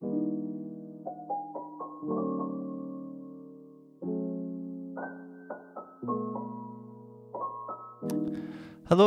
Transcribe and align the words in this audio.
Hello 0.00 0.08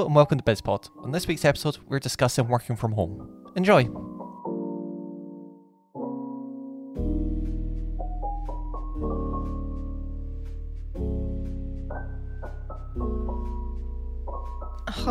and 0.06 0.14
welcome 0.14 0.38
to 0.38 0.44
BizPod. 0.44 0.92
On 1.04 1.12
this 1.12 1.28
week's 1.28 1.46
episode, 1.46 1.80
we're 1.88 1.98
discussing 1.98 2.48
working 2.48 2.76
from 2.76 2.92
home. 2.92 3.48
Enjoy! 3.56 3.90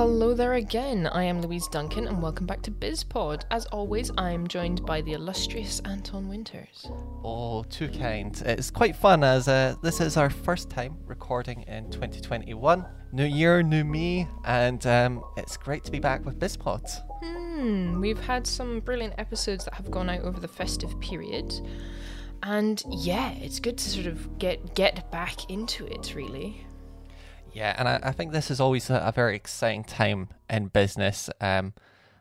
Hello 0.02 0.34
there 0.34 0.54
again. 0.54 1.06
I 1.06 1.22
am 1.22 1.40
Louise 1.42 1.68
Duncan 1.68 2.08
and 2.08 2.20
welcome 2.20 2.44
back 2.44 2.60
to 2.62 2.72
BizPod. 2.72 3.44
As 3.52 3.66
always, 3.66 4.10
I'm 4.18 4.48
joined 4.48 4.84
by 4.84 5.00
the 5.00 5.12
illustrious 5.12 5.80
Anton 5.84 6.28
Winters. 6.28 6.90
Oh, 7.22 7.62
too 7.70 7.88
kind. 7.88 8.36
It's 8.44 8.68
quite 8.68 8.96
fun 8.96 9.22
as 9.22 9.46
uh, 9.46 9.76
this 9.80 10.00
is 10.00 10.16
our 10.16 10.28
first 10.28 10.68
time 10.68 10.96
recording 11.06 11.62
in 11.68 11.88
2021. 11.92 12.84
New 13.12 13.24
year, 13.24 13.62
new 13.62 13.84
me, 13.84 14.26
and 14.44 14.84
um, 14.88 15.22
it's 15.36 15.56
great 15.56 15.84
to 15.84 15.92
be 15.92 16.00
back 16.00 16.24
with 16.24 16.36
BizPod. 16.40 16.82
Hmm, 17.22 18.00
we've 18.00 18.18
had 18.18 18.44
some 18.44 18.80
brilliant 18.80 19.14
episodes 19.18 19.66
that 19.66 19.74
have 19.74 19.88
gone 19.88 20.10
out 20.10 20.22
over 20.22 20.40
the 20.40 20.48
festive 20.48 20.98
period. 20.98 21.54
And 22.42 22.82
yeah, 22.90 23.30
it's 23.34 23.60
good 23.60 23.78
to 23.78 23.88
sort 23.88 24.06
of 24.06 24.36
get 24.40 24.74
get 24.74 25.12
back 25.12 25.48
into 25.48 25.86
it 25.86 26.16
really. 26.16 26.66
Yeah, 27.52 27.74
and 27.78 27.88
I, 27.88 28.00
I 28.02 28.12
think 28.12 28.32
this 28.32 28.50
is 28.50 28.60
always 28.60 28.88
a, 28.90 28.96
a 28.96 29.12
very 29.12 29.36
exciting 29.36 29.84
time 29.84 30.28
in 30.48 30.68
business. 30.68 31.28
Um, 31.40 31.74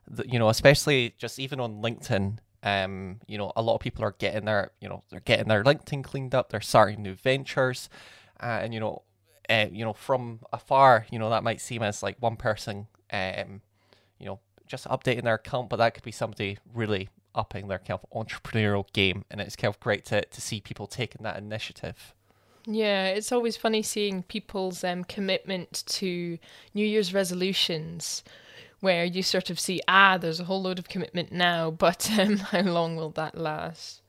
the, 0.07 0.27
you 0.27 0.37
know, 0.39 0.49
especially 0.49 1.15
just 1.17 1.39
even 1.39 1.59
on 1.59 1.81
LinkedIn. 1.81 2.37
Um, 2.63 3.21
you 3.27 3.39
know, 3.39 3.51
a 3.55 3.61
lot 3.61 3.75
of 3.75 3.81
people 3.81 4.03
are 4.03 4.15
getting 4.19 4.45
their, 4.45 4.71
you 4.79 4.87
know, 4.87 5.03
they're 5.09 5.19
getting 5.21 5.47
their 5.47 5.63
LinkedIn 5.63 6.03
cleaned 6.03 6.35
up. 6.35 6.49
They're 6.49 6.61
starting 6.61 7.01
new 7.01 7.15
ventures, 7.15 7.89
uh, 8.41 8.59
and 8.61 8.73
you 8.73 8.79
know, 8.79 9.03
uh, 9.49 9.67
you 9.71 9.83
know, 9.83 9.93
from 9.93 10.41
afar, 10.53 11.07
you 11.11 11.17
know, 11.17 11.29
that 11.31 11.43
might 11.43 11.59
seem 11.61 11.81
as 11.81 12.03
like 12.03 12.17
one 12.19 12.35
person, 12.35 12.87
um, 13.11 13.61
you 14.19 14.27
know, 14.27 14.39
just 14.67 14.87
updating 14.87 15.23
their 15.23 15.35
account, 15.35 15.69
but 15.69 15.77
that 15.77 15.93
could 15.95 16.03
be 16.03 16.11
somebody 16.11 16.57
really 16.73 17.09
upping 17.33 17.67
their 17.67 17.79
kind 17.79 17.99
of 18.01 18.05
entrepreneurial 18.11 18.85
game, 18.93 19.25
and 19.31 19.41
it's 19.41 19.55
kind 19.55 19.73
of 19.73 19.79
great 19.79 20.05
to 20.05 20.23
to 20.23 20.41
see 20.41 20.61
people 20.61 20.85
taking 20.87 21.23
that 21.23 21.37
initiative. 21.37 22.13
Yeah, 22.65 23.07
it's 23.07 23.31
always 23.31 23.57
funny 23.57 23.81
seeing 23.81 24.23
people's 24.23 24.83
um, 24.83 25.03
commitment 25.03 25.83
to 25.87 26.37
New 26.73 26.85
Year's 26.85 27.13
resolutions, 27.13 28.23
where 28.79 29.03
you 29.03 29.23
sort 29.23 29.49
of 29.49 29.59
see, 29.59 29.81
ah, 29.87 30.17
there's 30.17 30.39
a 30.39 30.45
whole 30.45 30.61
load 30.61 30.79
of 30.79 30.89
commitment 30.89 31.31
now, 31.31 31.71
but 31.71 32.09
um, 32.19 32.37
how 32.37 32.61
long 32.61 32.95
will 32.95 33.11
that 33.11 33.37
last? 33.37 34.01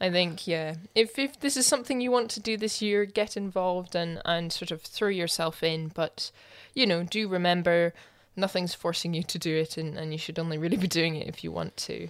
I 0.00 0.10
think, 0.10 0.46
yeah, 0.46 0.74
if 0.94 1.18
if 1.18 1.40
this 1.40 1.56
is 1.56 1.66
something 1.66 2.00
you 2.02 2.10
want 2.10 2.30
to 2.32 2.40
do 2.40 2.58
this 2.58 2.82
year, 2.82 3.06
get 3.06 3.36
involved 3.36 3.94
and 3.94 4.20
and 4.26 4.52
sort 4.52 4.70
of 4.70 4.82
throw 4.82 5.08
yourself 5.08 5.62
in, 5.62 5.88
but 5.88 6.30
you 6.74 6.86
know, 6.86 7.02
do 7.02 7.26
remember 7.28 7.94
nothing's 8.36 8.74
forcing 8.74 9.14
you 9.14 9.22
to 9.22 9.38
do 9.38 9.56
it, 9.56 9.78
and 9.78 9.96
and 9.96 10.12
you 10.12 10.18
should 10.18 10.38
only 10.38 10.58
really 10.58 10.76
be 10.76 10.86
doing 10.86 11.16
it 11.16 11.26
if 11.26 11.42
you 11.42 11.50
want 11.50 11.76
to. 11.78 12.08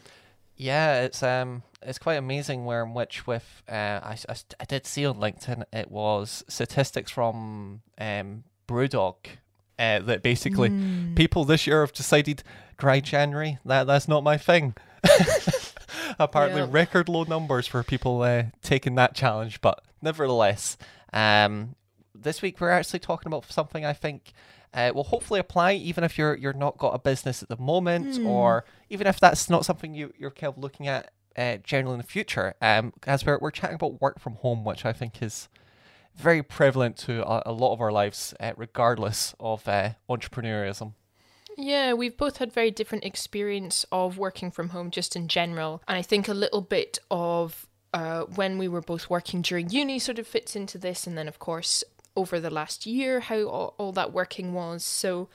Yeah, 0.56 1.02
it's 1.02 1.22
um, 1.22 1.62
it's 1.86 1.98
quite 1.98 2.16
amazing 2.16 2.64
where 2.64 2.82
in 2.82 2.92
which 2.94 3.26
with 3.26 3.62
uh, 3.68 3.72
I, 4.02 4.18
I, 4.28 4.34
I 4.60 4.64
did 4.66 4.86
see 4.86 5.06
on 5.06 5.16
LinkedIn 5.16 5.64
it 5.72 5.90
was 5.90 6.44
statistics 6.48 7.10
from 7.10 7.82
um 7.98 8.44
BrewDog 8.68 9.14
uh, 9.78 10.00
that 10.00 10.22
basically 10.22 10.70
Mm. 10.70 11.14
people 11.16 11.44
this 11.44 11.66
year 11.66 11.80
have 11.82 11.92
decided 11.92 12.42
dry 12.76 13.00
January 13.00 13.58
that 13.64 13.86
that's 13.86 14.08
not 14.08 14.22
my 14.24 14.36
thing. 14.36 14.74
Apparently, 16.18 16.60
Yep. 16.62 16.72
record 16.72 17.08
low 17.08 17.24
numbers 17.24 17.66
for 17.66 17.82
people 17.82 18.22
uh, 18.22 18.44
taking 18.62 18.94
that 18.96 19.14
challenge, 19.14 19.60
but 19.60 19.82
nevertheless, 20.00 20.76
um, 21.12 21.74
this 22.14 22.40
week 22.42 22.60
we're 22.60 22.70
actually 22.70 22.98
talking 23.00 23.26
about 23.28 23.50
something 23.50 23.84
I 23.84 23.92
think 23.92 24.32
uh, 24.74 24.92
will 24.94 25.04
hopefully 25.04 25.40
apply 25.40 25.72
even 25.74 26.04
if 26.04 26.16
you're 26.18 26.34
you're 26.34 26.52
not 26.52 26.78
got 26.78 26.94
a 26.94 26.98
business 26.98 27.42
at 27.42 27.48
the 27.48 27.56
moment, 27.56 28.16
Hmm. 28.16 28.26
or 28.26 28.64
even 28.88 29.06
if 29.06 29.20
that's 29.20 29.48
not 29.50 29.64
something 29.64 29.94
you 29.94 30.12
you're 30.18 30.30
kind 30.30 30.52
of 30.52 30.58
looking 30.58 30.86
at 30.88 31.10
uh, 31.36 31.56
generally 31.62 31.94
in 31.94 32.00
the 32.00 32.06
future. 32.06 32.54
Um, 32.60 32.92
as 33.06 33.24
we're 33.24 33.38
we're 33.40 33.50
chatting 33.50 33.76
about 33.76 34.00
work 34.00 34.18
from 34.20 34.34
home, 34.36 34.64
which 34.64 34.84
I 34.84 34.92
think 34.92 35.22
is 35.22 35.48
very 36.16 36.42
prevalent 36.42 36.96
to 36.96 37.26
a, 37.26 37.42
a 37.46 37.52
lot 37.52 37.72
of 37.72 37.80
our 37.80 37.92
lives, 37.92 38.34
uh, 38.40 38.52
regardless 38.56 39.34
of 39.38 39.64
uh. 39.64 40.94
Yeah, 41.58 41.94
we've 41.94 42.16
both 42.16 42.36
had 42.36 42.52
very 42.52 42.70
different 42.70 43.04
experience 43.04 43.86
of 43.90 44.18
working 44.18 44.50
from 44.50 44.70
home 44.70 44.90
just 44.90 45.16
in 45.16 45.28
general. 45.28 45.82
And 45.88 45.96
I 45.96 46.02
think 46.02 46.28
a 46.28 46.34
little 46.34 46.60
bit 46.60 46.98
of 47.10 47.66
uh, 47.94 48.22
when 48.22 48.58
we 48.58 48.68
were 48.68 48.82
both 48.82 49.08
working 49.08 49.40
during 49.40 49.70
uni 49.70 49.98
sort 49.98 50.18
of 50.18 50.26
fits 50.26 50.54
into 50.54 50.76
this. 50.76 51.06
And 51.06 51.16
then, 51.16 51.28
of 51.28 51.38
course, 51.38 51.82
over 52.16 52.40
the 52.40 52.50
last 52.50 52.86
year, 52.86 53.20
how 53.20 53.42
all, 53.44 53.74
all 53.78 53.92
that 53.92 54.12
working 54.12 54.52
was. 54.52 54.84
So 54.84 55.28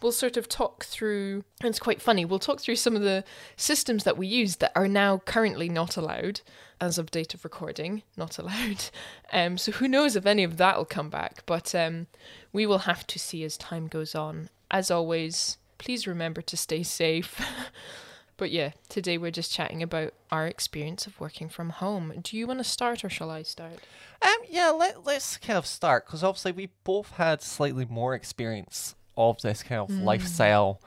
we'll 0.00 0.12
sort 0.12 0.36
of 0.36 0.48
talk 0.48 0.84
through, 0.84 1.44
and 1.60 1.70
it's 1.70 1.78
quite 1.78 2.00
funny, 2.00 2.24
we'll 2.24 2.38
talk 2.38 2.60
through 2.60 2.76
some 2.76 2.96
of 2.96 3.02
the 3.02 3.24
systems 3.56 4.04
that 4.04 4.16
we 4.16 4.26
use 4.26 4.56
that 4.56 4.72
are 4.74 4.88
now 4.88 5.18
currently 5.18 5.68
not 5.68 5.96
allowed. 5.96 6.40
As 6.80 6.96
of 6.96 7.10
date 7.10 7.34
of 7.34 7.42
recording, 7.42 8.04
not 8.16 8.38
allowed. 8.38 8.84
Um, 9.30 9.58
so 9.58 9.72
who 9.72 9.88
knows 9.88 10.16
if 10.16 10.24
any 10.24 10.42
of 10.42 10.56
that 10.56 10.78
will 10.78 10.86
come 10.86 11.10
back. 11.10 11.42
But 11.44 11.74
um, 11.74 12.06
we 12.50 12.64
will 12.64 12.78
have 12.78 13.06
to 13.08 13.18
see 13.18 13.44
as 13.44 13.58
time 13.58 13.88
goes 13.88 14.14
on. 14.14 14.48
As 14.70 14.90
always, 14.90 15.58
please 15.76 16.06
remember 16.06 16.40
to 16.40 16.56
stay 16.56 16.82
safe. 16.82 17.38
but 18.38 18.50
yeah, 18.50 18.70
today 18.88 19.18
we're 19.18 19.30
just 19.30 19.52
chatting 19.52 19.82
about 19.82 20.14
our 20.30 20.46
experience 20.46 21.06
of 21.06 21.20
working 21.20 21.48
from 21.48 21.70
home. 21.70 22.14
Do 22.22 22.36
you 22.36 22.46
want 22.46 22.60
to 22.60 22.64
start 22.64 23.04
or 23.04 23.10
shall 23.10 23.30
I 23.30 23.42
start? 23.42 23.80
Um, 24.22 24.36
yeah, 24.48 24.70
let, 24.70 25.04
let's 25.04 25.36
kind 25.36 25.58
of 25.58 25.66
start 25.66 26.06
because 26.06 26.24
obviously 26.24 26.52
we 26.52 26.70
both 26.84 27.10
had 27.12 27.42
slightly 27.42 27.84
more 27.84 28.14
experience 28.14 28.94
of 29.16 29.42
this 29.42 29.62
kind 29.62 29.80
of 29.80 29.90
lifestyle 29.90 30.80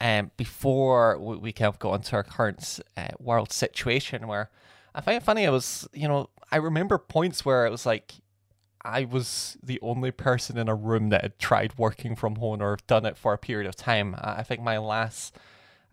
um, 0.00 0.30
before 0.36 1.18
we, 1.18 1.36
we 1.36 1.52
kind 1.52 1.68
of 1.68 1.78
got 1.78 1.94
into 1.94 2.16
our 2.16 2.24
current 2.24 2.80
uh, 2.96 3.08
world 3.20 3.52
situation 3.52 4.26
where 4.26 4.50
I 4.94 5.00
find 5.00 5.18
it 5.18 5.22
funny, 5.22 5.44
it 5.44 5.50
was, 5.50 5.86
you 5.92 6.08
know, 6.08 6.30
I 6.50 6.56
remember 6.56 6.98
points 6.98 7.44
where 7.44 7.66
it 7.66 7.70
was 7.70 7.84
like 7.86 8.14
I 8.82 9.04
was 9.04 9.56
the 9.62 9.78
only 9.80 10.10
person 10.10 10.58
in 10.58 10.68
a 10.68 10.74
room 10.74 11.08
that 11.08 11.22
had 11.22 11.38
tried 11.38 11.78
working 11.78 12.16
from 12.16 12.36
home 12.36 12.62
or 12.62 12.78
done 12.86 13.06
it 13.06 13.16
for 13.16 13.32
a 13.32 13.38
period 13.38 13.68
of 13.68 13.76
time. 13.76 14.14
I 14.18 14.36
I 14.36 14.42
think 14.42 14.62
my 14.62 14.78
last 14.78 15.36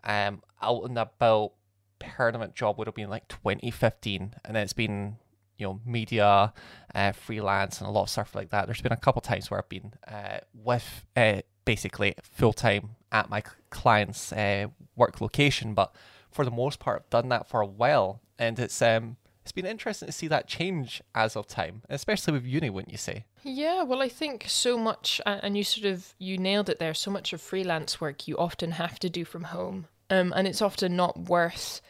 um, 0.03 0.41
out 0.62 0.84
and 0.84 0.97
about 0.97 1.53
permanent 2.00 2.56
job 2.56 2.78
would 2.78 2.88
have 2.88 2.95
been 2.95 3.09
like 3.09 3.28
2015, 3.28 4.34
and 4.44 4.56
then 4.56 4.63
it's 4.63 4.73
been 4.73 5.17
you 5.57 5.67
know 5.67 5.79
media, 5.85 6.53
uh, 6.95 7.12
freelance, 7.12 7.79
and 7.79 7.88
a 7.88 7.91
lot 7.91 8.03
of 8.03 8.09
stuff 8.09 8.35
like 8.35 8.50
that. 8.50 8.66
There's 8.66 8.81
been 8.81 8.91
a 8.91 8.97
couple 8.97 9.22
times 9.22 9.50
where 9.50 9.59
I've 9.59 9.69
been 9.69 9.94
uh, 10.07 10.40
with 10.53 11.06
uh, 11.16 11.41
basically 11.66 12.16
full 12.22 12.53
time 12.53 12.91
at 13.11 13.29
my 13.29 13.44
client's 13.69 14.34
uh, 14.34 14.67
work 14.95 15.22
location, 15.22 15.73
but 15.73 15.94
for 16.31 16.45
the 16.45 16.51
most 16.51 16.79
part, 16.79 17.03
I've 17.03 17.09
done 17.09 17.29
that 17.29 17.47
for 17.47 17.61
a 17.61 17.66
while, 17.66 18.22
and 18.40 18.57
it's 18.57 18.81
um 18.81 19.17
it's 19.41 19.52
been 19.52 19.66
interesting 19.66 20.06
to 20.06 20.12
see 20.12 20.28
that 20.28 20.47
change 20.47 21.02
as 21.16 21.35
of 21.35 21.47
time, 21.47 21.81
especially 21.90 22.34
with 22.34 22.46
uni, 22.46 22.69
wouldn't 22.69 22.91
you 22.91 22.97
say? 22.97 23.25
Yeah, 23.44 23.84
well, 23.84 24.02
I 24.02 24.09
think 24.09 24.46
so 24.47 24.78
much, 24.78 25.19
and 25.25 25.57
you 25.57 25.63
sort 25.63 25.85
of 25.85 26.13
you 26.19 26.38
nailed 26.38 26.69
it 26.69 26.79
there. 26.79 26.94
So 26.94 27.09
much 27.09 27.34
of 27.34 27.41
freelance 27.41 28.00
work 28.00 28.28
you 28.28 28.38
often 28.38 28.72
have 28.72 29.00
to 29.00 29.09
do 29.09 29.25
from 29.25 29.46
home, 29.46 29.88
um, 30.09 30.31
and 30.35 30.47
it's 30.47 30.62
often 30.62 30.96
not 30.96 31.18
worth 31.18 31.81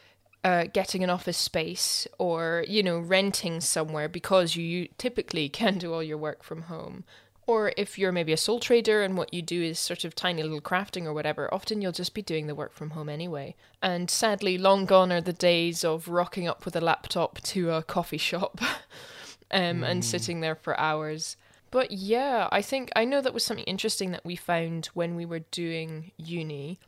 uh, 0.44 0.64
getting 0.72 1.04
an 1.04 1.10
office 1.10 1.36
space 1.36 2.06
or 2.18 2.64
you 2.66 2.82
know 2.82 2.98
renting 2.98 3.60
somewhere 3.60 4.08
because 4.08 4.56
you, 4.56 4.64
you 4.64 4.88
typically 4.98 5.48
can 5.60 5.78
do 5.78 5.92
all 5.92 6.02
your 6.02 6.18
work 6.18 6.42
from 6.42 6.62
home. 6.62 7.04
Or 7.46 7.72
if 7.76 7.98
you're 7.98 8.12
maybe 8.12 8.32
a 8.32 8.36
sole 8.36 8.60
trader 8.60 9.02
and 9.02 9.16
what 9.16 9.34
you 9.34 9.42
do 9.42 9.62
is 9.62 9.78
sort 9.78 10.04
of 10.04 10.14
tiny 10.14 10.42
little 10.42 10.60
crafting 10.60 11.06
or 11.06 11.12
whatever, 11.12 11.52
often 11.52 11.82
you'll 11.82 11.92
just 11.92 12.14
be 12.14 12.22
doing 12.22 12.46
the 12.46 12.54
work 12.54 12.72
from 12.72 12.90
home 12.90 13.08
anyway. 13.08 13.56
And 13.82 14.08
sadly, 14.08 14.56
long 14.56 14.86
gone 14.86 15.10
are 15.10 15.20
the 15.20 15.32
days 15.32 15.84
of 15.84 16.08
rocking 16.08 16.46
up 16.46 16.64
with 16.64 16.76
a 16.76 16.80
laptop 16.80 17.40
to 17.42 17.72
a 17.72 17.82
coffee 17.82 18.18
shop 18.18 18.60
um, 19.50 19.82
and 19.82 20.04
sitting 20.04 20.40
there 20.40 20.54
for 20.54 20.78
hours. 20.78 21.36
But 21.72 21.90
yeah, 21.90 22.48
I 22.52 22.62
think 22.62 22.92
I 22.94 23.04
know 23.04 23.20
that 23.20 23.34
was 23.34 23.44
something 23.44 23.64
interesting 23.64 24.12
that 24.12 24.24
we 24.24 24.36
found 24.36 24.86
when 24.94 25.16
we 25.16 25.24
were 25.24 25.40
doing 25.40 26.12
uni 26.16 26.78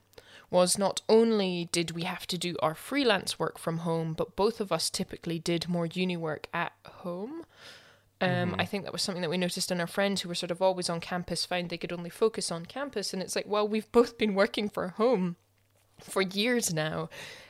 was 0.50 0.78
not 0.78 1.00
only 1.08 1.68
did 1.72 1.92
we 1.92 2.02
have 2.02 2.26
to 2.28 2.38
do 2.38 2.54
our 2.62 2.74
freelance 2.74 3.38
work 3.38 3.58
from 3.58 3.78
home, 3.78 4.14
but 4.14 4.36
both 4.36 4.60
of 4.60 4.70
us 4.70 4.88
typically 4.88 5.38
did 5.38 5.68
more 5.68 5.86
uni 5.86 6.16
work 6.16 6.46
at 6.54 6.72
home. 6.86 7.44
Um, 8.24 8.56
I 8.58 8.64
think 8.64 8.84
that 8.84 8.92
was 8.92 9.02
something 9.02 9.22
that 9.22 9.30
we 9.30 9.38
noticed 9.38 9.70
in 9.70 9.80
our 9.80 9.86
friends 9.86 10.20
who 10.22 10.28
were 10.28 10.34
sort 10.34 10.50
of 10.50 10.62
always 10.62 10.88
on 10.88 11.00
campus 11.00 11.44
found 11.44 11.70
they 11.70 11.78
could 11.78 11.92
only 11.92 12.10
focus 12.10 12.50
on 12.50 12.66
campus. 12.66 13.12
And 13.12 13.22
it's 13.22 13.36
like, 13.36 13.46
well, 13.46 13.66
we've 13.66 13.90
both 13.92 14.18
been 14.18 14.34
working 14.34 14.68
for 14.68 14.88
home 14.88 15.36
for 16.00 16.22
years 16.22 16.72
now. 16.72 17.08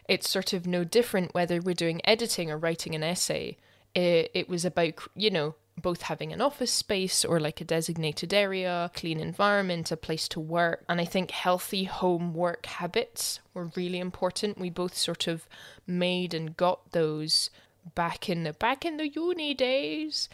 It's 0.09 0.29
sort 0.29 0.53
of 0.53 0.67
no 0.67 0.85
different 0.85 1.35
whether 1.35 1.61
we're 1.61 1.75
doing 1.75 2.01
editing 2.05 2.51
or 2.51 2.59
writing 2.59 2.95
an 2.95 3.03
essay. 3.03 3.57
It, 3.95 4.31
it 4.35 4.49
was 4.49 4.65
about, 4.65 4.95
you 5.15 5.31
know, 5.31 5.55
both 5.81 6.03
having 6.03 6.33
an 6.33 6.41
office 6.41 6.71
space 6.71 7.25
or 7.25 7.41
like 7.41 7.61
a 7.61 7.65
designated 7.65 8.33
area, 8.33 8.91
clean 8.95 9.19
environment, 9.19 9.91
a 9.91 9.97
place 9.97 10.29
to 10.29 10.41
work. 10.41 10.85
And 10.89 11.01
I 11.01 11.05
think 11.05 11.31
healthy 11.31 11.85
home 11.85 12.33
work 12.35 12.67
habits 12.67 13.41
were 13.53 13.71
really 13.77 13.99
important. 13.99 14.59
We 14.59 14.71
both 14.71 14.97
sort 14.97 15.27
of 15.27 15.49
made 15.87 16.33
and 16.35 16.57
got 16.57 16.93
those 16.93 17.51
back 17.95 18.29
in 18.29 18.45
the 18.45 18.53
back 18.53 18.85
in 18.85 18.97
the 18.97 19.09
uni 19.09 19.55
days. 19.55 20.29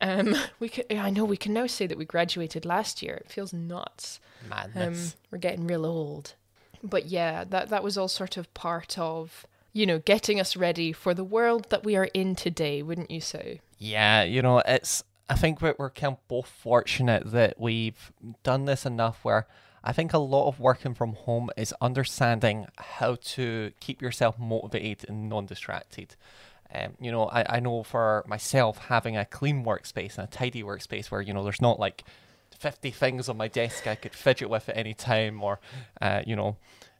Um, 0.00 0.34
we 0.58 0.68
can, 0.68 0.84
I 0.98 1.10
know 1.10 1.24
we 1.24 1.36
can 1.36 1.52
now 1.52 1.66
say 1.66 1.86
that 1.86 1.98
we 1.98 2.04
graduated 2.04 2.64
last 2.64 3.02
year. 3.02 3.14
It 3.14 3.30
feels 3.30 3.52
nuts. 3.52 4.20
Madness. 4.48 5.14
Um, 5.14 5.20
we're 5.30 5.38
getting 5.38 5.66
real 5.66 5.84
old. 5.86 6.34
But 6.82 7.06
yeah, 7.06 7.44
that 7.44 7.68
that 7.68 7.82
was 7.82 7.98
all 7.98 8.08
sort 8.08 8.36
of 8.36 8.52
part 8.54 8.98
of 8.98 9.46
you 9.72 9.86
know 9.86 9.98
getting 9.98 10.40
us 10.40 10.56
ready 10.56 10.92
for 10.92 11.12
the 11.12 11.24
world 11.24 11.66
that 11.70 11.84
we 11.84 11.94
are 11.96 12.08
in 12.14 12.34
today, 12.34 12.82
wouldn't 12.82 13.10
you 13.10 13.20
say? 13.20 13.60
Yeah, 13.78 14.22
you 14.22 14.42
know, 14.42 14.62
it's. 14.66 15.04
I 15.28 15.34
think 15.34 15.62
we're, 15.62 15.76
we're 15.78 15.90
kind 15.90 16.14
of 16.14 16.28
both 16.28 16.48
fortunate 16.48 17.30
that 17.30 17.60
we've 17.60 18.10
done 18.42 18.64
this 18.64 18.84
enough 18.84 19.20
where 19.22 19.46
I 19.82 19.92
think 19.92 20.12
a 20.12 20.18
lot 20.18 20.48
of 20.48 20.60
working 20.60 20.94
from 20.94 21.14
home 21.14 21.50
is 21.56 21.72
understanding 21.80 22.66
how 22.78 23.14
to 23.14 23.72
keep 23.80 24.02
yourself 24.02 24.38
motivated 24.38 25.08
and 25.08 25.28
non 25.28 25.46
distracted. 25.46 26.16
Um, 26.74 26.92
you 27.00 27.10
know, 27.10 27.24
I, 27.24 27.56
I 27.56 27.60
know 27.60 27.82
for 27.82 28.24
myself, 28.26 28.78
having 28.78 29.16
a 29.16 29.24
clean 29.24 29.64
workspace 29.64 30.18
and 30.18 30.26
a 30.26 30.30
tidy 30.30 30.62
workspace 30.62 31.10
where, 31.10 31.20
you 31.20 31.32
know, 31.32 31.42
there's 31.42 31.60
not 31.60 31.80
like 31.80 32.04
50 32.58 32.90
things 32.90 33.28
on 33.28 33.36
my 33.36 33.48
desk 33.48 33.86
I 33.86 33.94
could 33.94 34.14
fidget 34.14 34.48
with 34.50 34.68
at 34.68 34.76
any 34.76 34.94
time 34.94 35.42
or, 35.42 35.58
uh, 36.00 36.22
you 36.26 36.36
know, 36.36 36.56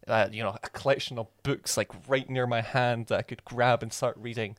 uh, 0.09 0.29
you 0.33 0.43
know, 0.43 0.57
a 0.63 0.69
collection 0.71 1.19
of 1.19 1.29
books 1.43 1.77
like 1.77 1.91
right 2.09 2.29
near 2.29 2.47
my 2.47 2.63
hand 2.63 3.07
that 3.07 3.19
I 3.19 3.23
could 3.23 3.45
grab 3.45 3.83
and 3.83 3.93
start 3.93 4.17
reading. 4.19 4.57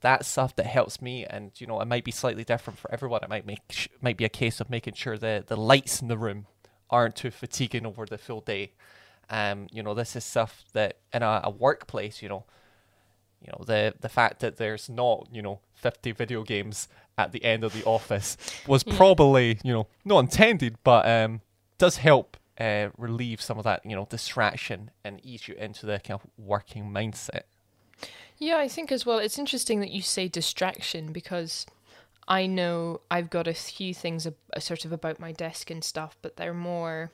That 0.00 0.24
stuff 0.24 0.54
that 0.56 0.66
helps 0.66 1.00
me, 1.00 1.24
and 1.24 1.50
you 1.56 1.66
know, 1.66 1.80
it 1.80 1.86
might 1.86 2.04
be 2.04 2.10
slightly 2.10 2.44
different 2.44 2.78
for 2.78 2.92
everyone. 2.92 3.22
It 3.22 3.30
might 3.30 3.46
make 3.46 3.60
sh- 3.70 3.88
might 4.02 4.18
be 4.18 4.24
a 4.26 4.28
case 4.28 4.60
of 4.60 4.68
making 4.68 4.94
sure 4.94 5.16
the 5.16 5.42
the 5.46 5.56
lights 5.56 6.02
in 6.02 6.08
the 6.08 6.18
room 6.18 6.46
aren't 6.90 7.16
too 7.16 7.30
fatiguing 7.30 7.86
over 7.86 8.04
the 8.04 8.18
full 8.18 8.40
day. 8.40 8.72
Um, 9.30 9.66
you 9.72 9.82
know, 9.82 9.94
this 9.94 10.14
is 10.14 10.24
stuff 10.24 10.62
that 10.74 10.98
in 11.12 11.22
a, 11.22 11.40
a 11.44 11.50
workplace, 11.50 12.20
you 12.20 12.28
know, 12.28 12.44
you 13.44 13.52
know 13.52 13.64
the 13.64 13.94
the 14.00 14.08
fact 14.08 14.40
that 14.40 14.56
there's 14.56 14.88
not 14.88 15.26
you 15.32 15.42
know 15.42 15.60
50 15.74 16.12
video 16.12 16.42
games 16.42 16.88
at 17.18 17.32
the 17.32 17.44
end 17.44 17.62
of 17.64 17.72
the 17.72 17.84
office 17.84 18.36
was 18.66 18.84
Yeah. 18.86 18.96
probably 18.96 19.58
you 19.62 19.72
know 19.72 19.86
not 20.04 20.18
intended 20.20 20.76
but 20.82 21.06
um 21.08 21.40
does 21.78 21.98
help 21.98 22.36
uh, 22.58 22.88
relieve 22.96 23.40
some 23.42 23.58
of 23.58 23.64
that 23.64 23.84
you 23.84 23.94
know 23.96 24.06
distraction 24.08 24.90
and 25.04 25.20
ease 25.24 25.48
you 25.48 25.54
into 25.56 25.86
the 25.86 25.98
kind 25.98 26.20
of 26.20 26.26
working 26.38 26.84
mindset 26.90 27.42
Yeah, 28.38 28.58
I 28.58 28.68
think 28.68 28.90
as 28.92 29.06
well. 29.06 29.18
It's 29.18 29.38
interesting 29.38 29.80
that 29.80 29.90
you 29.90 30.02
say 30.02 30.28
distraction 30.28 31.12
because 31.12 31.66
I 32.26 32.46
know 32.46 33.00
I've 33.10 33.30
got 33.30 33.46
a 33.46 33.54
few 33.54 33.94
things 33.94 34.26
a, 34.26 34.34
uh, 34.56 34.60
sort 34.60 34.84
of 34.84 34.92
about 34.92 35.20
my 35.20 35.30
desk 35.32 35.70
and 35.70 35.84
stuff, 35.84 36.16
but 36.22 36.36
they're 36.36 36.54
more, 36.54 37.10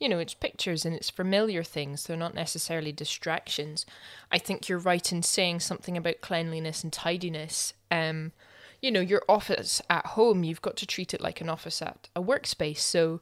you 0.00 0.08
know, 0.08 0.18
it's 0.18 0.34
pictures 0.34 0.86
and 0.86 0.96
it's 0.96 1.10
familiar 1.10 1.62
things. 1.62 2.04
They're 2.04 2.16
not 2.16 2.34
necessarily 2.34 2.90
distractions. 2.90 3.84
I 4.32 4.38
think 4.38 4.68
you're 4.68 4.78
right 4.78 5.12
in 5.12 5.22
saying 5.22 5.60
something 5.60 5.96
about 5.96 6.22
cleanliness 6.22 6.82
and 6.82 6.92
tidiness. 6.92 7.74
Um, 7.90 8.32
you 8.80 8.90
know, 8.90 9.00
your 9.00 9.22
office 9.28 9.82
at 9.90 10.06
home, 10.06 10.42
you've 10.42 10.62
got 10.62 10.76
to 10.78 10.86
treat 10.86 11.12
it 11.12 11.20
like 11.20 11.42
an 11.42 11.50
office 11.50 11.82
at 11.82 12.08
a 12.16 12.22
workspace. 12.22 12.78
So 12.78 13.20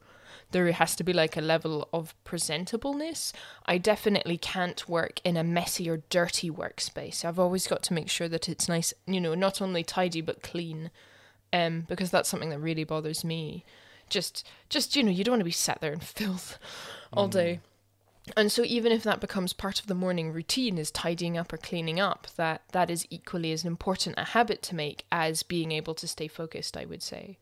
there 0.53 0.71
has 0.71 0.95
to 0.97 1.05
be 1.05 1.13
like 1.13 1.37
a 1.37 1.41
level 1.41 1.89
of 1.93 2.15
presentableness. 2.25 3.33
I 3.67 3.79
definitely 3.79 4.39
can't 4.39 4.89
work 4.89 5.21
in 5.25 5.37
a 5.37 5.43
messy 5.43 5.91
or 5.91 6.03
dirty 6.11 6.49
workspace. 6.49 7.25
I've 7.25 7.41
always 7.41 7.67
got 7.67 7.83
to 7.85 7.95
make 7.95 8.09
sure 8.09 8.29
that 8.29 8.49
it's 8.49 8.69
nice, 8.69 8.95
you 9.05 9.21
know, 9.21 9.35
not 9.35 9.61
only 9.61 9.83
tidy 9.83 10.21
but 10.21 10.43
clean. 10.43 10.91
Um, 11.51 11.87
because 11.89 12.11
that's 12.11 12.29
something 12.29 12.51
that 12.51 12.59
really 12.59 12.85
bothers 12.85 13.25
me. 13.25 13.65
Just 14.11 14.47
just, 14.69 14.97
you 14.97 15.03
know, 15.03 15.11
you 15.11 15.25
don't 15.25 15.33
want 15.33 15.41
to 15.41 15.45
be 15.45 15.51
sat 15.51 15.81
there 15.81 15.93
in 15.93 16.01
filth 16.19 16.59
all 17.13 17.29
day. 17.29 17.61
And 18.37 18.53
so 18.53 18.63
even 18.65 18.93
if 18.93 19.03
that 19.05 19.21
becomes 19.21 19.53
part 19.53 19.81
of 19.81 19.87
the 19.87 19.95
morning 19.95 20.33
routine 20.33 20.77
is 20.79 20.91
tidying 20.91 21.39
up 21.39 21.53
or 21.53 21.57
cleaning 21.57 21.99
up, 21.99 22.27
that 22.37 22.63
that 22.73 22.91
is 22.91 23.07
equally 23.11 23.53
as 23.53 23.65
important 23.65 24.17
a 24.19 24.25
habit 24.25 24.63
to 24.63 24.75
make 24.75 25.07
as 25.11 25.43
being 25.43 25.73
able 25.73 25.95
to 25.95 26.07
stay 26.07 26.29
focused, 26.29 26.77
I 26.77 26.85
would 26.85 27.03
say. 27.03 27.39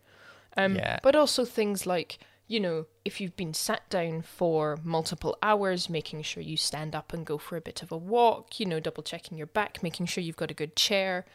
Um, 0.57 0.77
Yeah. 0.77 1.01
But 1.03 1.17
also 1.17 1.45
things 1.45 1.87
like, 1.87 2.19
you 2.47 2.61
know, 2.61 2.87
if 3.05 3.21
you've 3.21 3.37
been 3.37 3.55
sat 3.55 3.89
down 3.91 4.23
for 4.23 4.79
multiple 4.85 5.37
hours, 5.43 5.91
making 5.91 6.23
sure 6.23 6.43
you 6.43 6.57
stand 6.57 6.95
up 6.95 7.13
and 7.13 7.27
go 7.27 7.39
for 7.39 7.57
a 7.57 7.61
bit 7.61 7.83
of 7.83 7.91
a 7.91 7.97
walk, 7.97 8.61
you 8.61 8.67
know, 8.67 8.79
double 8.79 9.03
checking 9.03 9.37
your 9.37 9.49
back, 9.49 9.83
making 9.83 10.07
sure 10.07 10.23
you've 10.23 10.37
got 10.37 10.53
a 10.53 10.55
good 10.55 10.77
chair. 10.77 11.27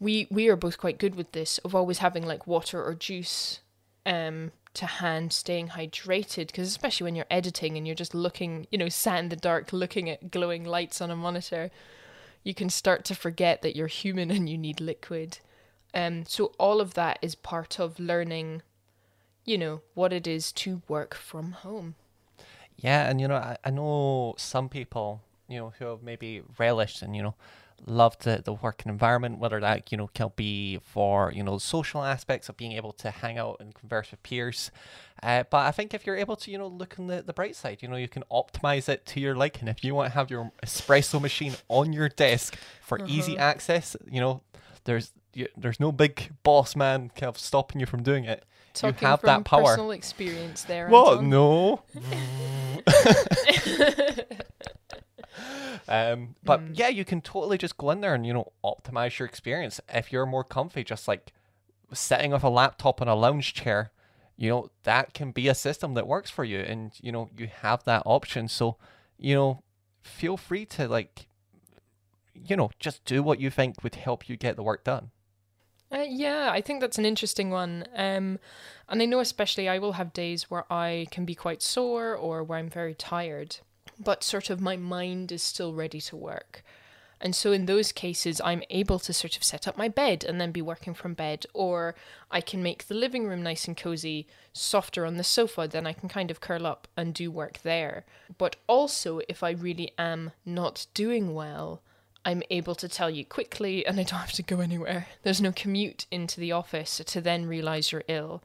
We 0.00 0.26
we 0.30 0.48
are 0.48 0.56
both 0.56 0.76
quite 0.76 0.98
good 0.98 1.14
with 1.14 1.32
this 1.32 1.58
of 1.58 1.74
always 1.74 1.98
having 1.98 2.26
like 2.26 2.46
water 2.46 2.84
or 2.84 2.94
juice 2.94 3.60
um 4.06 4.52
to 4.72 4.86
hand 4.86 5.32
staying 5.32 5.68
hydrated 5.68 6.46
because 6.48 6.68
especially 6.68 7.04
when 7.04 7.16
you're 7.16 7.26
editing 7.30 7.76
and 7.76 7.86
you're 7.86 7.96
just 7.96 8.14
looking 8.14 8.66
you 8.70 8.78
know 8.78 8.88
sat 8.88 9.18
in 9.18 9.28
the 9.28 9.36
dark 9.36 9.72
looking 9.72 10.08
at 10.08 10.30
glowing 10.30 10.64
lights 10.64 11.00
on 11.00 11.10
a 11.10 11.16
monitor 11.16 11.70
you 12.42 12.54
can 12.54 12.70
start 12.70 13.04
to 13.04 13.14
forget 13.14 13.62
that 13.62 13.74
you're 13.74 13.88
human 13.88 14.30
and 14.30 14.48
you 14.48 14.56
need 14.56 14.80
liquid. 14.80 15.38
Um 15.92 16.24
so 16.26 16.52
all 16.58 16.80
of 16.80 16.94
that 16.94 17.18
is 17.20 17.34
part 17.34 17.80
of 17.80 17.98
learning 17.98 18.62
you 19.44 19.58
know 19.58 19.80
what 19.94 20.12
it 20.12 20.26
is 20.26 20.52
to 20.52 20.82
work 20.88 21.14
from 21.14 21.52
home. 21.52 21.94
Yeah, 22.76 23.08
and 23.08 23.20
you 23.20 23.28
know, 23.28 23.36
I, 23.36 23.56
I 23.64 23.70
know 23.70 24.34
some 24.36 24.68
people, 24.68 25.22
you 25.48 25.58
know, 25.58 25.72
who 25.78 25.86
have 25.86 26.02
maybe 26.02 26.42
relished 26.58 27.02
and, 27.02 27.16
you 27.16 27.22
know, 27.22 27.34
loved 27.84 28.24
the, 28.24 28.42
the 28.44 28.52
working 28.52 28.90
environment, 28.90 29.38
whether 29.38 29.60
that, 29.60 29.90
you 29.92 29.98
know, 29.98 30.08
can 30.08 30.30
be 30.36 30.78
for, 30.82 31.32
you 31.32 31.42
know, 31.42 31.58
social 31.58 32.02
aspects 32.02 32.48
of 32.48 32.56
being 32.56 32.72
able 32.72 32.92
to 32.92 33.10
hang 33.10 33.38
out 33.38 33.56
and 33.60 33.74
converse 33.74 34.10
with 34.10 34.22
peers. 34.22 34.70
Uh, 35.22 35.44
but 35.50 35.66
I 35.66 35.70
think 35.70 35.94
if 35.94 36.06
you're 36.06 36.16
able 36.16 36.36
to, 36.36 36.50
you 36.50 36.58
know, 36.58 36.66
look 36.66 36.98
on 36.98 37.06
the, 37.06 37.22
the 37.22 37.32
bright 37.32 37.56
side, 37.56 37.78
you 37.82 37.88
know, 37.88 37.96
you 37.96 38.08
can 38.08 38.24
optimize 38.30 38.88
it 38.88 39.06
to 39.06 39.20
your 39.20 39.34
liking. 39.34 39.68
If 39.68 39.84
you 39.84 39.94
want 39.94 40.10
to 40.12 40.14
have 40.14 40.30
your 40.30 40.52
espresso 40.64 41.20
machine 41.20 41.54
on 41.68 41.92
your 41.92 42.08
desk 42.08 42.56
for 42.82 43.00
easy 43.06 43.36
access, 43.38 43.96
you 44.10 44.20
know, 44.20 44.42
there's 44.84 45.12
you, 45.34 45.48
there's 45.56 45.78
no 45.78 45.92
big 45.92 46.32
boss 46.42 46.74
man 46.74 47.10
kind 47.14 47.28
of 47.28 47.38
stopping 47.38 47.80
you 47.80 47.86
from 47.86 48.02
doing 48.02 48.24
it. 48.24 48.44
talking 48.72 48.96
you 49.00 49.06
have 49.06 49.20
from 49.20 49.26
that 49.26 49.44
power. 49.44 49.64
personal 49.64 49.90
experience 49.90 50.64
there 50.64 50.88
What? 50.88 51.18
Anton. 51.18 51.30
No. 51.30 51.82
um, 55.88 56.36
but 56.44 56.60
Hmm. 56.60 56.72
yeah, 56.74 56.88
you 56.88 57.04
can 57.04 57.20
totally 57.20 57.58
just 57.58 57.76
go 57.76 57.90
in 57.90 58.00
there 58.00 58.14
and 58.14 58.26
you 58.26 58.32
know 58.32 58.52
optimize 58.64 59.18
your 59.18 59.26
experience. 59.28 59.80
If 59.92 60.12
you're 60.12 60.26
more 60.26 60.44
comfy, 60.44 60.84
just 60.84 61.08
like 61.08 61.32
sitting 61.92 62.30
with 62.32 62.42
a 62.44 62.48
laptop 62.50 63.00
in 63.00 63.08
a 63.08 63.14
lounge 63.14 63.54
chair, 63.54 63.92
you 64.36 64.50
know 64.50 64.70
that 64.84 65.14
can 65.14 65.30
be 65.32 65.48
a 65.48 65.54
system 65.54 65.94
that 65.94 66.06
works 66.06 66.30
for 66.30 66.44
you, 66.44 66.60
and 66.60 66.92
you 67.00 67.12
know 67.12 67.30
you 67.36 67.48
have 67.48 67.84
that 67.84 68.02
option. 68.06 68.48
So 68.48 68.76
you 69.18 69.34
know, 69.34 69.62
feel 70.02 70.36
free 70.36 70.66
to 70.66 70.88
like, 70.88 71.26
you 72.34 72.56
know, 72.56 72.70
just 72.78 73.04
do 73.04 73.22
what 73.22 73.40
you 73.40 73.50
think 73.50 73.82
would 73.82 73.94
help 73.96 74.28
you 74.28 74.36
get 74.36 74.56
the 74.56 74.62
work 74.62 74.84
done. 74.84 75.10
Uh, 75.92 76.04
yeah, 76.08 76.48
I 76.50 76.60
think 76.60 76.80
that's 76.80 76.98
an 76.98 77.06
interesting 77.06 77.50
one. 77.50 77.84
Um, 77.94 78.38
and 78.88 79.00
I 79.02 79.06
know, 79.06 79.20
especially, 79.20 79.68
I 79.68 79.78
will 79.78 79.92
have 79.92 80.12
days 80.12 80.50
where 80.50 80.70
I 80.72 81.06
can 81.10 81.24
be 81.24 81.34
quite 81.34 81.62
sore 81.62 82.14
or 82.14 82.42
where 82.42 82.58
I'm 82.58 82.68
very 82.68 82.94
tired, 82.94 83.58
but 83.98 84.24
sort 84.24 84.50
of 84.50 84.60
my 84.60 84.76
mind 84.76 85.32
is 85.32 85.42
still 85.42 85.74
ready 85.74 86.00
to 86.02 86.16
work. 86.16 86.62
And 87.18 87.34
so, 87.34 87.50
in 87.52 87.64
those 87.64 87.92
cases, 87.92 88.42
I'm 88.44 88.62
able 88.68 88.98
to 88.98 89.12
sort 89.12 89.36
of 89.36 89.44
set 89.44 89.66
up 89.66 89.78
my 89.78 89.88
bed 89.88 90.22
and 90.22 90.38
then 90.38 90.52
be 90.52 90.60
working 90.60 90.92
from 90.92 91.14
bed, 91.14 91.46
or 91.54 91.94
I 92.30 92.42
can 92.42 92.62
make 92.62 92.88
the 92.88 92.94
living 92.94 93.26
room 93.26 93.42
nice 93.42 93.66
and 93.66 93.76
cozy, 93.76 94.26
softer 94.52 95.06
on 95.06 95.16
the 95.16 95.24
sofa, 95.24 95.66
then 95.70 95.86
I 95.86 95.94
can 95.94 96.10
kind 96.10 96.30
of 96.30 96.42
curl 96.42 96.66
up 96.66 96.88
and 96.94 97.14
do 97.14 97.30
work 97.30 97.62
there. 97.62 98.04
But 98.36 98.56
also, 98.66 99.20
if 99.30 99.42
I 99.42 99.50
really 99.50 99.92
am 99.96 100.32
not 100.44 100.86
doing 100.92 101.32
well, 101.34 101.80
I'm 102.26 102.42
able 102.50 102.74
to 102.74 102.88
tell 102.88 103.08
you 103.08 103.24
quickly 103.24 103.86
and 103.86 104.00
I 104.00 104.02
don't 104.02 104.18
have 104.18 104.32
to 104.32 104.42
go 104.42 104.60
anywhere. 104.60 105.06
There's 105.22 105.40
no 105.40 105.52
commute 105.52 106.06
into 106.10 106.40
the 106.40 106.52
office 106.52 107.00
to 107.06 107.20
then 107.20 107.46
realize 107.46 107.92
you're 107.92 108.02
ill. 108.08 108.42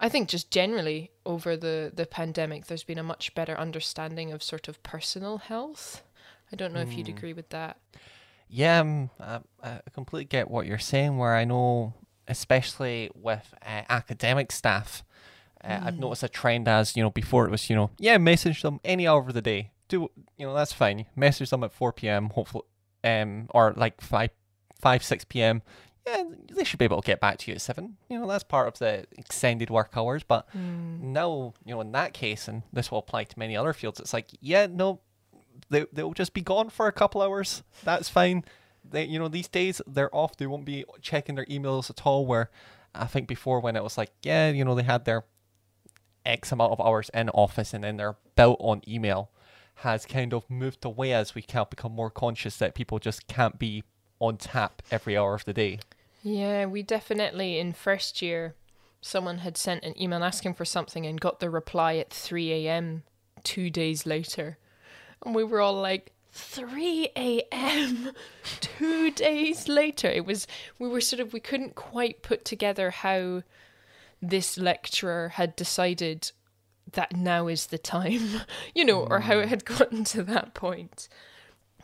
I 0.00 0.08
think 0.08 0.28
just 0.28 0.50
generally 0.50 1.10
over 1.24 1.56
the, 1.56 1.92
the 1.94 2.06
pandemic, 2.06 2.66
there's 2.66 2.84
been 2.84 2.98
a 2.98 3.02
much 3.02 3.34
better 3.34 3.56
understanding 3.58 4.32
of 4.32 4.42
sort 4.42 4.68
of 4.68 4.82
personal 4.82 5.38
health. 5.38 6.02
I 6.52 6.56
don't 6.56 6.72
know 6.72 6.80
if 6.80 6.96
you'd 6.96 7.08
agree 7.08 7.32
with 7.32 7.48
that. 7.50 7.78
Yeah, 8.48 8.80
um, 8.80 9.10
I, 9.18 9.40
I 9.62 9.80
completely 9.92 10.26
get 10.26 10.50
what 10.50 10.66
you're 10.66 10.78
saying. 10.78 11.18
Where 11.18 11.34
I 11.34 11.44
know, 11.44 11.94
especially 12.28 13.10
with 13.14 13.52
uh, 13.62 13.82
academic 13.88 14.52
staff, 14.52 15.02
uh, 15.64 15.80
I've 15.82 15.98
noticed 15.98 16.22
a 16.22 16.28
trend 16.28 16.68
as 16.68 16.96
you 16.96 17.02
know 17.02 17.10
before 17.10 17.46
it 17.46 17.50
was 17.50 17.68
you 17.68 17.74
know 17.74 17.90
yeah 17.98 18.18
message 18.18 18.62
them 18.62 18.80
any 18.84 19.08
hour 19.08 19.20
of 19.20 19.32
the 19.34 19.42
day. 19.42 19.72
Do 19.88 20.10
you 20.36 20.46
know 20.46 20.54
that's 20.54 20.72
fine. 20.72 21.06
Message 21.16 21.50
them 21.50 21.64
at 21.64 21.72
four 21.72 21.92
p.m. 21.92 22.30
Hopefully, 22.30 22.64
um, 23.02 23.48
or 23.50 23.72
like 23.76 24.00
five 24.00 24.30
five 24.80 25.02
six 25.02 25.24
p.m. 25.24 25.62
Yeah, 26.06 26.24
they 26.52 26.64
should 26.64 26.78
be 26.78 26.84
able 26.84 27.00
to 27.00 27.06
get 27.06 27.20
back 27.20 27.38
to 27.38 27.50
you 27.50 27.54
at 27.54 27.62
seven. 27.62 27.96
You 28.08 28.18
know 28.18 28.26
that's 28.26 28.44
part 28.44 28.68
of 28.68 28.78
the 28.78 29.06
extended 29.16 29.70
work 29.70 29.96
hours. 29.96 30.22
But 30.22 30.46
hmm. 30.52 31.12
now 31.12 31.54
you 31.64 31.74
know 31.74 31.80
in 31.80 31.92
that 31.92 32.12
case, 32.12 32.46
and 32.46 32.62
this 32.72 32.90
will 32.90 32.98
apply 32.98 33.24
to 33.24 33.38
many 33.38 33.56
other 33.56 33.72
fields. 33.72 34.00
It's 34.00 34.12
like 34.12 34.28
yeah 34.40 34.66
no, 34.66 35.00
they 35.70 35.86
they'll 35.92 36.12
just 36.12 36.34
be 36.34 36.42
gone 36.42 36.68
for 36.68 36.86
a 36.86 36.92
couple 36.92 37.22
hours. 37.22 37.62
That's 37.84 38.08
fine. 38.08 38.44
they 38.88 39.04
you 39.04 39.18
know 39.18 39.28
these 39.28 39.48
days 39.48 39.80
they're 39.86 40.14
off. 40.14 40.36
They 40.36 40.46
won't 40.46 40.66
be 40.66 40.84
checking 41.00 41.36
their 41.36 41.46
emails 41.46 41.88
at 41.88 42.06
all. 42.06 42.26
Where 42.26 42.50
I 42.94 43.06
think 43.06 43.26
before 43.26 43.60
when 43.60 43.76
it 43.76 43.82
was 43.82 43.96
like 43.96 44.10
yeah 44.22 44.50
you 44.50 44.64
know 44.64 44.74
they 44.74 44.82
had 44.82 45.06
their 45.06 45.24
X 46.26 46.52
amount 46.52 46.72
of 46.72 46.80
hours 46.80 47.10
in 47.14 47.30
office 47.30 47.72
and 47.72 47.84
then 47.84 47.96
they're 47.96 48.16
built 48.36 48.58
on 48.60 48.82
email 48.86 49.30
has 49.76 50.06
kind 50.06 50.32
of 50.32 50.48
moved 50.48 50.84
away 50.84 51.12
as 51.12 51.34
we 51.34 51.42
can't 51.42 51.70
become 51.70 51.92
more 51.92 52.10
conscious 52.10 52.56
that 52.58 52.74
people 52.74 52.98
just 52.98 53.26
can't 53.26 53.58
be 53.58 53.82
on 54.20 54.36
tap 54.36 54.82
every 54.90 55.16
hour 55.16 55.34
of 55.34 55.44
the 55.44 55.52
day. 55.52 55.80
Yeah, 56.24 56.64
we 56.64 56.82
definitely 56.82 57.58
in 57.58 57.74
first 57.74 58.22
year 58.22 58.54
someone 59.02 59.38
had 59.38 59.58
sent 59.58 59.84
an 59.84 60.00
email 60.00 60.24
asking 60.24 60.54
for 60.54 60.64
something 60.64 61.04
and 61.04 61.20
got 61.20 61.38
the 61.38 61.50
reply 61.50 61.96
at 61.96 62.10
3 62.10 62.50
a.m. 62.66 63.02
two 63.42 63.68
days 63.68 64.06
later. 64.06 64.56
And 65.24 65.34
we 65.34 65.44
were 65.44 65.60
all 65.60 65.74
like, 65.74 66.12
3 66.32 67.10
a.m. 67.14 68.10
two 68.60 69.10
days 69.10 69.68
later. 69.68 70.08
It 70.08 70.24
was, 70.24 70.46
we 70.78 70.88
were 70.88 71.02
sort 71.02 71.20
of, 71.20 71.34
we 71.34 71.40
couldn't 71.40 71.74
quite 71.74 72.22
put 72.22 72.46
together 72.46 72.90
how 72.90 73.42
this 74.22 74.56
lecturer 74.56 75.28
had 75.34 75.54
decided 75.54 76.32
that 76.92 77.14
now 77.14 77.48
is 77.48 77.66
the 77.66 77.78
time, 77.78 78.40
you 78.74 78.86
know, 78.86 79.00
or 79.04 79.20
how 79.20 79.38
it 79.40 79.46
mm. 79.46 79.50
had 79.50 79.64
gotten 79.66 80.04
to 80.04 80.22
that 80.22 80.54
point. 80.54 81.08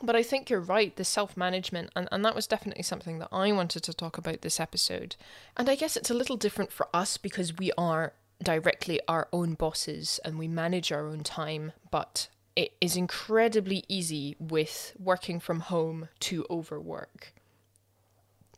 But 0.03 0.15
I 0.15 0.23
think 0.23 0.49
you're 0.49 0.59
right, 0.59 0.95
the 0.95 1.03
self 1.03 1.37
management, 1.37 1.91
and, 1.95 2.07
and 2.11 2.25
that 2.25 2.35
was 2.35 2.47
definitely 2.47 2.83
something 2.83 3.19
that 3.19 3.29
I 3.31 3.51
wanted 3.51 3.83
to 3.83 3.93
talk 3.93 4.17
about 4.17 4.41
this 4.41 4.59
episode. 4.59 5.15
And 5.55 5.69
I 5.69 5.75
guess 5.75 5.95
it's 5.95 6.09
a 6.09 6.15
little 6.15 6.37
different 6.37 6.71
for 6.71 6.87
us 6.93 7.17
because 7.17 7.57
we 7.57 7.71
are 7.77 8.13
directly 8.41 8.99
our 9.07 9.27
own 9.31 9.53
bosses 9.53 10.19
and 10.25 10.39
we 10.39 10.47
manage 10.47 10.91
our 10.91 11.07
own 11.07 11.23
time, 11.23 11.73
but 11.91 12.29
it 12.55 12.73
is 12.81 12.95
incredibly 12.95 13.83
easy 13.87 14.35
with 14.39 14.93
working 14.99 15.39
from 15.39 15.61
home 15.61 16.09
to 16.21 16.45
overwork. 16.49 17.33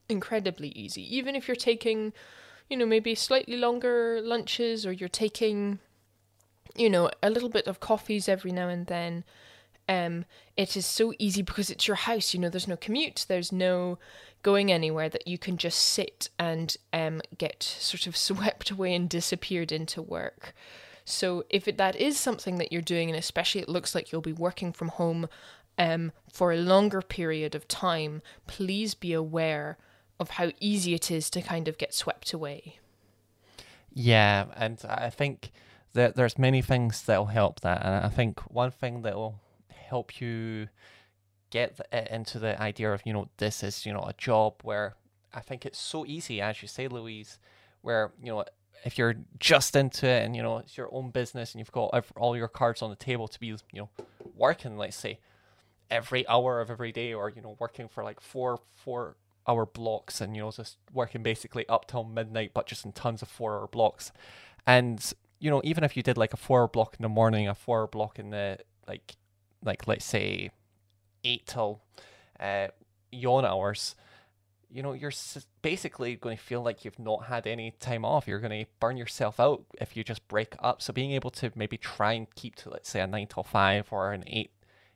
Incredibly 0.09 0.69
easy. 0.69 1.15
Even 1.15 1.35
if 1.35 1.47
you're 1.47 1.55
taking, 1.55 2.13
you 2.69 2.77
know, 2.77 2.85
maybe 2.85 3.15
slightly 3.15 3.57
longer 3.57 4.21
lunches 4.21 4.85
or 4.85 4.91
you're 4.91 5.09
taking, 5.09 5.79
you 6.75 6.89
know, 6.89 7.11
a 7.21 7.29
little 7.29 7.49
bit 7.49 7.67
of 7.67 7.79
coffees 7.79 8.29
every 8.29 8.51
now 8.51 8.67
and 8.69 8.87
then 8.87 9.23
um, 9.87 10.25
it 10.55 10.77
is 10.77 10.85
so 10.85 11.13
easy 11.19 11.41
because 11.41 11.69
it's 11.69 11.87
your 11.87 11.95
house. 11.95 12.33
You 12.33 12.39
know, 12.39 12.49
there's 12.49 12.67
no 12.67 12.77
commute, 12.77 13.25
there's 13.27 13.51
no 13.51 13.99
going 14.41 14.71
anywhere 14.71 15.09
that 15.09 15.27
you 15.27 15.37
can 15.37 15.57
just 15.57 15.79
sit 15.79 16.29
and 16.37 16.75
um, 16.91 17.21
get 17.37 17.63
sort 17.63 18.07
of 18.07 18.17
swept 18.27 18.71
away 18.71 18.93
and 18.93 19.09
disappeared 19.09 19.71
into 19.71 20.01
work. 20.01 20.53
So 21.05 21.43
if 21.49 21.67
it, 21.67 21.77
that 21.77 21.95
is 21.95 22.17
something 22.17 22.57
that 22.57 22.71
you're 22.71 22.81
doing, 22.81 23.09
and 23.09 23.17
especially 23.17 23.61
it 23.61 23.69
looks 23.69 23.93
like 23.93 24.11
you'll 24.11 24.21
be 24.21 24.33
working 24.33 24.71
from 24.71 24.89
home 24.89 25.27
um, 25.77 26.11
for 26.31 26.51
a 26.51 26.57
longer 26.57 27.01
period 27.01 27.55
of 27.55 27.67
time, 27.67 28.21
please 28.47 28.93
be 28.93 29.11
aware 29.11 29.77
of 30.19 30.31
how 30.31 30.51
easy 30.59 30.93
it 30.93 31.11
is 31.11 31.29
to 31.31 31.41
kind 31.41 31.67
of 31.67 31.77
get 31.77 31.93
swept 31.93 32.31
away. 32.31 32.79
Yeah, 33.93 34.45
and 34.55 34.79
I 34.87 35.09
think 35.09 35.51
that 35.93 36.15
there's 36.15 36.37
many 36.37 36.61
things 36.61 37.03
that'll 37.03 37.25
help 37.25 37.59
that, 37.61 37.83
and 37.83 38.05
I 38.05 38.09
think 38.09 38.39
one 38.51 38.71
thing 38.71 39.01
that'll 39.01 39.39
help 39.93 40.19
you 40.21 40.67
get 41.49 41.69
into 42.09 42.39
the 42.39 42.53
idea 42.69 42.91
of 42.91 43.01
you 43.05 43.13
know 43.13 43.25
this 43.37 43.63
is 43.67 43.85
you 43.85 43.93
know 43.93 44.05
a 44.13 44.15
job 44.17 44.53
where 44.63 44.95
I 45.33 45.41
think 45.47 45.65
it's 45.67 45.79
so 45.79 46.05
easy 46.05 46.41
as 46.41 46.61
you 46.61 46.67
say 46.67 46.87
Louise 46.87 47.37
where 47.81 48.11
you 48.21 48.31
know 48.31 48.43
if 48.83 48.97
you're 48.97 49.15
just 49.39 49.75
into 49.75 50.07
it 50.07 50.25
and 50.25 50.35
you 50.35 50.43
know 50.45 50.57
it's 50.57 50.75
your 50.77 50.89
own 50.91 51.11
business 51.11 51.53
and 51.53 51.59
you've 51.59 51.71
got 51.71 51.87
all 52.15 52.35
your 52.35 52.47
cards 52.47 52.81
on 52.81 52.89
the 52.89 52.95
table 53.09 53.27
to 53.27 53.39
be 53.39 53.47
you 53.47 53.81
know 53.81 53.89
working 54.35 54.77
let's 54.77 54.97
say 54.97 55.19
every 55.91 56.27
hour 56.27 56.59
of 56.59 56.71
every 56.71 56.91
day 56.91 57.13
or 57.13 57.29
you 57.29 57.41
know 57.41 57.55
working 57.59 57.87
for 57.87 58.03
like 58.03 58.19
four 58.19 58.59
four 58.83 59.15
hour 59.47 59.65
blocks 59.65 60.21
and 60.21 60.35
you 60.35 60.41
know 60.41 60.51
just 60.51 60.77
working 60.91 61.21
basically 61.21 61.67
up 61.69 61.85
till 61.87 62.03
midnight 62.03 62.51
but 62.53 62.65
just 62.65 62.83
in 62.85 62.91
tons 62.91 63.21
of 63.21 63.27
four 63.27 63.59
hour 63.59 63.67
blocks. 63.67 64.11
And 64.65 64.99
you 65.39 65.49
know 65.51 65.61
even 65.63 65.83
if 65.83 65.95
you 65.95 66.03
did 66.03 66.17
like 66.17 66.33
a 66.33 66.37
four 66.37 66.61
hour 66.61 66.67
block 66.67 66.95
in 66.97 67.03
the 67.03 67.09
morning 67.09 67.47
a 67.47 67.55
four 67.55 67.81
hour 67.81 67.87
block 67.87 68.17
in 68.17 68.31
the 68.31 68.57
like 68.87 69.15
like 69.63 69.87
let's 69.87 70.05
say 70.05 70.51
eight 71.23 71.47
till 71.47 71.81
uh, 72.39 72.67
yawn 73.11 73.45
hours, 73.45 73.95
you 74.69 74.81
know, 74.81 74.93
you're 74.93 75.11
basically 75.61 76.15
going 76.15 76.35
to 76.35 76.43
feel 76.43 76.63
like 76.63 76.83
you've 76.83 76.99
not 76.99 77.25
had 77.25 77.45
any 77.45 77.71
time 77.79 78.03
off. 78.03 78.27
You're 78.27 78.39
going 78.39 78.65
to 78.65 78.69
burn 78.79 78.97
yourself 78.97 79.39
out 79.39 79.63
if 79.79 79.95
you 79.95 80.03
just 80.03 80.27
break 80.27 80.55
up. 80.59 80.81
So 80.81 80.91
being 80.91 81.11
able 81.11 81.29
to 81.31 81.51
maybe 81.55 81.77
try 81.77 82.13
and 82.13 82.33
keep 82.35 82.55
to 82.57 82.69
let's 82.69 82.89
say 82.89 82.99
a 82.99 83.07
nine 83.07 83.27
till 83.27 83.43
five 83.43 83.87
or 83.91 84.13
an 84.13 84.23
eight 84.27 84.51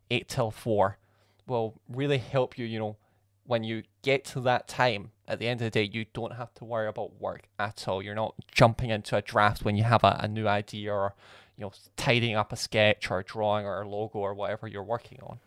eight 0.10 0.28
till 0.28 0.52
four 0.52 0.98
will 1.46 1.76
really 1.88 2.18
help 2.18 2.58
you. 2.58 2.66
You 2.66 2.80
know, 2.80 2.98
when 3.46 3.64
you 3.64 3.84
get 4.02 4.26
to 4.26 4.42
that 4.42 4.68
time 4.68 5.12
at 5.28 5.40
the 5.40 5.48
end 5.48 5.62
of 5.62 5.66
the 5.66 5.72
day, 5.72 5.90
you 5.92 6.06
don't 6.14 6.34
have 6.34 6.54
to 6.56 6.66
worry 6.66 6.88
about 6.88 7.22
work 7.22 7.44
at 7.60 7.88
all. 7.88 8.02
You're 8.02 8.16
not 8.16 8.36
jumping 8.52 8.90
into 8.90 9.16
a 9.16 9.22
draft 9.22 9.64
when 9.64 9.76
you 9.76 9.84
have 9.84 10.04
a, 10.04 10.18
a 10.22 10.28
new 10.28 10.48
idea 10.48 10.94
or 10.94 11.14
you 11.58 11.66
know, 11.66 11.72
tidying 11.96 12.36
up 12.36 12.54
a 12.54 12.56
sketch 12.56 13.10
or 13.10 13.20
a 13.20 13.24
drawing 13.24 13.66
or 13.66 13.82
a 13.82 13.90
logo 13.90 14.20
or 14.20 14.34
whatever 14.34 14.68
you're 14.68 14.84
working 14.84 15.20
on. 15.24 15.40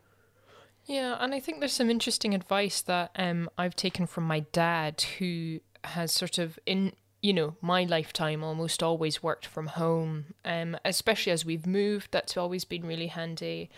Yeah, 0.87 1.17
and 1.21 1.33
I 1.33 1.41
think 1.41 1.61
there's 1.61 1.73
some 1.73 1.91
interesting 1.91 2.35
advice 2.35 2.83
that 2.83 3.13
um, 3.15 3.49
I've 3.57 3.77
taken 3.77 4.07
from 4.07 4.25
my 4.25 4.41
dad, 4.53 5.03
who 5.19 5.61
has 5.85 6.13
sort 6.13 6.39
of 6.39 6.59
in 6.67 6.93
you 7.23 7.33
know 7.33 7.57
my 7.61 7.85
lifetime 7.85 8.43
almost 8.43 8.83
always 8.83 9.23
worked 9.23 9.47
from 9.47 9.69
home. 9.69 10.35
Um, 10.45 10.77
especially 10.85 11.33
as 11.33 11.45
we've 11.45 11.67
moved, 11.67 12.09
that's 12.11 12.37
always 12.37 12.65
been 12.65 12.85
really 12.85 13.07
handy. 13.07 13.71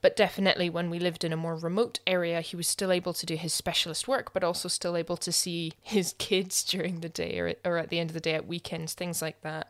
But 0.00 0.16
definitely 0.16 0.68
when 0.68 0.90
we 0.90 0.98
lived 0.98 1.22
in 1.22 1.32
a 1.32 1.36
more 1.36 1.54
remote 1.54 2.00
area, 2.08 2.40
he 2.40 2.56
was 2.56 2.66
still 2.66 2.90
able 2.90 3.12
to 3.12 3.26
do 3.26 3.36
his 3.36 3.54
specialist 3.54 4.08
work, 4.08 4.32
but 4.32 4.42
also 4.42 4.68
still 4.68 4.96
able 4.96 5.16
to 5.16 5.30
see 5.30 5.72
his 5.80 6.14
kids 6.18 6.62
during 6.64 7.00
the 7.00 7.08
day 7.08 7.38
or, 7.38 7.54
or 7.64 7.78
at 7.78 7.88
the 7.88 7.98
end 7.98 8.10
of 8.10 8.14
the 8.14 8.20
day 8.20 8.34
at 8.34 8.46
weekends, 8.46 8.94
things 8.94 9.22
like 9.22 9.40
that 9.42 9.68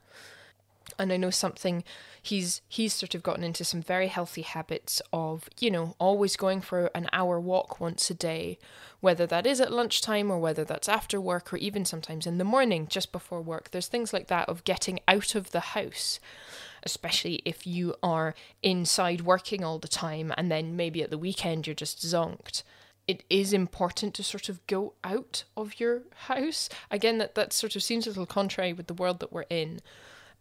and 0.98 1.12
I 1.12 1.16
know 1.16 1.30
something 1.30 1.84
he's 2.20 2.62
he's 2.68 2.94
sort 2.94 3.14
of 3.14 3.22
gotten 3.22 3.42
into 3.42 3.64
some 3.64 3.82
very 3.82 4.06
healthy 4.08 4.42
habits 4.42 5.02
of 5.12 5.48
you 5.58 5.70
know 5.70 5.96
always 5.98 6.36
going 6.36 6.60
for 6.60 6.90
an 6.94 7.08
hour 7.12 7.40
walk 7.40 7.80
once 7.80 8.08
a 8.10 8.14
day 8.14 8.58
whether 9.00 9.26
that 9.26 9.46
is 9.46 9.60
at 9.60 9.72
lunchtime 9.72 10.30
or 10.30 10.38
whether 10.38 10.64
that's 10.64 10.88
after 10.88 11.20
work 11.20 11.52
or 11.52 11.56
even 11.56 11.84
sometimes 11.84 12.26
in 12.26 12.38
the 12.38 12.44
morning 12.44 12.86
just 12.88 13.10
before 13.10 13.42
work. 13.42 13.72
There's 13.72 13.88
things 13.88 14.12
like 14.12 14.28
that 14.28 14.48
of 14.48 14.62
getting 14.62 15.00
out 15.08 15.34
of 15.34 15.50
the 15.50 15.60
house 15.60 16.20
especially 16.84 17.42
if 17.44 17.66
you 17.66 17.94
are 18.02 18.34
inside 18.62 19.20
working 19.20 19.62
all 19.64 19.78
the 19.78 19.88
time 19.88 20.32
and 20.36 20.50
then 20.50 20.76
maybe 20.76 21.02
at 21.02 21.10
the 21.10 21.18
weekend 21.18 21.66
you're 21.66 21.74
just 21.74 21.98
zonked. 21.98 22.62
It 23.08 23.24
is 23.28 23.52
important 23.52 24.14
to 24.14 24.22
sort 24.22 24.48
of 24.48 24.64
go 24.66 24.94
out 25.02 25.44
of 25.56 25.80
your 25.80 26.02
house. 26.26 26.68
Again 26.90 27.18
that 27.18 27.34
that 27.34 27.52
sort 27.52 27.74
of 27.74 27.82
seems 27.82 28.06
a 28.06 28.10
little 28.10 28.26
contrary 28.26 28.72
with 28.72 28.86
the 28.86 28.94
world 28.94 29.20
that 29.20 29.32
we're 29.32 29.46
in 29.50 29.80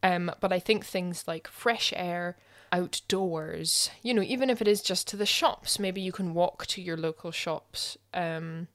um, 0.03 0.31
but 0.39 0.51
I 0.51 0.59
think 0.59 0.85
things 0.85 1.27
like 1.27 1.47
fresh 1.47 1.93
air, 1.95 2.37
outdoors, 2.71 3.89
you 4.01 4.13
know, 4.13 4.21
even 4.21 4.49
if 4.49 4.61
it 4.61 4.67
is 4.67 4.81
just 4.81 5.07
to 5.09 5.17
the 5.17 5.25
shops, 5.25 5.79
maybe 5.79 6.01
you 6.01 6.11
can 6.11 6.33
walk 6.33 6.65
to 6.67 6.81
your 6.81 6.97
local 6.97 7.31
shops. 7.31 7.97
Um, 8.13 8.67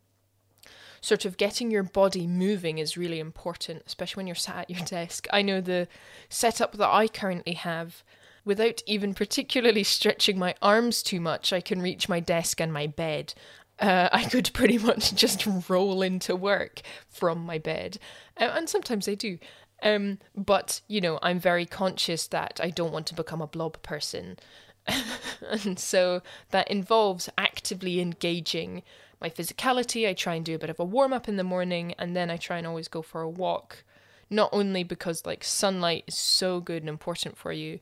sort 1.00 1.24
of 1.24 1.36
getting 1.36 1.70
your 1.70 1.82
body 1.82 2.26
moving 2.26 2.78
is 2.78 2.96
really 2.96 3.20
important, 3.20 3.82
especially 3.86 4.20
when 4.20 4.26
you're 4.26 4.34
sat 4.34 4.56
at 4.56 4.70
your 4.70 4.80
desk. 4.84 5.26
I 5.32 5.42
know 5.42 5.60
the 5.60 5.88
setup 6.28 6.72
that 6.72 6.88
I 6.88 7.08
currently 7.08 7.54
have, 7.54 8.02
without 8.44 8.82
even 8.86 9.14
particularly 9.14 9.84
stretching 9.84 10.38
my 10.38 10.54
arms 10.60 11.02
too 11.02 11.20
much, 11.20 11.52
I 11.52 11.60
can 11.60 11.80
reach 11.80 12.08
my 12.08 12.20
desk 12.20 12.60
and 12.60 12.72
my 12.72 12.86
bed. 12.86 13.34
Uh, 13.78 14.08
I 14.12 14.24
could 14.24 14.50
pretty 14.52 14.78
much 14.90 15.14
just 15.14 15.46
roll 15.68 16.02
into 16.02 16.34
work 16.34 16.82
from 17.08 17.44
my 17.44 17.58
bed. 17.58 17.98
And 18.36 18.68
sometimes 18.68 19.08
I 19.08 19.14
do. 19.14 19.38
Um, 19.82 20.18
but 20.34 20.80
you 20.88 21.00
know, 21.00 21.18
I'm 21.22 21.38
very 21.38 21.66
conscious 21.66 22.26
that 22.28 22.60
I 22.62 22.70
don't 22.70 22.92
want 22.92 23.06
to 23.08 23.14
become 23.14 23.42
a 23.42 23.46
blob 23.46 23.82
person. 23.82 24.38
and 25.64 25.78
so 25.78 26.22
that 26.50 26.70
involves 26.70 27.28
actively 27.36 28.00
engaging 28.00 28.82
my 29.20 29.28
physicality. 29.28 30.08
I 30.08 30.12
try 30.12 30.34
and 30.34 30.44
do 30.44 30.54
a 30.54 30.58
bit 30.58 30.70
of 30.70 30.80
a 30.80 30.84
warm 30.84 31.12
up 31.12 31.28
in 31.28 31.36
the 31.36 31.44
morning 31.44 31.94
and 31.98 32.14
then 32.14 32.30
I 32.30 32.36
try 32.36 32.58
and 32.58 32.66
always 32.66 32.88
go 32.88 33.02
for 33.02 33.22
a 33.22 33.28
walk. 33.28 33.84
Not 34.28 34.50
only 34.52 34.82
because 34.82 35.26
like 35.26 35.44
sunlight 35.44 36.04
is 36.06 36.16
so 36.16 36.60
good 36.60 36.82
and 36.82 36.88
important 36.88 37.36
for 37.36 37.52
you, 37.52 37.80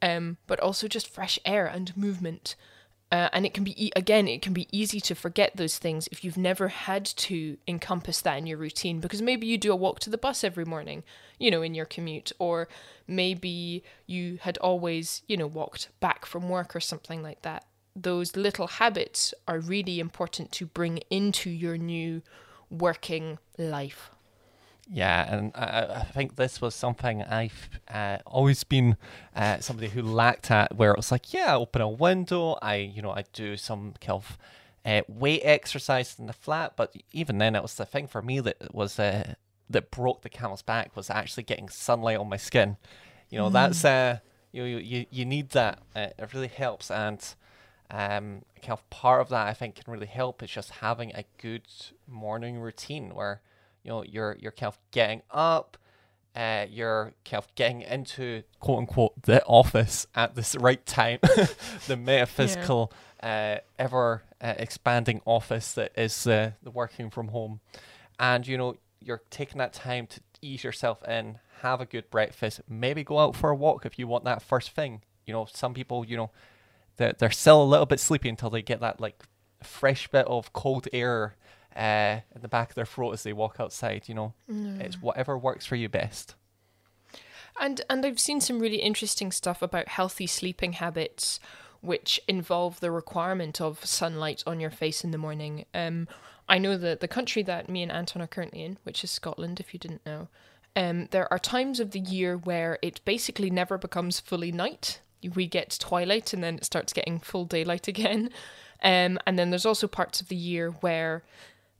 um, 0.00 0.38
but 0.46 0.60
also 0.60 0.88
just 0.88 1.08
fresh 1.08 1.38
air 1.44 1.66
and 1.66 1.96
movement. 1.96 2.56
Uh, 3.14 3.28
and 3.32 3.46
it 3.46 3.54
can 3.54 3.62
be, 3.62 3.92
again, 3.94 4.26
it 4.26 4.42
can 4.42 4.52
be 4.52 4.66
easy 4.72 5.00
to 5.00 5.14
forget 5.14 5.52
those 5.54 5.78
things 5.78 6.08
if 6.10 6.24
you've 6.24 6.36
never 6.36 6.66
had 6.66 7.04
to 7.04 7.56
encompass 7.68 8.20
that 8.20 8.36
in 8.38 8.44
your 8.44 8.58
routine 8.58 8.98
because 8.98 9.22
maybe 9.22 9.46
you 9.46 9.56
do 9.56 9.70
a 9.70 9.76
walk 9.76 10.00
to 10.00 10.10
the 10.10 10.18
bus 10.18 10.42
every 10.42 10.64
morning, 10.64 11.04
you 11.38 11.48
know, 11.48 11.62
in 11.62 11.76
your 11.76 11.84
commute, 11.84 12.32
or 12.40 12.66
maybe 13.06 13.84
you 14.08 14.38
had 14.40 14.58
always, 14.58 15.22
you 15.28 15.36
know, 15.36 15.46
walked 15.46 15.90
back 16.00 16.26
from 16.26 16.48
work 16.48 16.74
or 16.74 16.80
something 16.80 17.22
like 17.22 17.42
that. 17.42 17.64
Those 17.94 18.34
little 18.34 18.66
habits 18.66 19.32
are 19.46 19.60
really 19.60 20.00
important 20.00 20.50
to 20.50 20.66
bring 20.66 20.98
into 21.08 21.50
your 21.50 21.78
new 21.78 22.20
working 22.68 23.38
life. 23.56 24.10
Yeah, 24.90 25.34
and 25.34 25.52
I, 25.54 26.00
I, 26.00 26.04
think 26.04 26.36
this 26.36 26.60
was 26.60 26.74
something 26.74 27.22
I've 27.22 27.70
uh, 27.88 28.18
always 28.26 28.64
been 28.64 28.98
uh, 29.34 29.60
somebody 29.60 29.88
who 29.88 30.02
lacked 30.02 30.50
at, 30.50 30.76
where 30.76 30.90
it 30.90 30.98
was 30.98 31.10
like, 31.10 31.32
yeah, 31.32 31.52
I 31.52 31.56
open 31.56 31.80
a 31.80 31.88
window, 31.88 32.58
I, 32.60 32.76
you 32.76 33.00
know, 33.00 33.10
I 33.10 33.24
do 33.32 33.56
some 33.56 33.94
kind 33.98 34.16
of 34.16 34.38
uh, 34.84 35.00
weight 35.08 35.40
exercise 35.42 36.16
in 36.18 36.26
the 36.26 36.32
flat. 36.32 36.74
But 36.76 36.94
even 37.12 37.38
then, 37.38 37.56
it 37.56 37.62
was 37.62 37.74
the 37.74 37.86
thing 37.86 38.06
for 38.06 38.20
me 38.20 38.40
that 38.40 38.74
was 38.74 38.98
uh, 38.98 39.34
that 39.70 39.90
broke 39.90 40.22
the 40.22 40.28
camel's 40.28 40.62
back 40.62 40.94
was 40.94 41.10
actually 41.10 41.44
getting 41.44 41.68
sunlight 41.68 42.18
on 42.18 42.28
my 42.28 42.36
skin. 42.36 42.76
You 43.30 43.38
know, 43.38 43.48
mm. 43.48 43.52
that's 43.52 43.84
uh, 43.84 44.18
you, 44.52 44.64
you 44.64 45.06
you 45.10 45.24
need 45.24 45.50
that. 45.50 45.80
Uh, 45.96 46.08
it 46.18 46.34
really 46.34 46.48
helps, 46.48 46.90
and 46.90 47.20
um, 47.90 48.42
kind 48.60 48.72
of 48.72 48.90
part 48.90 49.20
of 49.20 49.28
that 49.30 49.46
I 49.46 49.54
think 49.54 49.76
can 49.76 49.92
really 49.92 50.06
help 50.06 50.42
is 50.42 50.50
just 50.50 50.70
having 50.70 51.12
a 51.14 51.24
good 51.38 51.66
morning 52.06 52.58
routine 52.58 53.14
where 53.14 53.40
you 53.84 53.90
know 53.90 54.02
you're 54.02 54.36
you're 54.40 54.52
kind 54.52 54.68
of 54.68 54.78
getting 54.90 55.22
up 55.30 55.76
uh, 56.36 56.66
you're 56.68 57.12
kind 57.24 57.42
of 57.42 57.54
getting 57.54 57.82
into 57.82 58.42
quote 58.58 58.78
unquote 58.78 59.22
the 59.22 59.44
office 59.44 60.06
at 60.14 60.34
this 60.34 60.56
right 60.56 60.84
time, 60.84 61.20
the 61.86 61.96
metaphysical, 61.96 62.92
yeah. 63.22 63.56
uh, 63.56 63.82
ever 63.82 64.22
uh, 64.40 64.54
expanding 64.58 65.20
office 65.26 65.72
that 65.74 65.92
is 65.96 66.26
uh, 66.26 66.50
the 66.62 66.70
working 66.70 67.08
from 67.08 67.28
home. 67.28 67.60
And 68.18 68.46
you 68.46 68.58
know, 68.58 68.74
you're 69.00 69.22
taking 69.30 69.58
that 69.58 69.72
time 69.72 70.08
to 70.08 70.20
ease 70.42 70.64
yourself 70.64 71.06
in, 71.06 71.38
have 71.60 71.80
a 71.80 71.86
good 71.86 72.10
breakfast, 72.10 72.62
maybe 72.68 73.04
go 73.04 73.20
out 73.20 73.36
for 73.36 73.50
a 73.50 73.54
walk 73.54 73.86
if 73.86 73.98
you 73.98 74.08
want 74.08 74.24
that 74.24 74.42
first 74.42 74.70
thing. 74.70 75.02
You 75.26 75.32
know, 75.32 75.46
some 75.52 75.72
people, 75.72 76.04
you 76.04 76.16
know, 76.16 76.30
they're, 76.96 77.12
they're 77.12 77.30
still 77.30 77.62
a 77.62 77.64
little 77.64 77.86
bit 77.86 78.00
sleepy 78.00 78.28
until 78.28 78.50
they 78.50 78.60
get 78.60 78.80
that 78.80 79.00
like 79.00 79.22
fresh 79.62 80.08
bit 80.08 80.26
of 80.26 80.52
cold 80.52 80.88
air 80.92 81.36
uh, 81.76 82.20
in 82.34 82.42
the 82.42 82.48
back 82.48 82.70
of 82.70 82.74
their 82.74 82.86
throat 82.86 83.12
as 83.12 83.22
they 83.22 83.32
walk 83.32 83.56
outside. 83.58 84.04
You 84.06 84.14
know, 84.14 84.34
mm. 84.50 84.80
it's 84.80 85.00
whatever 85.00 85.36
works 85.38 85.66
for 85.66 85.76
you 85.76 85.88
best. 85.88 86.34
And 87.60 87.80
and 87.88 88.04
I've 88.04 88.20
seen 88.20 88.40
some 88.40 88.58
really 88.58 88.78
interesting 88.78 89.30
stuff 89.30 89.62
about 89.62 89.88
healthy 89.88 90.26
sleeping 90.26 90.74
habits, 90.74 91.38
which 91.80 92.20
involve 92.26 92.80
the 92.80 92.90
requirement 92.90 93.60
of 93.60 93.84
sunlight 93.84 94.42
on 94.46 94.60
your 94.60 94.70
face 94.70 95.04
in 95.04 95.10
the 95.10 95.18
morning. 95.18 95.64
Um, 95.72 96.08
I 96.48 96.58
know 96.58 96.76
that 96.76 97.00
the 97.00 97.08
country 97.08 97.42
that 97.44 97.68
me 97.68 97.82
and 97.82 97.92
Anton 97.92 98.20
are 98.20 98.26
currently 98.26 98.62
in, 98.64 98.78
which 98.82 99.02
is 99.02 99.10
Scotland, 99.10 99.60
if 99.60 99.72
you 99.72 99.80
didn't 99.80 100.04
know, 100.04 100.28
um, 100.76 101.06
there 101.10 101.32
are 101.32 101.38
times 101.38 101.80
of 101.80 101.92
the 101.92 102.00
year 102.00 102.36
where 102.36 102.78
it 102.82 103.00
basically 103.04 103.50
never 103.50 103.78
becomes 103.78 104.20
fully 104.20 104.52
night. 104.52 105.00
We 105.34 105.46
get 105.46 105.78
twilight 105.80 106.32
and 106.32 106.42
then 106.42 106.56
it 106.56 106.64
starts 106.64 106.92
getting 106.92 107.18
full 107.20 107.44
daylight 107.44 107.88
again. 107.88 108.30
Um, 108.82 109.18
and 109.26 109.38
then 109.38 109.50
there's 109.50 109.66
also 109.66 109.86
parts 109.86 110.20
of 110.20 110.28
the 110.28 110.36
year 110.36 110.70
where 110.70 111.22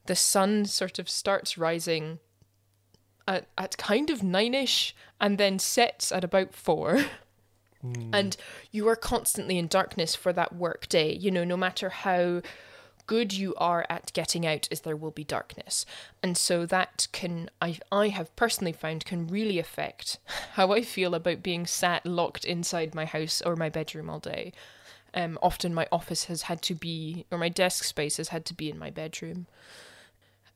the 0.07 0.17
sun 0.17 0.65
sort 0.65 0.99
of 0.99 1.09
starts 1.09 1.57
rising 1.57 2.19
at, 3.27 3.47
at 3.57 3.77
kind 3.77 4.11
of 4.11 4.23
nine 4.23 4.55
ish 4.55 4.95
and 5.21 5.39
then 5.39 5.59
sets 5.59 6.13
at 6.13 6.25
about 6.25 6.55
four. 6.55 7.05
Mm. 7.85 8.11
And 8.13 8.37
you 8.71 8.89
are 8.89 8.97
constantly 8.97 9.59
in 9.59 9.67
darkness 9.67 10.15
for 10.15 10.33
that 10.33 10.55
work 10.55 10.89
day. 10.89 11.13
You 11.13 11.31
know, 11.31 11.45
no 11.45 11.57
matter 11.57 11.91
how 11.91 12.41
good 13.07 13.33
you 13.35 13.55
are 13.57 13.85
at 13.91 14.13
getting 14.15 14.47
out, 14.47 14.67
is 14.71 14.81
there 14.81 14.97
will 14.97 15.11
be 15.11 15.25
darkness. 15.25 15.85
And 16.23 16.37
so 16.37 16.65
that 16.67 17.09
can 17.13 17.51
I 17.61 17.79
I 17.93 18.09
have 18.09 18.35
personally 18.37 18.73
found 18.73 19.05
can 19.05 19.27
really 19.27 19.59
affect 19.59 20.19
how 20.53 20.73
I 20.73 20.83
feel 20.83 21.15
about 21.15 21.43
being 21.43 21.67
sat 21.67 22.07
locked 22.07 22.45
inside 22.45 22.95
my 22.95 23.05
house 23.05 23.43
or 23.43 23.57
my 23.57 23.69
bedroom 23.69 24.09
all 24.09 24.21
day. 24.21 24.53
Um, 25.13 25.39
often 25.43 25.73
my 25.73 25.87
office 25.93 26.25
has 26.25 26.43
had 26.43 26.61
to 26.63 26.75
be, 26.75 27.25
or 27.31 27.39
my 27.39 27.49
desk 27.49 27.85
space 27.85 28.17
has 28.17 28.29
had 28.29 28.45
to 28.47 28.55
be 28.55 28.69
in 28.69 28.79
my 28.79 28.91
bedroom. 28.91 29.47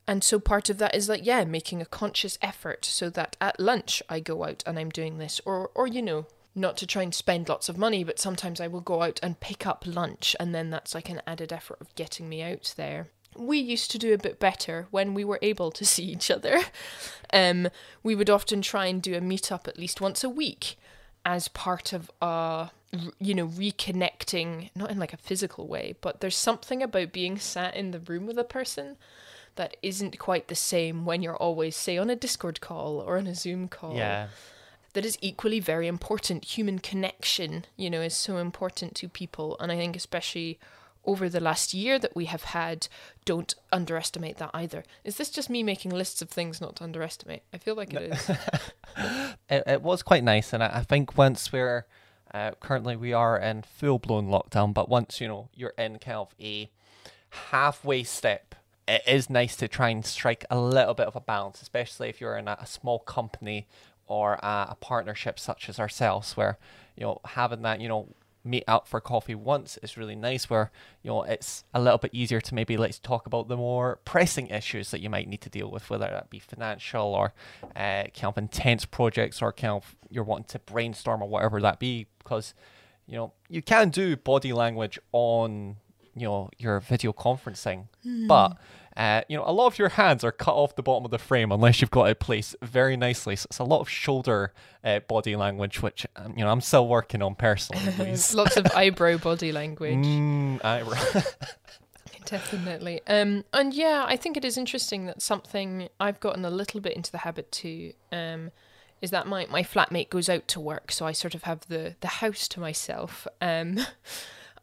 And 0.09 0.23
so 0.23 0.39
part 0.39 0.71
of 0.71 0.79
that 0.79 0.95
is 0.95 1.07
like, 1.07 1.23
yeah, 1.23 1.43
making 1.45 1.83
a 1.83 1.85
conscious 1.85 2.39
effort 2.41 2.83
so 2.83 3.11
that 3.11 3.37
at 3.39 3.59
lunch 3.59 4.01
I 4.09 4.19
go 4.19 4.43
out 4.43 4.63
and 4.65 4.79
I'm 4.79 4.89
doing 4.89 5.19
this, 5.19 5.39
or, 5.45 5.69
or 5.75 5.85
you 5.85 6.01
know, 6.01 6.25
not 6.55 6.77
to 6.77 6.87
try 6.87 7.03
and 7.03 7.13
spend 7.13 7.47
lots 7.47 7.69
of 7.69 7.77
money, 7.77 8.03
but 8.03 8.17
sometimes 8.17 8.59
I 8.59 8.65
will 8.65 8.81
go 8.81 9.03
out 9.03 9.19
and 9.21 9.39
pick 9.39 9.67
up 9.67 9.83
lunch, 9.85 10.35
and 10.39 10.55
then 10.55 10.71
that's 10.71 10.95
like 10.95 11.09
an 11.09 11.21
added 11.27 11.53
effort 11.53 11.77
of 11.79 11.93
getting 11.93 12.27
me 12.27 12.41
out 12.41 12.73
there. 12.75 13.09
We 13.37 13.59
used 13.59 13.91
to 13.91 13.99
do 13.99 14.11
a 14.11 14.17
bit 14.17 14.39
better 14.39 14.87
when 14.89 15.13
we 15.13 15.23
were 15.23 15.37
able 15.43 15.69
to 15.69 15.85
see 15.93 16.05
each 16.05 16.31
other. 16.31 16.59
Um, 17.31 17.69
we 18.01 18.15
would 18.15 18.31
often 18.31 18.63
try 18.63 18.87
and 18.87 19.03
do 19.03 19.13
a 19.13 19.21
meetup 19.21 19.67
at 19.67 19.77
least 19.77 20.01
once 20.01 20.23
a 20.23 20.29
week 20.29 20.79
as 21.23 21.49
part 21.49 21.93
of 21.93 22.09
a 22.19 22.71
you 23.19 23.35
know 23.35 23.47
reconnecting 23.47 24.71
not 24.73 24.89
in 24.89 24.97
like 24.97 25.13
a 25.13 25.17
physical 25.17 25.67
way 25.67 25.93
but 26.01 26.21
there's 26.21 26.35
something 26.35 26.81
about 26.81 27.11
being 27.11 27.37
sat 27.37 27.75
in 27.75 27.91
the 27.91 27.99
room 27.99 28.25
with 28.25 28.39
a 28.39 28.43
person 28.43 28.97
that 29.59 29.75
isn't 29.81 30.17
quite 30.17 30.47
the 30.47 30.55
same 30.55 31.03
when 31.03 31.21
you're 31.21 31.35
always, 31.35 31.75
say, 31.75 31.97
on 31.97 32.09
a 32.09 32.15
Discord 32.15 32.61
call 32.61 33.01
or 33.01 33.17
on 33.17 33.27
a 33.27 33.35
Zoom 33.35 33.67
call. 33.67 33.93
Yeah. 33.93 34.29
That 34.93 35.03
is 35.03 35.17
equally 35.21 35.59
very 35.59 35.85
important. 35.85 36.45
Human 36.45 36.79
connection, 36.79 37.65
you 37.75 37.89
know, 37.89 37.99
is 37.99 38.15
so 38.15 38.37
important 38.37 38.95
to 38.95 39.09
people. 39.09 39.57
And 39.59 39.69
I 39.69 39.75
think, 39.75 39.97
especially 39.97 40.59
over 41.03 41.27
the 41.27 41.41
last 41.41 41.73
year 41.73 41.99
that 41.99 42.15
we 42.15 42.25
have 42.25 42.43
had, 42.43 42.87
don't 43.25 43.53
underestimate 43.69 44.37
that 44.37 44.51
either. 44.53 44.85
Is 45.03 45.17
this 45.17 45.29
just 45.29 45.49
me 45.49 45.61
making 45.61 45.91
lists 45.91 46.21
of 46.21 46.29
things 46.29 46.61
not 46.61 46.77
to 46.77 46.85
underestimate? 46.85 47.43
I 47.53 47.57
feel 47.57 47.75
like 47.75 47.93
it 47.93 48.13
is. 48.13 48.29
it, 49.49 49.63
it 49.67 49.81
was 49.81 50.03
quite 50.03 50.23
nice. 50.23 50.53
And 50.53 50.63
I, 50.63 50.69
I 50.75 50.83
think 50.83 51.17
once 51.17 51.51
we're 51.51 51.85
uh, 52.33 52.51
currently 52.61 52.95
we 52.95 53.11
are 53.11 53.37
in 53.37 53.63
full 53.63 53.99
blown 53.99 54.29
lockdown, 54.29 54.73
but 54.73 54.87
once 54.87 55.19
you 55.19 55.27
know 55.27 55.49
you're 55.53 55.73
in 55.77 55.99
kind 55.99 56.17
of 56.17 56.33
a 56.39 56.71
halfway 57.51 58.03
step 58.03 58.55
it 58.89 59.03
is 59.07 59.29
nice 59.29 59.55
to 59.57 59.67
try 59.67 59.89
and 59.89 60.03
strike 60.03 60.43
a 60.49 60.59
little 60.59 60.95
bit 60.95 61.05
of 61.05 61.15
a 61.15 61.21
balance, 61.21 61.61
especially 61.61 62.09
if 62.09 62.19
you're 62.19 62.37
in 62.37 62.47
a, 62.47 62.57
a 62.59 62.65
small 62.65 62.99
company 62.99 63.67
or 64.07 64.33
a, 64.33 64.67
a, 64.71 64.77
partnership 64.81 65.39
such 65.39 65.69
as 65.69 65.79
ourselves, 65.79 66.35
where 66.35 66.57
you 66.97 67.03
know 67.03 67.21
having 67.23 67.61
that 67.61 67.79
you 67.79 67.87
know 67.87 68.07
meet 68.43 68.63
out 68.67 68.87
for 68.87 68.99
coffee 68.99 69.35
once 69.35 69.77
is 69.83 69.95
really 69.95 70.15
nice. 70.15 70.49
Where 70.49 70.71
you 71.03 71.11
know 71.11 71.21
it's 71.21 71.63
a 71.71 71.79
little 71.79 71.99
bit 71.99 72.15
easier 72.15 72.41
to 72.41 72.55
maybe 72.55 72.77
let's 72.77 72.97
talk 72.97 73.27
about 73.27 73.47
the 73.47 73.57
more 73.57 73.99
pressing 74.05 74.47
issues 74.47 74.89
that 74.89 75.01
you 75.01 75.09
might 75.09 75.27
need 75.27 75.41
to 75.41 75.49
deal 75.49 75.69
with, 75.69 75.87
whether 75.91 76.07
that 76.07 76.31
be 76.31 76.39
financial 76.39 77.13
or 77.13 77.33
uh, 77.75 78.05
kind 78.05 78.23
of 78.23 78.37
intense 78.39 78.85
projects 78.85 79.39
or 79.39 79.53
kind 79.53 79.73
of 79.73 79.95
you're 80.09 80.23
wanting 80.23 80.45
to 80.45 80.59
brainstorm 80.59 81.21
or 81.21 81.29
whatever 81.29 81.61
that 81.61 81.79
be, 81.79 82.07
because 82.17 82.55
you 83.05 83.17
know 83.17 83.33
you 83.49 83.61
can 83.61 83.89
do 83.89 84.17
body 84.17 84.51
language 84.51 84.97
on 85.11 85.75
you 86.15 86.27
know 86.27 86.49
your 86.57 86.79
video 86.79 87.13
conferencing, 87.13 87.87
mm. 88.05 88.27
but 88.27 88.57
uh, 88.99 89.21
you 89.29 89.37
know, 89.37 89.43
a 89.45 89.51
lot 89.53 89.67
of 89.67 89.79
your 89.79 89.87
hands 89.87 90.25
are 90.25 90.31
cut 90.31 90.53
off 90.53 90.75
the 90.75 90.83
bottom 90.83 91.05
of 91.05 91.11
the 91.11 91.17
frame 91.17 91.53
unless 91.53 91.79
you've 91.79 91.89
got 91.89 92.09
it 92.09 92.19
placed 92.19 92.53
very 92.61 92.97
nicely. 92.97 93.33
So 93.33 93.47
it's 93.49 93.59
a 93.59 93.63
lot 93.63 93.79
of 93.79 93.87
shoulder 93.89 94.51
uh, 94.83 94.99
body 94.99 95.37
language, 95.37 95.81
which 95.81 96.05
um, 96.17 96.33
you 96.37 96.43
know 96.43 96.51
I'm 96.51 96.59
still 96.59 96.85
working 96.85 97.21
on 97.21 97.35
personally. 97.35 98.09
Lots 98.33 98.57
of 98.57 98.67
eyebrow 98.75 99.17
body 99.17 99.53
language. 99.53 100.05
Mm, 100.05 100.65
eyebrow. 100.65 101.21
Definitely. 102.25 102.99
Um, 103.07 103.45
and 103.53 103.73
yeah, 103.73 104.03
I 104.05 104.17
think 104.17 104.35
it 104.35 104.43
is 104.43 104.57
interesting 104.57 105.05
that 105.05 105.21
something 105.21 105.87
I've 105.99 106.19
gotten 106.19 106.43
a 106.43 106.51
little 106.51 106.81
bit 106.81 106.93
into 106.93 107.11
the 107.11 107.19
habit 107.19 107.51
too. 107.53 107.93
Um, 108.11 108.51
is 109.01 109.11
that 109.11 109.27
my, 109.27 109.45
my 109.49 109.63
flatmate 109.63 110.09
goes 110.09 110.27
out 110.27 110.45
to 110.49 110.59
work, 110.59 110.91
so 110.91 111.05
I 111.05 111.13
sort 111.13 111.33
of 111.33 111.43
have 111.43 111.65
the 111.69 111.95
the 112.01 112.07
house 112.07 112.49
to 112.49 112.59
myself. 112.59 113.27
Um, 113.39 113.79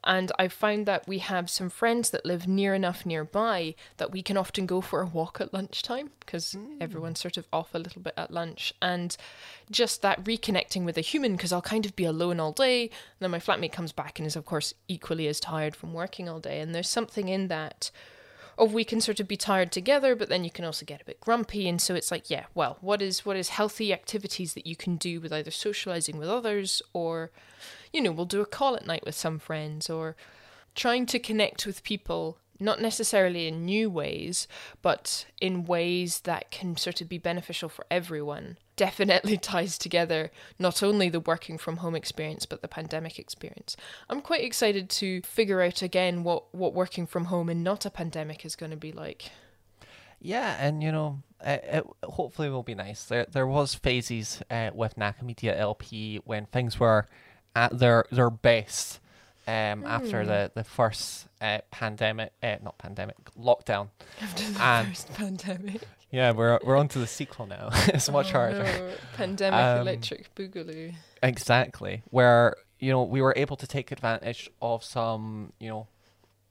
and 0.07 0.31
I've 0.38 0.53
found 0.53 0.87
that 0.87 1.09
we 1.09 1.19
have 1.19 1.51
some 1.51 1.69
friends 1.69 2.11
that 2.11 2.25
live 2.25 2.47
near 2.47 2.75
enough 2.75 3.05
nearby 3.05 3.75
that 3.97 4.12
we 4.12 4.23
can 4.23 4.37
often 4.37 4.64
go 4.64 4.81
for 4.81 5.03
a 5.03 5.07
walk 5.07 5.40
at 5.40 5.53
lunchtime 5.53 6.11
because 6.21 6.55
mm. 6.55 6.77
everyone's 6.81 7.19
sort 7.19 7.37
of 7.37 7.49
off 7.53 7.75
a 7.75 7.79
little 7.81 8.01
bit 8.01 8.14
at 8.16 8.31
lunch. 8.31 8.73
And 8.81 9.16
just 9.69 10.03
that 10.03 10.23
reconnecting 10.23 10.85
with 10.85 10.97
a 10.97 11.01
human 11.01 11.33
because 11.33 11.53
I'll 11.53 11.61
kind 11.61 11.85
of 11.85 11.97
be 11.97 12.05
alone 12.05 12.38
all 12.38 12.53
day. 12.53 12.83
And 12.83 12.90
then 13.19 13.33
my 13.33 13.40
flatmate 13.40 13.73
comes 13.73 13.90
back 13.90 14.21
and 14.21 14.27
is, 14.27 14.37
of 14.37 14.47
course, 14.47 14.75
equally 14.87 15.27
as 15.27 15.40
tired 15.40 15.75
from 15.75 15.92
working 15.92 16.29
all 16.29 16.38
day. 16.38 16.61
And 16.61 16.73
there's 16.73 16.88
something 16.88 17.29
in 17.29 17.49
that 17.49 17.90
of 18.59 18.73
we 18.73 18.85
can 18.85 19.01
sort 19.01 19.21
of 19.21 19.29
be 19.29 19.37
tired 19.37 19.71
together, 19.71 20.16
but 20.16 20.29
then 20.29 20.45
you 20.45 20.51
can 20.51 20.64
also 20.64 20.87
get 20.87 21.03
a 21.03 21.05
bit 21.05 21.21
grumpy. 21.21 21.69
And 21.69 21.81
so 21.81 21.95
it's 21.95 22.11
like, 22.11 22.31
yeah, 22.31 22.45
well, 22.55 22.79
what 22.81 23.03
is 23.03 23.27
what 23.27 23.37
is 23.37 23.51
healthy 23.51 23.92
activities 23.92 24.55
that 24.55 24.66
you 24.66 24.77
can 24.77 24.97
do 24.97 25.21
with 25.21 25.33
either 25.33 25.51
socializing 25.51 26.16
with 26.16 26.29
others 26.29 26.81
or, 26.92 27.31
you 27.97 28.03
know, 28.03 28.13
we'll 28.13 28.27
do 28.27 28.43
a 28.43 28.47
call 28.47 28.77
at 28.77 28.87
night 28.87 29.07
with 29.07 29.15
some 29.15 29.39
friends 29.39 29.89
or 29.89 30.17
trying 30.75 31.07
to 31.07 31.19
connect 31.19 31.65
with 31.65 31.83
people 31.83 32.37
not 32.61 32.81
necessarily 32.81 33.49
in 33.49 33.65
new 33.65 33.89
ways, 33.89 34.47
but 34.83 35.25
in 35.41 35.65
ways 35.65 36.21
that 36.21 36.51
can 36.51 36.77
sort 36.77 37.01
of 37.01 37.09
be 37.09 37.17
beneficial 37.17 37.71
for 37.71 37.87
everyone, 37.91 38.59
definitely 38.77 39.39
ties 39.39 39.79
together 39.79 40.31
not 40.59 40.83
only 40.83 41.09
the 41.09 41.21
working 41.21 41.57
from 41.57 41.79
home 41.79 41.95
experience, 41.95 42.45
but 42.45 42.61
the 42.61 42.69
pandemic 42.69 43.19
experience. 43.19 43.79
I'm 44.11 44.21
quite 44.21 44.45
excited 44.45 44.91
to 44.91 45.23
figure 45.23 45.63
out 45.63 45.81
again 45.81 46.23
what, 46.23 46.55
what 46.55 46.75
working 46.75 47.07
from 47.07 47.27
home 47.27 47.49
and 47.49 47.65
not 47.65 47.87
a 47.87 47.91
pandemic 47.91 48.45
is 48.45 48.57
going 48.57 48.73
to 48.73 48.77
be 48.77 48.93
like. 48.93 49.31
Yeah, 50.21 50.57
and 50.59 50.83
you 50.83 50.93
know, 50.93 51.23
it, 51.43 51.65
it 51.67 51.87
hopefully 52.05 52.51
will 52.51 52.63
be 52.63 52.75
nice. 52.75 53.05
There, 53.05 53.27
there 53.31 53.47
was 53.47 53.75
phases 53.75 54.43
uh, 54.51 54.71
with 54.75 54.97
Nakamedia 54.97 55.59
LP 55.59 56.21
when 56.25 56.45
things 56.47 56.79
were 56.79 57.07
at 57.57 57.77
their 57.77 58.05
their 58.12 58.31
best 58.31 59.01
um, 59.49 59.83
mm. 59.83 59.87
after 59.87 60.23
hmm. 60.23 60.29
the 60.29 60.53
the 60.55 60.62
first 60.62 61.27
uh, 61.40 61.59
pandemic, 61.71 62.33
uh, 62.42 62.57
not 62.62 62.79
pandemic, 62.79 63.16
lockdown. 63.35 63.88
After 64.21 64.45
the 64.53 64.62
and 64.62 64.88
first 64.88 65.12
pandemic. 65.14 65.83
Yeah, 66.12 66.33
we're 66.33 66.61
we're 66.62 66.77
on 66.77 66.88
to 66.88 66.99
the 66.99 67.07
sequel 67.07 67.47
now. 67.47 67.71
it's 67.88 68.11
much 68.11 68.29
oh, 68.29 68.38
harder. 68.38 68.62
No. 68.62 68.90
Pandemic 69.16 69.59
um, 69.59 69.81
Electric 69.81 70.35
Boogaloo. 70.35 70.95
Exactly, 71.23 72.03
where 72.11 72.57
you 72.79 72.92
know 72.92 73.03
we 73.03 73.23
were 73.23 73.35
able 73.37 73.57
to 73.57 73.66
take 73.66 73.90
advantage 73.90 74.51
of 74.61 74.85
some 74.85 75.53
you 75.59 75.69
know 75.69 75.88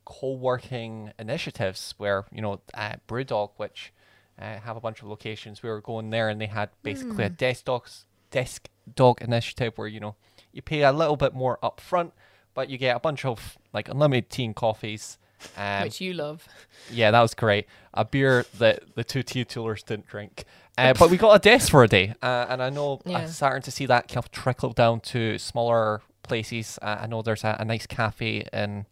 co-working 0.05 1.11
initiatives 1.19 1.93
where 1.97 2.25
you 2.31 2.41
know 2.41 2.61
uh, 2.73 2.95
BrewDog, 3.07 3.51
which 3.57 3.93
uh, 4.39 4.57
have 4.57 4.75
a 4.75 4.81
bunch 4.81 5.01
of 5.01 5.07
locations, 5.07 5.61
we 5.61 5.69
were 5.69 5.81
going 5.81 6.09
there 6.09 6.29
and 6.29 6.41
they 6.41 6.47
had 6.47 6.69
basically 6.81 7.23
a 7.23 7.29
desk 7.29 7.65
dogs 7.65 8.05
desk 8.31 8.69
dog 8.95 9.21
initiative 9.21 9.77
where 9.77 9.87
you 9.87 9.99
know 9.99 10.15
you 10.55 10.61
pay 10.63 10.81
a 10.83 10.91
little 10.91 11.17
bit 11.17 11.33
more 11.35 11.59
upfront, 11.61 12.11
but 12.55 12.69
you 12.69 12.77
get 12.77 12.95
a 12.95 12.99
bunch 12.99 13.25
of 13.25 13.57
like 13.73 13.89
unlimited 13.89 14.29
tea 14.31 14.45
and 14.45 14.55
coffees. 14.55 15.17
Um, 15.57 15.83
Which 15.83 16.01
you 16.01 16.13
love. 16.13 16.47
yeah, 16.89 17.11
that 17.11 17.21
was 17.21 17.33
great. 17.35 17.67
A 17.93 18.05
beer 18.05 18.45
that 18.57 18.95
the 18.95 19.03
two 19.03 19.21
teetotalers 19.21 19.83
didn't 19.83 20.07
drink. 20.07 20.45
Uh, 20.77 20.93
but 20.99 21.09
we 21.09 21.17
got 21.17 21.33
a 21.35 21.39
desk 21.39 21.69
for 21.69 21.83
a 21.83 21.87
day, 21.87 22.15
uh, 22.23 22.47
and 22.49 22.63
I 22.63 22.69
know 22.69 23.01
Yeah. 23.05 23.19
I'm 23.19 23.27
starting 23.27 23.61
to 23.63 23.71
see 23.71 23.85
that 23.85 24.07
kind 24.07 24.17
of 24.17 24.31
trickle 24.31 24.71
down 24.71 25.01
to 25.01 25.37
smaller 25.37 26.01
places. 26.23 26.79
Uh, 26.81 26.99
I 27.01 27.07
know 27.07 27.21
there's 27.21 27.43
a, 27.43 27.57
a 27.59 27.65
nice 27.65 27.85
cafe 27.85 28.45
in 28.51 28.85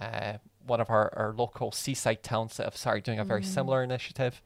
uh, 0.00 0.38
one 0.66 0.80
of 0.80 0.88
our, 0.90 1.12
our 1.16 1.34
local 1.36 1.72
seaside 1.72 2.22
towns 2.22 2.56
that 2.56 2.64
have 2.64 2.76
started 2.76 3.04
doing 3.04 3.18
a 3.18 3.24
very 3.24 3.44
similar 3.44 3.82
initiative. 3.82 4.40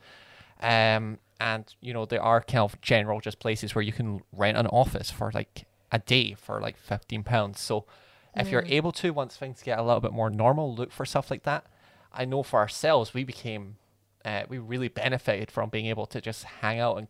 Um, 0.60 1.18
and 1.38 1.74
you 1.82 1.92
know 1.92 2.06
there 2.06 2.22
are 2.22 2.40
kind 2.40 2.60
of 2.62 2.80
general 2.80 3.20
just 3.20 3.38
places 3.38 3.74
where 3.74 3.82
you 3.82 3.92
can 3.92 4.22
rent 4.32 4.56
an 4.56 4.66
office 4.68 5.10
for 5.10 5.30
like 5.34 5.65
a 5.92 5.98
day 5.98 6.34
for 6.34 6.60
like 6.60 6.76
fifteen 6.76 7.22
pounds. 7.22 7.60
So 7.60 7.86
if 8.34 8.50
you're 8.50 8.64
able 8.66 8.92
to, 8.92 9.12
once 9.12 9.34
things 9.36 9.62
get 9.62 9.78
a 9.78 9.82
little 9.82 10.00
bit 10.00 10.12
more 10.12 10.28
normal, 10.28 10.74
look 10.74 10.92
for 10.92 11.06
stuff 11.06 11.30
like 11.30 11.44
that. 11.44 11.64
I 12.12 12.26
know 12.26 12.42
for 12.42 12.58
ourselves, 12.58 13.14
we 13.14 13.24
became, 13.24 13.76
uh, 14.24 14.42
we 14.48 14.58
really 14.58 14.88
benefited 14.88 15.50
from 15.50 15.70
being 15.70 15.86
able 15.86 16.06
to 16.06 16.20
just 16.20 16.44
hang 16.44 16.78
out 16.78 16.98
and 16.98 17.08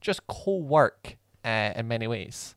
just 0.00 0.26
co-work 0.28 1.16
uh, 1.44 1.72
in 1.74 1.88
many 1.88 2.06
ways. 2.06 2.54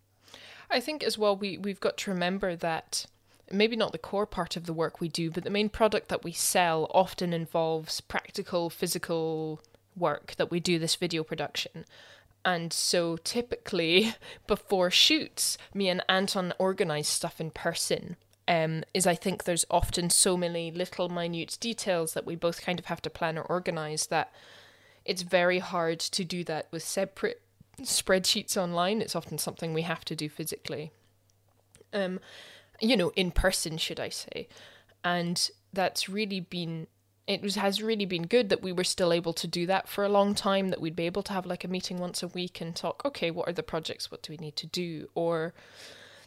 I 0.70 0.80
think 0.80 1.04
as 1.04 1.18
well 1.18 1.36
we 1.36 1.58
we've 1.58 1.80
got 1.80 1.98
to 1.98 2.12
remember 2.12 2.56
that 2.56 3.06
maybe 3.52 3.76
not 3.76 3.92
the 3.92 3.98
core 3.98 4.28
part 4.28 4.56
of 4.56 4.66
the 4.66 4.74
work 4.74 5.02
we 5.02 5.10
do, 5.10 5.32
but 5.32 5.44
the 5.44 5.50
main 5.50 5.70
product 5.70 6.08
that 6.10 6.24
we 6.24 6.32
sell 6.32 6.90
often 6.94 7.34
involves 7.34 8.02
practical 8.02 8.70
physical 8.70 9.62
work 9.98 10.36
that 10.38 10.52
we 10.52 10.60
do 10.60 10.80
this 10.80 10.96
video 10.96 11.24
production. 11.24 11.86
And 12.44 12.74
so 12.74 13.18
typically 13.18 14.16
before 14.48 14.92
shoots, 14.92 15.58
me 15.74 15.90
and 15.90 16.04
Anton 16.10 16.54
organize 16.58 17.08
stuff 17.08 17.40
in 17.40 17.52
person. 17.52 18.18
Um, 18.48 18.84
is 18.94 19.08
I 19.08 19.16
think 19.16 19.44
there's 19.44 19.66
often 19.70 20.10
so 20.10 20.36
many 20.36 20.72
little 20.72 21.08
minute 21.08 21.58
details 21.62 22.14
that 22.14 22.26
we 22.26 22.36
both 22.36 22.62
kind 22.62 22.80
of 22.80 22.86
have 22.86 23.02
to 23.04 23.10
plan 23.10 23.38
or 23.38 23.44
organize 23.44 24.08
that 24.08 24.34
it's 25.06 25.22
very 25.22 25.60
hard 25.60 26.00
to 26.00 26.26
do 26.26 26.44
that 26.46 26.68
with 26.72 26.84
separate 26.84 27.42
spreadsheets 27.82 28.58
online. 28.58 29.02
It's 29.02 29.16
often 29.16 29.38
something 29.38 29.74
we 29.74 29.84
have 29.84 30.04
to 30.06 30.16
do 30.16 30.28
physically. 30.28 30.92
Um, 31.94 32.20
you 32.80 32.98
know, 32.98 33.12
in 33.16 33.32
person, 33.32 33.78
should 33.78 34.00
I 34.00 34.10
say? 34.10 34.48
And 35.04 35.50
that's 35.74 36.10
really 36.10 36.40
been 36.40 36.88
it 37.32 37.42
was 37.42 37.56
has 37.56 37.82
really 37.82 38.06
been 38.06 38.28
good 38.28 38.50
that 38.50 38.62
we 38.62 38.72
were 38.72 38.84
still 38.84 39.14
able 39.14 39.34
to 39.34 39.48
do 39.48 39.66
that 39.66 39.88
for 39.88 40.04
a 40.04 40.10
long 40.10 40.36
time. 40.36 40.70
That 40.70 40.82
we'd 40.82 40.96
be 40.96 41.06
able 41.06 41.24
to 41.24 41.34
have 41.34 41.46
like 41.46 41.64
a 41.64 41.68
meeting 41.68 41.98
once 41.98 42.22
a 42.22 42.28
week 42.28 42.60
and 42.62 42.76
talk. 42.76 43.04
Okay, 43.06 43.32
what 43.32 43.48
are 43.48 43.54
the 43.54 43.64
projects? 43.64 44.12
What 44.12 44.22
do 44.22 44.34
we 44.34 44.38
need 44.38 44.56
to 44.58 44.68
do? 44.68 45.10
Or 45.16 45.54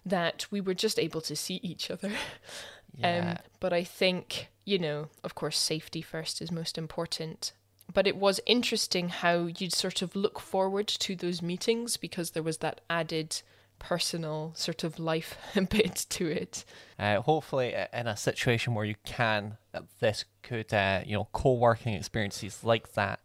that 0.06 0.46
we 0.50 0.60
were 0.60 0.74
just 0.74 0.98
able 0.98 1.20
to 1.22 1.36
see 1.36 1.60
each 1.62 1.90
other. 1.90 2.10
Yeah. 2.96 3.30
Um, 3.32 3.46
but 3.58 3.72
I 3.72 3.82
think, 3.82 4.50
you 4.64 4.78
know, 4.78 5.08
of 5.24 5.34
course, 5.34 5.58
safety 5.58 6.00
first 6.00 6.40
is 6.40 6.52
most 6.52 6.78
important. 6.78 7.52
But 7.92 8.06
it 8.06 8.14
was 8.14 8.40
interesting 8.46 9.08
how 9.08 9.46
you'd 9.46 9.72
sort 9.72 10.00
of 10.00 10.14
look 10.14 10.38
forward 10.38 10.86
to 10.86 11.16
those 11.16 11.42
meetings 11.42 11.96
because 11.96 12.30
there 12.30 12.42
was 12.44 12.58
that 12.58 12.82
added 12.88 13.42
personal 13.78 14.52
sort 14.54 14.84
of 14.84 14.98
life 14.98 15.36
bit 15.70 16.06
to 16.10 16.26
it. 16.28 16.64
Uh, 16.96 17.20
hopefully, 17.20 17.74
in 17.92 18.06
a 18.06 18.16
situation 18.16 18.74
where 18.74 18.84
you 18.84 18.94
can, 19.04 19.58
this 20.00 20.24
could, 20.42 20.72
uh, 20.72 21.00
you 21.04 21.14
know, 21.14 21.28
co-working 21.32 21.94
experiences 21.94 22.64
like 22.64 22.92
that 22.94 23.20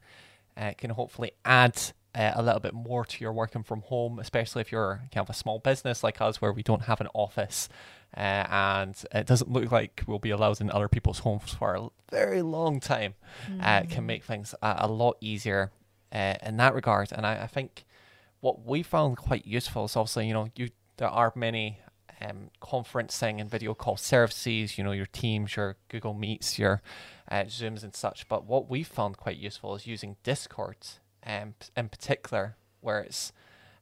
uh, 0.58 0.74
can 0.78 0.92
hopefully 0.92 1.32
add 1.46 1.80
uh, 2.16 2.32
a 2.36 2.42
little 2.42 2.60
bit 2.60 2.74
more 2.74 3.06
to 3.06 3.24
your 3.24 3.32
working 3.32 3.64
from 3.64 3.82
home, 3.82 4.20
especially 4.20 4.62
if 4.62 4.72
you're 4.72 5.02
kind 5.14 5.26
of 5.26 5.30
a 5.30 5.34
small 5.34 5.60
business 5.60 6.04
like 6.04 6.20
us, 6.22 6.42
where 6.42 6.52
we 6.52 6.64
don't 6.64 6.84
have 6.84 7.00
an 7.00 7.08
office, 7.14 7.70
uh, 8.18 8.46
and 8.50 9.04
it 9.14 9.28
doesn't 9.28 9.52
look 9.52 9.72
like 9.72 10.02
we'll 10.08 10.20
be 10.20 10.32
allowed 10.32 10.60
in 10.60 10.72
other 10.72 10.88
people's 10.88 11.20
homes 11.20 11.54
for 11.54 11.76
a 11.76 11.88
very 12.12 12.42
long 12.42 12.80
time. 12.80 13.14
Uh, 13.62 13.82
it 13.84 13.90
can 13.90 14.06
make 14.06 14.24
things 14.24 14.56
a, 14.62 14.76
a 14.80 14.88
lot 14.88 15.18
easier 15.22 15.72
uh, 16.12 16.36
in 16.42 16.58
that 16.58 16.74
regard, 16.74 17.12
and 17.12 17.26
I, 17.26 17.44
I 17.44 17.48
think 17.48 17.86
what 18.42 18.66
we 18.66 18.82
found 18.84 19.18
quite 19.18 19.46
useful 19.46 19.86
is 19.86 19.96
also, 19.96 20.22
you 20.22 20.34
know, 20.34 20.50
you 20.56 20.70
there 20.98 21.08
are 21.08 21.32
many 21.36 21.80
um, 22.22 22.50
conferencing 22.62 23.40
and 23.40 23.50
video 23.50 23.74
call 23.74 23.98
services, 23.98 24.78
you 24.78 24.84
know, 24.84 24.92
your 24.92 25.06
Teams, 25.08 25.56
your 25.56 25.78
Google 25.88 26.14
Meets, 26.14 26.60
your 26.60 26.82
uh, 27.30 27.44
Zooms 27.44 27.84
and 27.84 27.96
such. 27.96 28.28
But 28.28 28.46
what 28.46 28.70
we 28.70 28.84
found 28.84 29.18
quite 29.18 29.38
useful 29.38 29.76
is 29.76 29.88
using 29.88 30.18
Discord 30.24 30.78
um, 31.26 31.56
in 31.76 31.90
particular, 31.90 32.56
where 32.82 33.00
it's, 33.00 33.32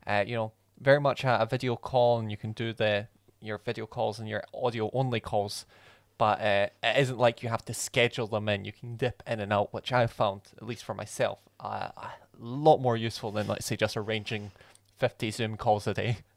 uh, 0.06 0.24
you 0.26 0.36
know, 0.36 0.52
very 0.80 1.00
much 1.00 1.24
a, 1.24 1.42
a 1.42 1.46
video 1.46 1.76
call 1.76 2.20
and 2.20 2.30
you 2.30 2.38
can 2.38 2.52
do 2.52 2.74
the 2.74 3.08
your 3.40 3.60
video 3.60 3.86
calls 3.86 4.20
and 4.20 4.28
your 4.28 4.44
audio 4.54 4.90
only 4.94 5.20
calls. 5.20 5.66
But 6.18 6.42
uh, 6.42 6.68
it 6.82 6.98
isn't 6.98 7.20
like 7.20 7.44
you 7.44 7.50
have 7.50 7.66
to 7.66 7.74
schedule 7.74 8.26
them 8.26 8.50
in. 8.50 8.66
You 8.66 8.72
can 8.72 8.96
dip 8.96 9.22
in 9.28 9.40
and 9.40 9.54
out, 9.54 9.72
which 9.72 9.94
I 9.94 10.08
found, 10.08 10.42
at 10.58 10.66
least 10.66 10.84
for 10.84 10.96
myself, 10.96 11.38
a 11.60 11.92
lot 12.40 12.78
more 12.78 12.98
useful 12.98 13.32
than, 13.32 13.48
let's 13.48 13.68
say, 13.68 13.76
just 13.76 13.96
arranging 13.96 14.52
50 14.98 15.30
Zoom 15.32 15.58
calls 15.58 15.86
a 15.86 15.94
day. 15.94 16.18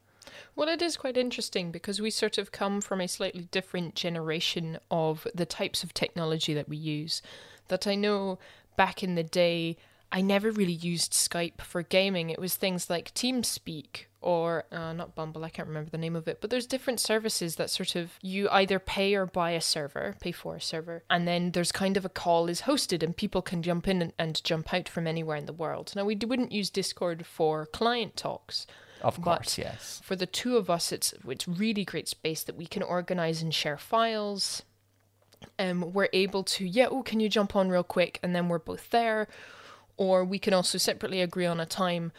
Well, 0.56 0.68
it 0.68 0.82
is 0.82 0.96
quite 0.96 1.16
interesting 1.16 1.70
because 1.70 2.00
we 2.00 2.10
sort 2.10 2.38
of 2.38 2.52
come 2.52 2.80
from 2.80 3.00
a 3.00 3.08
slightly 3.08 3.48
different 3.50 3.94
generation 3.94 4.78
of 4.90 5.26
the 5.34 5.46
types 5.46 5.82
of 5.82 5.94
technology 5.94 6.54
that 6.54 6.68
we 6.68 6.76
use. 6.76 7.22
That 7.68 7.86
I 7.86 7.94
know 7.94 8.38
back 8.76 9.02
in 9.02 9.14
the 9.14 9.22
day, 9.22 9.76
I 10.12 10.20
never 10.20 10.50
really 10.50 10.72
used 10.72 11.12
Skype 11.12 11.60
for 11.60 11.82
gaming. 11.82 12.30
It 12.30 12.40
was 12.40 12.56
things 12.56 12.90
like 12.90 13.14
TeamSpeak 13.14 14.06
or 14.20 14.64
uh, 14.70 14.92
not 14.92 15.14
Bumble, 15.14 15.44
I 15.44 15.48
can't 15.48 15.68
remember 15.68 15.90
the 15.90 15.98
name 15.98 16.16
of 16.16 16.28
it, 16.28 16.40
but 16.40 16.50
there's 16.50 16.66
different 16.66 17.00
services 17.00 17.56
that 17.56 17.70
sort 17.70 17.96
of 17.96 18.18
you 18.20 18.48
either 18.50 18.78
pay 18.78 19.14
or 19.14 19.24
buy 19.24 19.52
a 19.52 19.60
server, 19.60 20.16
pay 20.20 20.32
for 20.32 20.56
a 20.56 20.60
server, 20.60 21.04
and 21.08 21.26
then 21.26 21.52
there's 21.52 21.72
kind 21.72 21.96
of 21.96 22.04
a 22.04 22.10
call 22.10 22.48
is 22.48 22.62
hosted 22.62 23.02
and 23.02 23.16
people 23.16 23.40
can 23.40 23.62
jump 23.62 23.88
in 23.88 24.02
and, 24.02 24.12
and 24.18 24.44
jump 24.44 24.74
out 24.74 24.88
from 24.88 25.06
anywhere 25.06 25.36
in 25.36 25.46
the 25.46 25.52
world. 25.52 25.92
Now, 25.96 26.04
we 26.04 26.16
wouldn't 26.16 26.52
use 26.52 26.70
Discord 26.70 27.26
for 27.26 27.66
client 27.66 28.16
talks. 28.16 28.66
Of 29.02 29.16
But- 29.22 29.36
course, 29.36 29.58
yes. 29.58 30.00
For 30.04 30.16
the 30.16 30.26
two 30.26 30.56
of 30.56 30.68
us, 30.70 30.92
it's 30.92 31.14
it's 31.26 31.48
really 31.48 31.84
great 31.84 32.08
space 32.08 32.42
that 32.44 32.56
we 32.56 32.66
can 32.66 32.82
organize 32.82 33.42
and 33.42 33.54
share 33.54 33.78
files. 33.78 34.62
Um, 35.58 35.92
we're 35.92 36.08
able 36.12 36.44
to 36.44 36.66
yeah, 36.66 36.88
oh, 36.90 37.02
can 37.02 37.20
you 37.20 37.28
jump 37.28 37.56
on 37.56 37.70
real 37.70 37.82
quick, 37.82 38.18
and 38.22 38.34
then 38.34 38.48
we're 38.48 38.58
both 38.58 38.90
there, 38.90 39.26
or 39.96 40.24
we 40.24 40.38
can 40.38 40.52
also 40.52 40.78
separately 40.78 41.20
agree 41.22 41.46
on 41.46 41.60
a 41.60 41.66
time 41.66 42.12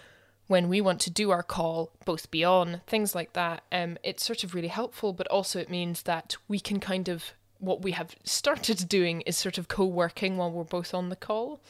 when 0.47 0.67
we 0.67 0.81
want 0.81 0.99
to 0.99 1.09
do 1.09 1.31
our 1.31 1.43
call, 1.43 1.91
both 2.03 2.29
be 2.29 2.43
on 2.43 2.81
things 2.85 3.15
like 3.15 3.33
that. 3.33 3.63
Um, 3.71 3.97
it's 4.03 4.25
sort 4.25 4.43
of 4.43 4.53
really 4.53 4.67
helpful, 4.67 5.13
but 5.13 5.27
also 5.27 5.59
it 5.59 5.69
means 5.69 6.01
that 6.03 6.35
we 6.49 6.59
can 6.59 6.79
kind 6.81 7.07
of 7.07 7.33
what 7.59 7.81
we 7.83 7.91
have 7.91 8.15
started 8.23 8.89
doing 8.89 9.21
is 9.21 9.37
sort 9.37 9.57
of 9.57 9.67
co-working 9.67 10.35
while 10.35 10.51
we're 10.51 10.63
both 10.63 10.93
on 10.93 11.09
the 11.09 11.15
call 11.15 11.61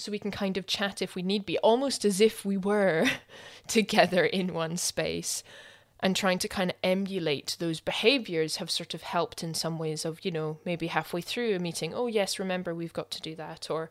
so 0.00 0.10
we 0.10 0.18
can 0.18 0.30
kind 0.30 0.56
of 0.56 0.66
chat 0.66 1.02
if 1.02 1.14
we 1.14 1.22
need 1.22 1.46
be, 1.46 1.58
almost 1.58 2.04
as 2.04 2.20
if 2.20 2.44
we 2.44 2.56
were 2.56 3.06
together 3.68 4.24
in 4.24 4.54
one 4.54 4.76
space. 4.76 5.42
And 6.02 6.16
trying 6.16 6.38
to 6.38 6.48
kind 6.48 6.70
of 6.70 6.76
emulate 6.82 7.58
those 7.58 7.78
behaviors 7.80 8.56
have 8.56 8.70
sort 8.70 8.94
of 8.94 9.02
helped 9.02 9.42
in 9.42 9.52
some 9.52 9.78
ways 9.78 10.06
of, 10.06 10.24
you 10.24 10.30
know, 10.30 10.56
maybe 10.64 10.86
halfway 10.86 11.20
through 11.20 11.54
a 11.54 11.58
meeting, 11.58 11.92
oh, 11.92 12.06
yes, 12.06 12.38
remember 12.38 12.74
we've 12.74 12.94
got 12.94 13.10
to 13.10 13.20
do 13.20 13.34
that. 13.34 13.70
Or 13.70 13.90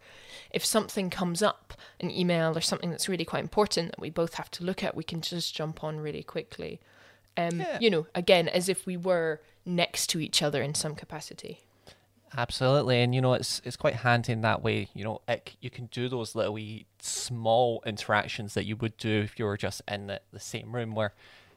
if 0.50 0.66
something 0.66 1.12
comes 1.12 1.44
up, 1.44 1.76
an 2.00 2.10
email 2.10 2.58
or 2.58 2.62
something 2.62 2.90
that's 2.90 3.08
really 3.08 3.26
quite 3.26 3.44
important 3.44 3.92
that 3.92 4.00
we 4.00 4.10
both 4.10 4.34
have 4.34 4.50
to 4.52 4.64
look 4.64 4.84
at, 4.84 4.96
we 4.96 5.04
can 5.04 5.22
just 5.22 5.54
jump 5.54 5.84
on 5.84 6.00
really 6.00 6.24
quickly. 6.24 6.80
Um, 7.38 7.60
Yeah. 7.60 7.78
You 7.80 7.92
know, 7.92 8.08
again, 8.16 8.48
as 8.48 8.70
if 8.70 8.88
we 8.88 8.98
were 8.98 9.40
next 9.64 10.08
to 10.08 10.20
each 10.20 10.42
other 10.42 10.64
in 10.64 10.74
some 10.74 10.96
capacity. 10.96 11.60
Absolutely, 12.38 13.02
and 13.02 13.16
you 13.16 13.22
know 13.22 13.34
it's 13.34 13.62
it's 13.66 13.76
quite 13.76 13.96
handy 13.96 14.32
in 14.32 14.42
that 14.42 14.62
way. 14.62 14.88
You 14.94 15.04
know, 15.04 15.22
it, 15.28 15.56
you 15.62 15.70
can 15.70 15.88
do 15.88 16.08
those 16.08 16.36
little 16.36 16.54
wee 16.54 16.86
small 17.02 17.82
interactions 17.86 18.54
that 18.54 18.66
you 18.66 18.76
would 18.78 18.98
do 18.98 19.22
if 19.22 19.40
you 19.40 19.46
were 19.46 19.58
just 19.58 19.82
in 19.88 20.08
the, 20.08 20.22
the 20.32 20.40
same 20.40 20.76
room. 20.76 20.94
Where, 20.94 21.14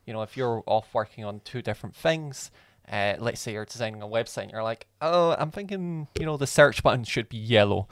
you 0.06 0.12
know, 0.12 0.22
if 0.22 0.36
you're 0.36 0.62
off 0.66 0.88
working 0.94 1.24
on 1.24 1.40
two 1.44 1.60
different 1.60 1.94
things, 1.94 2.50
uh, 2.90 3.14
let's 3.18 3.40
say 3.40 3.52
you're 3.52 3.66
designing 3.66 4.02
a 4.02 4.06
website, 4.06 4.44
and 4.44 4.52
you're 4.52 4.62
like, 4.62 4.86
oh, 5.02 5.36
I'm 5.38 5.50
thinking, 5.50 6.08
you 6.18 6.24
know, 6.24 6.36
the 6.36 6.46
search 6.46 6.82
button 6.82 7.04
should 7.04 7.28
be 7.28 7.36
yellow. 7.36 7.86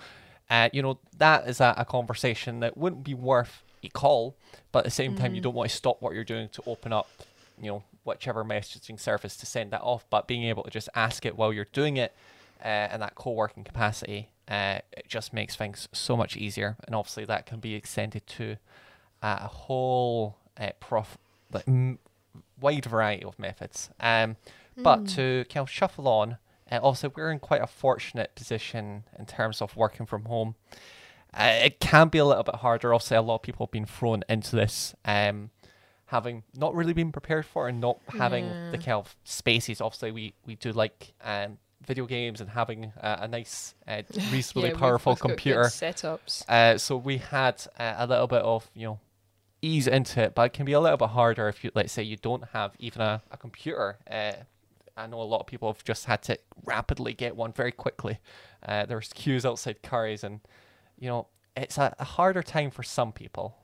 Uh, 0.48 0.68
you 0.72 0.82
know, 0.82 0.98
that 1.18 1.48
is 1.48 1.60
a, 1.60 1.74
a 1.76 1.84
conversation 1.84 2.60
that 2.60 2.76
wouldn't 2.76 3.04
be 3.04 3.14
worth 3.14 3.62
a 3.84 3.88
call, 3.88 4.36
but 4.72 4.80
at 4.80 4.84
the 4.86 4.90
same 4.90 5.16
time, 5.16 5.34
you 5.34 5.40
don't 5.40 5.54
want 5.54 5.70
to 5.70 5.76
stop 5.76 6.00
what 6.00 6.14
you're 6.14 6.24
doing 6.24 6.48
to 6.48 6.62
open 6.66 6.92
up, 6.92 7.08
you 7.60 7.70
know, 7.70 7.84
whichever 8.04 8.42
messaging 8.42 8.98
service 8.98 9.36
to 9.36 9.46
send 9.46 9.70
that 9.70 9.82
off. 9.82 10.04
But 10.10 10.26
being 10.26 10.44
able 10.44 10.62
to 10.62 10.70
just 10.70 10.88
ask 10.94 11.24
it 11.26 11.36
while 11.36 11.52
you're 11.52 11.66
doing 11.72 11.98
it 11.98 12.14
uh, 12.64 12.88
in 12.92 13.00
that 13.00 13.14
co-working 13.14 13.64
capacity, 13.64 14.30
uh, 14.48 14.78
it 14.92 15.06
just 15.08 15.32
makes 15.32 15.56
things 15.56 15.88
so 15.92 16.16
much 16.16 16.36
easier. 16.36 16.76
And 16.86 16.94
obviously, 16.94 17.24
that 17.26 17.46
can 17.46 17.60
be 17.60 17.74
extended 17.74 18.26
to 18.26 18.56
uh, 19.22 19.38
a 19.42 19.48
whole 19.48 20.36
uh, 20.58 20.70
prof 20.80 21.18
like 21.52 21.66
m- 21.68 21.98
wide 22.60 22.86
variety 22.86 23.24
of 23.24 23.38
methods. 23.38 23.90
Um, 24.00 24.36
but 24.76 25.06
to 25.08 25.44
kind 25.48 25.62
of 25.62 25.70
shuffle 25.70 26.08
on 26.08 26.38
Uh, 26.70 26.78
also, 26.78 27.10
we're 27.16 27.32
in 27.32 27.40
quite 27.40 27.60
a 27.60 27.66
fortunate 27.66 28.34
position 28.36 29.02
in 29.18 29.26
terms 29.26 29.60
of 29.60 29.76
working 29.76 30.06
from 30.06 30.24
home. 30.26 30.54
Uh, 31.34 31.58
it 31.64 31.80
can 31.80 32.08
be 32.08 32.18
a 32.18 32.24
little 32.24 32.44
bit 32.44 32.56
harder. 32.56 32.94
Obviously, 32.94 33.16
a 33.16 33.22
lot 33.22 33.36
of 33.36 33.42
people 33.42 33.66
have 33.66 33.72
been 33.72 33.86
thrown 33.86 34.22
into 34.28 34.54
this, 34.56 34.94
um, 35.04 35.50
having 36.06 36.42
not 36.54 36.74
really 36.74 36.92
been 36.92 37.12
prepared 37.12 37.44
for 37.44 37.68
and 37.68 37.80
not 37.80 37.98
having 38.18 38.46
the 38.70 38.78
kind 38.78 38.92
of 38.92 39.16
spaces. 39.24 39.80
Obviously, 39.80 40.12
we, 40.12 40.34
we 40.46 40.54
do 40.54 40.70
like 40.72 41.12
um, 41.22 41.58
video 41.86 42.06
games 42.06 42.40
and 42.40 42.50
having 42.50 42.92
a, 42.96 43.18
a 43.22 43.28
nice, 43.28 43.74
uh, 43.88 44.02
reasonably 44.32 44.70
Yeah, 44.70 44.76
powerful 44.76 45.16
computer. 45.16 45.64
setups. 45.64 46.48
Uh, 46.48 46.78
so 46.78 46.96
we 46.96 47.18
had 47.18 47.64
uh, 47.78 47.94
a 47.98 48.06
little 48.06 48.26
bit 48.26 48.42
of 48.42 48.70
you 48.74 48.86
know 48.86 49.00
ease 49.62 49.86
into 49.86 50.22
it, 50.22 50.34
but 50.34 50.42
it 50.46 50.52
can 50.52 50.64
be 50.64 50.72
a 50.72 50.80
little 50.80 50.96
bit 50.96 51.10
harder 51.10 51.48
if 51.48 51.62
you 51.64 51.70
let's 51.74 51.92
say 51.92 52.02
you 52.02 52.16
don't 52.16 52.44
have 52.52 52.72
even 52.78 53.02
a, 53.02 53.22
a 53.30 53.36
computer. 53.36 53.98
Uh, 54.10 54.32
I 54.96 55.06
know 55.06 55.20
a 55.20 55.24
lot 55.24 55.40
of 55.40 55.46
people 55.46 55.72
have 55.72 55.82
just 55.84 56.04
had 56.06 56.22
to 56.24 56.38
rapidly 56.64 57.14
get 57.14 57.34
one 57.36 57.52
very 57.52 57.72
quickly. 57.72 58.18
Uh, 58.66 58.84
there's 58.86 59.12
queues 59.14 59.46
outside 59.46 59.82
Curry's, 59.82 60.22
and 60.24 60.40
you 60.98 61.08
know 61.08 61.26
it's 61.56 61.78
a, 61.78 61.94
a 61.98 62.04
harder 62.04 62.42
time 62.42 62.70
for 62.70 62.82
some 62.82 63.12
people. 63.12 63.56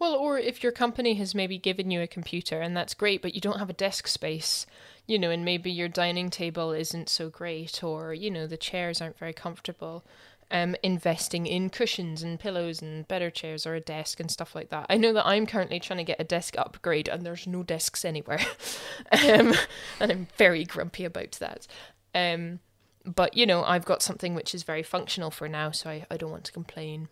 Well, 0.00 0.14
or 0.14 0.40
if 0.40 0.62
your 0.64 0.72
company 0.72 1.14
has 1.14 1.36
maybe 1.36 1.56
given 1.56 1.90
you 1.92 2.00
a 2.00 2.06
computer 2.08 2.60
and 2.60 2.76
that's 2.76 2.94
great, 2.94 3.22
but 3.22 3.32
you 3.34 3.40
don't 3.40 3.60
have 3.60 3.70
a 3.70 3.74
desk 3.74 4.08
space, 4.08 4.66
you 5.06 5.18
know, 5.18 5.30
and 5.30 5.44
maybe 5.44 5.70
your 5.70 5.88
dining 5.88 6.30
table 6.30 6.72
isn't 6.72 7.08
so 7.08 7.28
great, 7.28 7.82
or, 7.82 8.14
you 8.14 8.30
know, 8.30 8.46
the 8.46 8.56
chairs 8.56 9.00
aren't 9.00 9.18
very 9.18 9.32
comfortable. 9.32 10.04
Um, 10.50 10.76
investing 10.82 11.46
in 11.46 11.70
cushions 11.70 12.22
and 12.22 12.38
pillows 12.38 12.82
and 12.82 13.08
better 13.08 13.30
chairs 13.30 13.66
or 13.66 13.74
a 13.74 13.80
desk 13.80 14.20
and 14.20 14.30
stuff 14.30 14.54
like 14.54 14.68
that. 14.68 14.86
I 14.90 14.98
know 14.98 15.12
that 15.14 15.26
I'm 15.26 15.46
currently 15.46 15.80
trying 15.80 15.96
to 15.96 16.04
get 16.04 16.20
a 16.20 16.24
desk 16.24 16.54
upgrade 16.58 17.08
and 17.08 17.24
there's 17.24 17.46
no 17.46 17.62
desks 17.62 18.04
anywhere. 18.04 18.40
um, 19.12 19.54
and 19.98 20.12
I'm 20.12 20.28
very 20.36 20.64
grumpy 20.64 21.06
about 21.06 21.32
that. 21.40 21.66
Um, 22.14 22.60
but, 23.06 23.34
you 23.34 23.46
know, 23.46 23.64
I've 23.64 23.86
got 23.86 24.02
something 24.02 24.34
which 24.34 24.54
is 24.54 24.62
very 24.62 24.82
functional 24.82 25.30
for 25.30 25.48
now, 25.48 25.70
so 25.70 25.90
I, 25.90 26.06
I 26.10 26.18
don't 26.18 26.30
want 26.30 26.44
to 26.44 26.52
complain. 26.52 27.08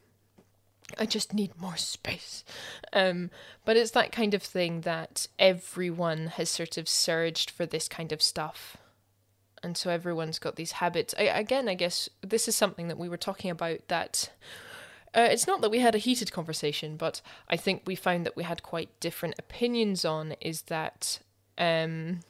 I 0.98 1.06
just 1.06 1.32
need 1.32 1.60
more 1.60 1.76
space. 1.76 2.44
Um, 2.92 3.30
but 3.64 3.76
it's 3.76 3.92
that 3.92 4.12
kind 4.12 4.34
of 4.34 4.42
thing 4.42 4.82
that 4.82 5.26
everyone 5.38 6.28
has 6.28 6.50
sort 6.50 6.76
of 6.76 6.88
surged 6.88 7.50
for 7.50 7.66
this 7.66 7.88
kind 7.88 8.12
of 8.12 8.22
stuff. 8.22 8.76
And 9.62 9.76
so 9.76 9.90
everyone's 9.90 10.38
got 10.38 10.56
these 10.56 10.72
habits. 10.72 11.14
I, 11.18 11.22
again, 11.22 11.68
I 11.68 11.74
guess 11.74 12.08
this 12.20 12.48
is 12.48 12.56
something 12.56 12.88
that 12.88 12.98
we 12.98 13.08
were 13.08 13.16
talking 13.16 13.50
about 13.50 13.86
that. 13.88 14.30
Uh, 15.14 15.28
it's 15.30 15.46
not 15.46 15.60
that 15.60 15.70
we 15.70 15.78
had 15.78 15.94
a 15.94 15.98
heated 15.98 16.32
conversation, 16.32 16.96
but 16.96 17.20
I 17.48 17.56
think 17.56 17.82
we 17.86 17.94
found 17.94 18.26
that 18.26 18.36
we 18.36 18.44
had 18.44 18.62
quite 18.62 18.98
different 18.98 19.36
opinions 19.38 20.04
on 20.04 20.34
is 20.40 20.62
that 20.62 21.20
um, 21.58 22.20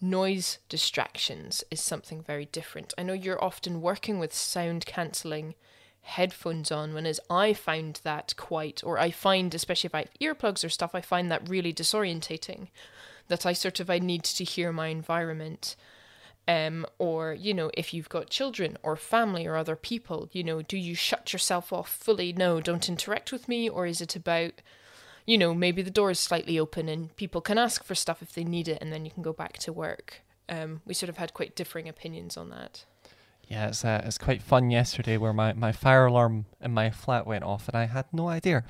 noise 0.00 0.58
distractions 0.68 1.64
is 1.70 1.80
something 1.80 2.22
very 2.22 2.44
different. 2.46 2.94
I 2.98 3.02
know 3.02 3.14
you're 3.14 3.42
often 3.42 3.80
working 3.80 4.18
with 4.18 4.34
sound 4.34 4.86
cancelling 4.86 5.54
headphones 6.04 6.70
on 6.70 6.92
when 6.92 7.06
as 7.06 7.18
I 7.30 7.54
find 7.54 7.98
that 8.04 8.34
quite 8.36 8.82
or 8.84 8.98
I 8.98 9.10
find 9.10 9.54
especially 9.54 9.88
if 9.88 9.94
I 9.94 10.00
have 10.00 10.10
earplugs 10.20 10.62
or 10.62 10.68
stuff 10.68 10.94
I 10.94 11.00
find 11.00 11.30
that 11.30 11.48
really 11.48 11.72
disorientating 11.72 12.68
that 13.28 13.46
I 13.46 13.54
sort 13.54 13.80
of 13.80 13.88
I 13.88 13.98
need 13.98 14.22
to 14.24 14.44
hear 14.44 14.70
my 14.70 14.88
environment. 14.88 15.76
Um 16.46 16.84
or 16.98 17.32
you 17.32 17.54
know 17.54 17.70
if 17.72 17.94
you've 17.94 18.10
got 18.10 18.28
children 18.28 18.76
or 18.82 18.96
family 18.96 19.46
or 19.46 19.56
other 19.56 19.76
people 19.76 20.28
you 20.32 20.44
know 20.44 20.60
do 20.60 20.76
you 20.76 20.94
shut 20.94 21.32
yourself 21.32 21.72
off 21.72 21.90
fully? 21.90 22.34
No 22.34 22.60
don't 22.60 22.88
interact 22.88 23.32
with 23.32 23.48
me. 23.48 23.68
Or 23.68 23.86
is 23.86 24.02
it 24.02 24.14
about 24.14 24.60
you 25.26 25.38
know 25.38 25.54
maybe 25.54 25.80
the 25.80 25.90
door 25.90 26.10
is 26.10 26.20
slightly 26.20 26.58
open 26.58 26.86
and 26.86 27.16
people 27.16 27.40
can 27.40 27.56
ask 27.56 27.82
for 27.82 27.94
stuff 27.94 28.20
if 28.20 28.34
they 28.34 28.44
need 28.44 28.68
it 28.68 28.78
and 28.82 28.92
then 28.92 29.06
you 29.06 29.10
can 29.10 29.22
go 29.22 29.32
back 29.32 29.54
to 29.60 29.72
work. 29.72 30.20
Um 30.50 30.82
we 30.84 30.92
sort 30.92 31.08
of 31.08 31.16
had 31.16 31.32
quite 31.32 31.56
differing 31.56 31.88
opinions 31.88 32.36
on 32.36 32.50
that 32.50 32.84
Yeah, 33.48 33.68
it's 33.68 33.84
uh, 33.84 34.02
it's 34.04 34.18
quite 34.18 34.42
fun 34.42 34.70
yesterday 34.70 35.16
where 35.16 35.32
my, 35.32 35.52
my 35.52 35.72
fire 35.72 36.06
alarm 36.06 36.46
in 36.60 36.72
my 36.72 36.90
flat 36.90 37.26
went 37.26 37.44
off 37.44 37.68
and 37.68 37.76
I 37.76 37.86
had 37.86 38.06
no 38.12 38.28
idea. 38.28 38.64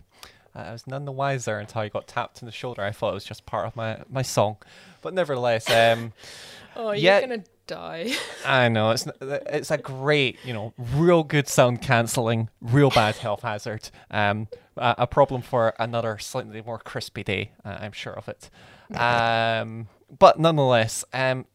Uh, 0.55 0.61
I 0.61 0.73
was 0.73 0.87
none 0.87 1.05
the 1.05 1.13
wiser 1.13 1.59
until 1.59 1.83
I 1.83 1.89
got 1.89 2.07
tapped 2.07 2.43
in 2.43 2.47
the 2.47 2.53
shoulder. 2.53 2.83
I 2.83 2.93
thought 2.93 3.11
it 3.11 3.15
was 3.15 3.25
just 3.25 3.47
part 3.47 3.67
of 3.67 3.77
my, 3.77 4.03
my 4.09 4.23
song, 4.23 4.57
but 5.03 5.15
nevertheless, 5.15 5.69
um, 5.71 6.13
oh 6.77 6.93
you're 6.93 7.21
gonna 7.21 7.45
die 7.67 8.13
I 8.45 8.69
know 8.69 8.91
it's 8.91 9.09
it's 9.23 9.71
a 9.71 9.79
great 9.79 10.39
you 10.45 10.53
know 10.53 10.75
real 10.77 11.23
good 11.23 11.49
sound 11.49 11.81
cancelling, 11.83 12.51
real 12.61 12.91
bad 12.91 13.17
health 13.17 13.43
hazard. 13.43 13.91
Um, 14.11 14.49
a, 14.77 14.95
a 14.99 15.07
problem 15.07 15.43
for 15.43 15.75
another 15.79 16.19
slightly 16.19 16.63
more 16.63 16.79
crispy 16.79 17.23
day. 17.23 17.53
Uh, 17.65 17.79
I'm 17.81 17.93
sure 17.93 18.15
of 18.15 18.29
it. 18.29 18.51
Um, 18.95 19.89
but 20.19 20.39
nonetheless, 20.39 21.07
um, 21.15 21.47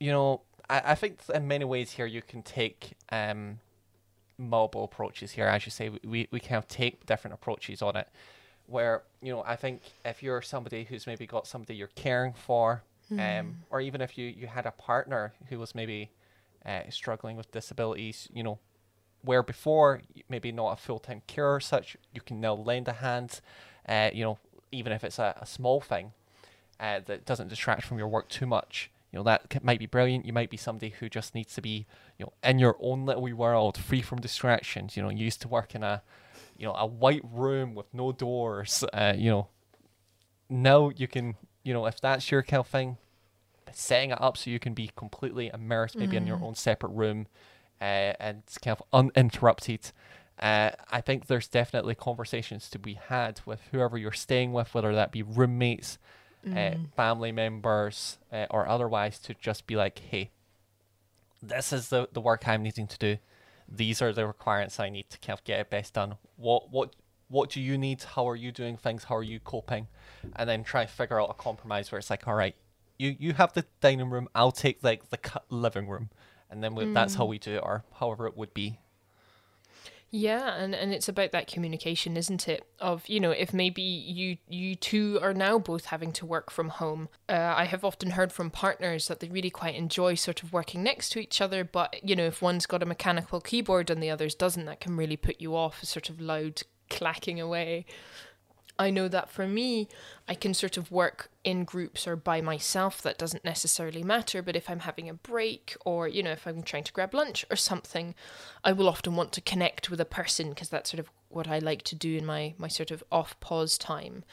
you 0.00 0.10
know, 0.10 0.42
I, 0.68 0.82
I 0.92 0.94
think 0.94 1.20
in 1.32 1.46
many 1.48 1.64
ways 1.64 1.92
here 1.92 2.06
you 2.06 2.22
can 2.22 2.42
take 2.42 2.92
um 3.10 3.58
multiple 4.38 4.84
approaches 4.84 5.32
here. 5.32 5.46
As 5.46 5.64
you 5.64 5.70
say, 5.70 5.88
we- 6.04 6.28
we, 6.30 6.40
kind 6.40 6.56
of 6.56 6.68
take 6.68 7.06
different 7.06 7.32
approaches 7.34 7.80
on 7.80 7.96
it. 7.96 8.08
Where, 8.66 9.02
you 9.22 9.32
know, 9.32 9.42
I 9.46 9.56
think 9.56 9.80
if 10.04 10.22
you're 10.22 10.42
somebody 10.42 10.84
who's 10.84 11.06
maybe 11.06 11.26
got 11.26 11.46
somebody 11.46 11.74
you're 11.74 11.88
caring 11.94 12.34
for, 12.34 12.82
um, 13.12 13.56
or 13.70 13.80
even 13.80 14.00
if 14.00 14.18
you, 14.18 14.26
you 14.26 14.48
had 14.48 14.66
a 14.66 14.72
partner 14.72 15.32
who 15.48 15.58
was 15.58 15.74
maybe 15.74 16.10
uh, 16.66 16.80
struggling 16.90 17.36
with 17.36 17.50
disabilities, 17.52 18.28
you 18.34 18.42
know, 18.42 18.58
where 19.22 19.42
before 19.42 20.02
maybe 20.28 20.52
not 20.52 20.72
a 20.72 20.76
full 20.76 20.98
time 20.98 21.22
care 21.26 21.54
or 21.54 21.60
such, 21.60 21.96
you 22.12 22.20
can 22.20 22.40
now 22.40 22.54
lend 22.54 22.88
a 22.88 22.94
hand, 22.94 23.40
uh, 23.88 24.10
you 24.12 24.24
know, 24.24 24.38
even 24.72 24.92
if 24.92 25.02
it's 25.04 25.18
a, 25.18 25.34
a 25.40 25.46
small 25.46 25.80
thing 25.80 26.12
uh, 26.80 27.00
that 27.06 27.24
doesn't 27.24 27.48
distract 27.48 27.84
from 27.84 27.96
your 27.98 28.08
work 28.08 28.28
too 28.28 28.46
much. 28.46 28.90
You 29.16 29.20
know, 29.20 29.24
that 29.24 29.64
might 29.64 29.78
be 29.78 29.86
brilliant. 29.86 30.26
You 30.26 30.34
might 30.34 30.50
be 30.50 30.58
somebody 30.58 30.90
who 30.90 31.08
just 31.08 31.34
needs 31.34 31.54
to 31.54 31.62
be, 31.62 31.86
you 32.18 32.26
know, 32.26 32.34
in 32.44 32.58
your 32.58 32.76
own 32.80 33.06
little 33.06 33.22
wee 33.22 33.32
world, 33.32 33.78
free 33.78 34.02
from 34.02 34.20
distractions. 34.20 34.94
You 34.94 35.02
know, 35.02 35.08
you 35.08 35.24
used 35.24 35.40
to 35.40 35.48
work 35.48 35.74
in 35.74 35.82
a, 35.82 36.02
you 36.58 36.66
know, 36.66 36.74
a 36.74 36.84
white 36.84 37.22
room 37.24 37.74
with 37.74 37.86
no 37.94 38.12
doors. 38.12 38.84
Uh, 38.92 39.14
you 39.16 39.30
know, 39.30 39.48
now 40.50 40.90
you 40.94 41.08
can, 41.08 41.34
you 41.62 41.72
know, 41.72 41.86
if 41.86 41.98
that's 41.98 42.30
your 42.30 42.42
kind 42.42 42.60
of 42.60 42.66
thing, 42.66 42.98
setting 43.72 44.10
it 44.10 44.20
up 44.20 44.36
so 44.36 44.50
you 44.50 44.58
can 44.58 44.74
be 44.74 44.90
completely 44.96 45.50
immersed, 45.54 45.96
maybe 45.96 46.18
in 46.18 46.26
your 46.26 46.42
own 46.42 46.54
separate 46.54 46.90
room, 46.90 47.26
uh, 47.80 48.12
and 48.20 48.42
it's 48.46 48.58
kind 48.58 48.76
of 48.78 48.82
uninterrupted. 48.92 49.92
Uh, 50.38 50.72
I 50.90 51.00
think 51.00 51.26
there's 51.26 51.48
definitely 51.48 51.94
conversations 51.94 52.68
to 52.68 52.78
be 52.78 53.00
had 53.08 53.40
with 53.46 53.62
whoever 53.72 53.96
you're 53.96 54.12
staying 54.12 54.52
with, 54.52 54.74
whether 54.74 54.94
that 54.94 55.10
be 55.10 55.22
roommates, 55.22 55.96
uh, 56.54 56.74
family 56.94 57.32
members, 57.32 58.18
uh, 58.32 58.46
or 58.50 58.68
otherwise, 58.68 59.18
to 59.20 59.34
just 59.34 59.66
be 59.66 59.76
like, 59.76 59.98
hey, 59.98 60.30
this 61.42 61.72
is 61.72 61.88
the, 61.88 62.08
the 62.12 62.20
work 62.20 62.46
I'm 62.46 62.62
needing 62.62 62.86
to 62.86 62.98
do. 62.98 63.16
These 63.68 64.00
are 64.02 64.12
the 64.12 64.26
requirements 64.26 64.78
I 64.78 64.88
need 64.90 65.10
to 65.10 65.18
kind 65.18 65.38
of 65.38 65.44
get 65.44 65.60
it 65.60 65.70
best 65.70 65.94
done. 65.94 66.16
What 66.36 66.70
what 66.70 66.94
what 67.28 67.50
do 67.50 67.60
you 67.60 67.76
need? 67.76 68.02
How 68.02 68.28
are 68.28 68.36
you 68.36 68.52
doing 68.52 68.76
things? 68.76 69.04
How 69.04 69.16
are 69.16 69.22
you 69.22 69.40
coping? 69.40 69.88
And 70.36 70.48
then 70.48 70.62
try 70.62 70.84
to 70.84 70.90
figure 70.90 71.20
out 71.20 71.30
a 71.30 71.34
compromise 71.34 71.90
where 71.90 71.98
it's 71.98 72.10
like, 72.10 72.28
all 72.28 72.34
right, 72.34 72.54
you 72.98 73.16
you 73.18 73.32
have 73.34 73.52
the 73.52 73.64
dining 73.80 74.10
room, 74.10 74.28
I'll 74.34 74.52
take 74.52 74.84
like 74.84 75.10
the 75.10 75.18
living 75.50 75.88
room, 75.88 76.10
and 76.50 76.62
then 76.62 76.74
we, 76.74 76.84
that's 76.92 77.14
how 77.16 77.24
we 77.24 77.38
do 77.38 77.56
it, 77.56 77.62
or 77.62 77.84
however 77.94 78.26
it 78.26 78.36
would 78.36 78.54
be. 78.54 78.78
Yeah, 80.10 80.54
and, 80.54 80.74
and 80.74 80.94
it's 80.94 81.08
about 81.08 81.32
that 81.32 81.48
communication, 81.48 82.16
isn't 82.16 82.48
it? 82.48 82.64
Of 82.78 83.08
you 83.08 83.18
know, 83.18 83.32
if 83.32 83.52
maybe 83.52 83.82
you 83.82 84.38
you 84.48 84.76
two 84.76 85.18
are 85.20 85.34
now 85.34 85.58
both 85.58 85.86
having 85.86 86.12
to 86.12 86.26
work 86.26 86.50
from 86.50 86.68
home. 86.68 87.08
Uh, 87.28 87.54
I 87.56 87.64
have 87.64 87.84
often 87.84 88.10
heard 88.10 88.32
from 88.32 88.50
partners 88.50 89.08
that 89.08 89.20
they 89.20 89.28
really 89.28 89.50
quite 89.50 89.74
enjoy 89.74 90.14
sort 90.14 90.42
of 90.42 90.52
working 90.52 90.82
next 90.82 91.10
to 91.10 91.18
each 91.18 91.40
other, 91.40 91.64
but 91.64 91.96
you 92.08 92.14
know, 92.14 92.26
if 92.26 92.40
one's 92.40 92.66
got 92.66 92.82
a 92.82 92.86
mechanical 92.86 93.40
keyboard 93.40 93.90
and 93.90 94.02
the 94.02 94.10
other's 94.10 94.34
doesn't, 94.34 94.64
that 94.66 94.80
can 94.80 94.96
really 94.96 95.16
put 95.16 95.40
you 95.40 95.56
off. 95.56 95.82
A 95.82 95.86
sort 95.86 96.08
of 96.08 96.20
loud 96.20 96.62
clacking 96.88 97.40
away. 97.40 97.84
I 98.78 98.90
know 98.90 99.08
that 99.08 99.30
for 99.30 99.46
me, 99.46 99.88
I 100.28 100.34
can 100.34 100.52
sort 100.52 100.76
of 100.76 100.90
work 100.90 101.30
in 101.44 101.64
groups 101.64 102.06
or 102.06 102.16
by 102.16 102.40
myself. 102.40 103.00
That 103.02 103.18
doesn't 103.18 103.44
necessarily 103.44 104.02
matter. 104.02 104.42
But 104.42 104.56
if 104.56 104.68
I'm 104.68 104.80
having 104.80 105.08
a 105.08 105.14
break 105.14 105.76
or, 105.84 106.08
you 106.08 106.22
know, 106.22 106.32
if 106.32 106.46
I'm 106.46 106.62
trying 106.62 106.84
to 106.84 106.92
grab 106.92 107.14
lunch 107.14 107.44
or 107.50 107.56
something, 107.56 108.14
I 108.62 108.72
will 108.72 108.88
often 108.88 109.16
want 109.16 109.32
to 109.32 109.40
connect 109.40 109.90
with 109.90 110.00
a 110.00 110.04
person 110.04 110.50
because 110.50 110.68
that's 110.68 110.90
sort 110.90 111.00
of 111.00 111.10
what 111.28 111.48
I 111.48 111.58
like 111.58 111.82
to 111.84 111.94
do 111.94 112.16
in 112.16 112.26
my, 112.26 112.54
my 112.58 112.68
sort 112.68 112.90
of 112.90 113.02
off 113.10 113.38
pause 113.40 113.78
time. 113.78 114.24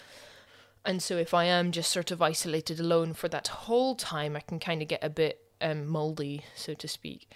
And 0.86 1.02
so 1.02 1.18
if 1.18 1.34
I 1.34 1.46
am 1.46 1.72
just 1.72 1.92
sort 1.92 2.12
of 2.12 2.22
isolated 2.22 2.80
alone 2.80 3.14
for 3.14 3.30
that 3.30 3.48
whole 3.48 3.96
time, 3.96 4.36
I 4.36 4.42
can 4.42 4.60
kind 4.60 4.82
of 4.82 4.88
get 4.88 5.04
a 5.04 5.10
bit 5.10 5.40
um, 5.62 5.88
moldy, 5.88 6.44
so 6.56 6.74
to 6.74 6.88
speak. 6.88 7.30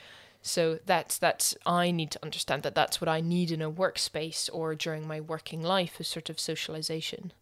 So 0.48 0.80
that's 0.86 1.18
that's 1.18 1.56
I 1.66 1.92
need 1.92 2.12
to 2.12 2.20
understand 2.24 2.64
that 2.64 2.76
that's 2.76 3.02
what 3.02 3.10
I 3.10 3.22
need 3.22 3.52
in 3.52 3.62
a 3.62 3.72
workspace 3.72 4.50
or 4.52 4.76
during 4.76 5.08
my 5.08 5.20
working 5.20 5.62
life 5.62 6.00
is 6.00 6.08
sort 6.08 6.30
of 6.30 6.40
socialization. 6.40 7.34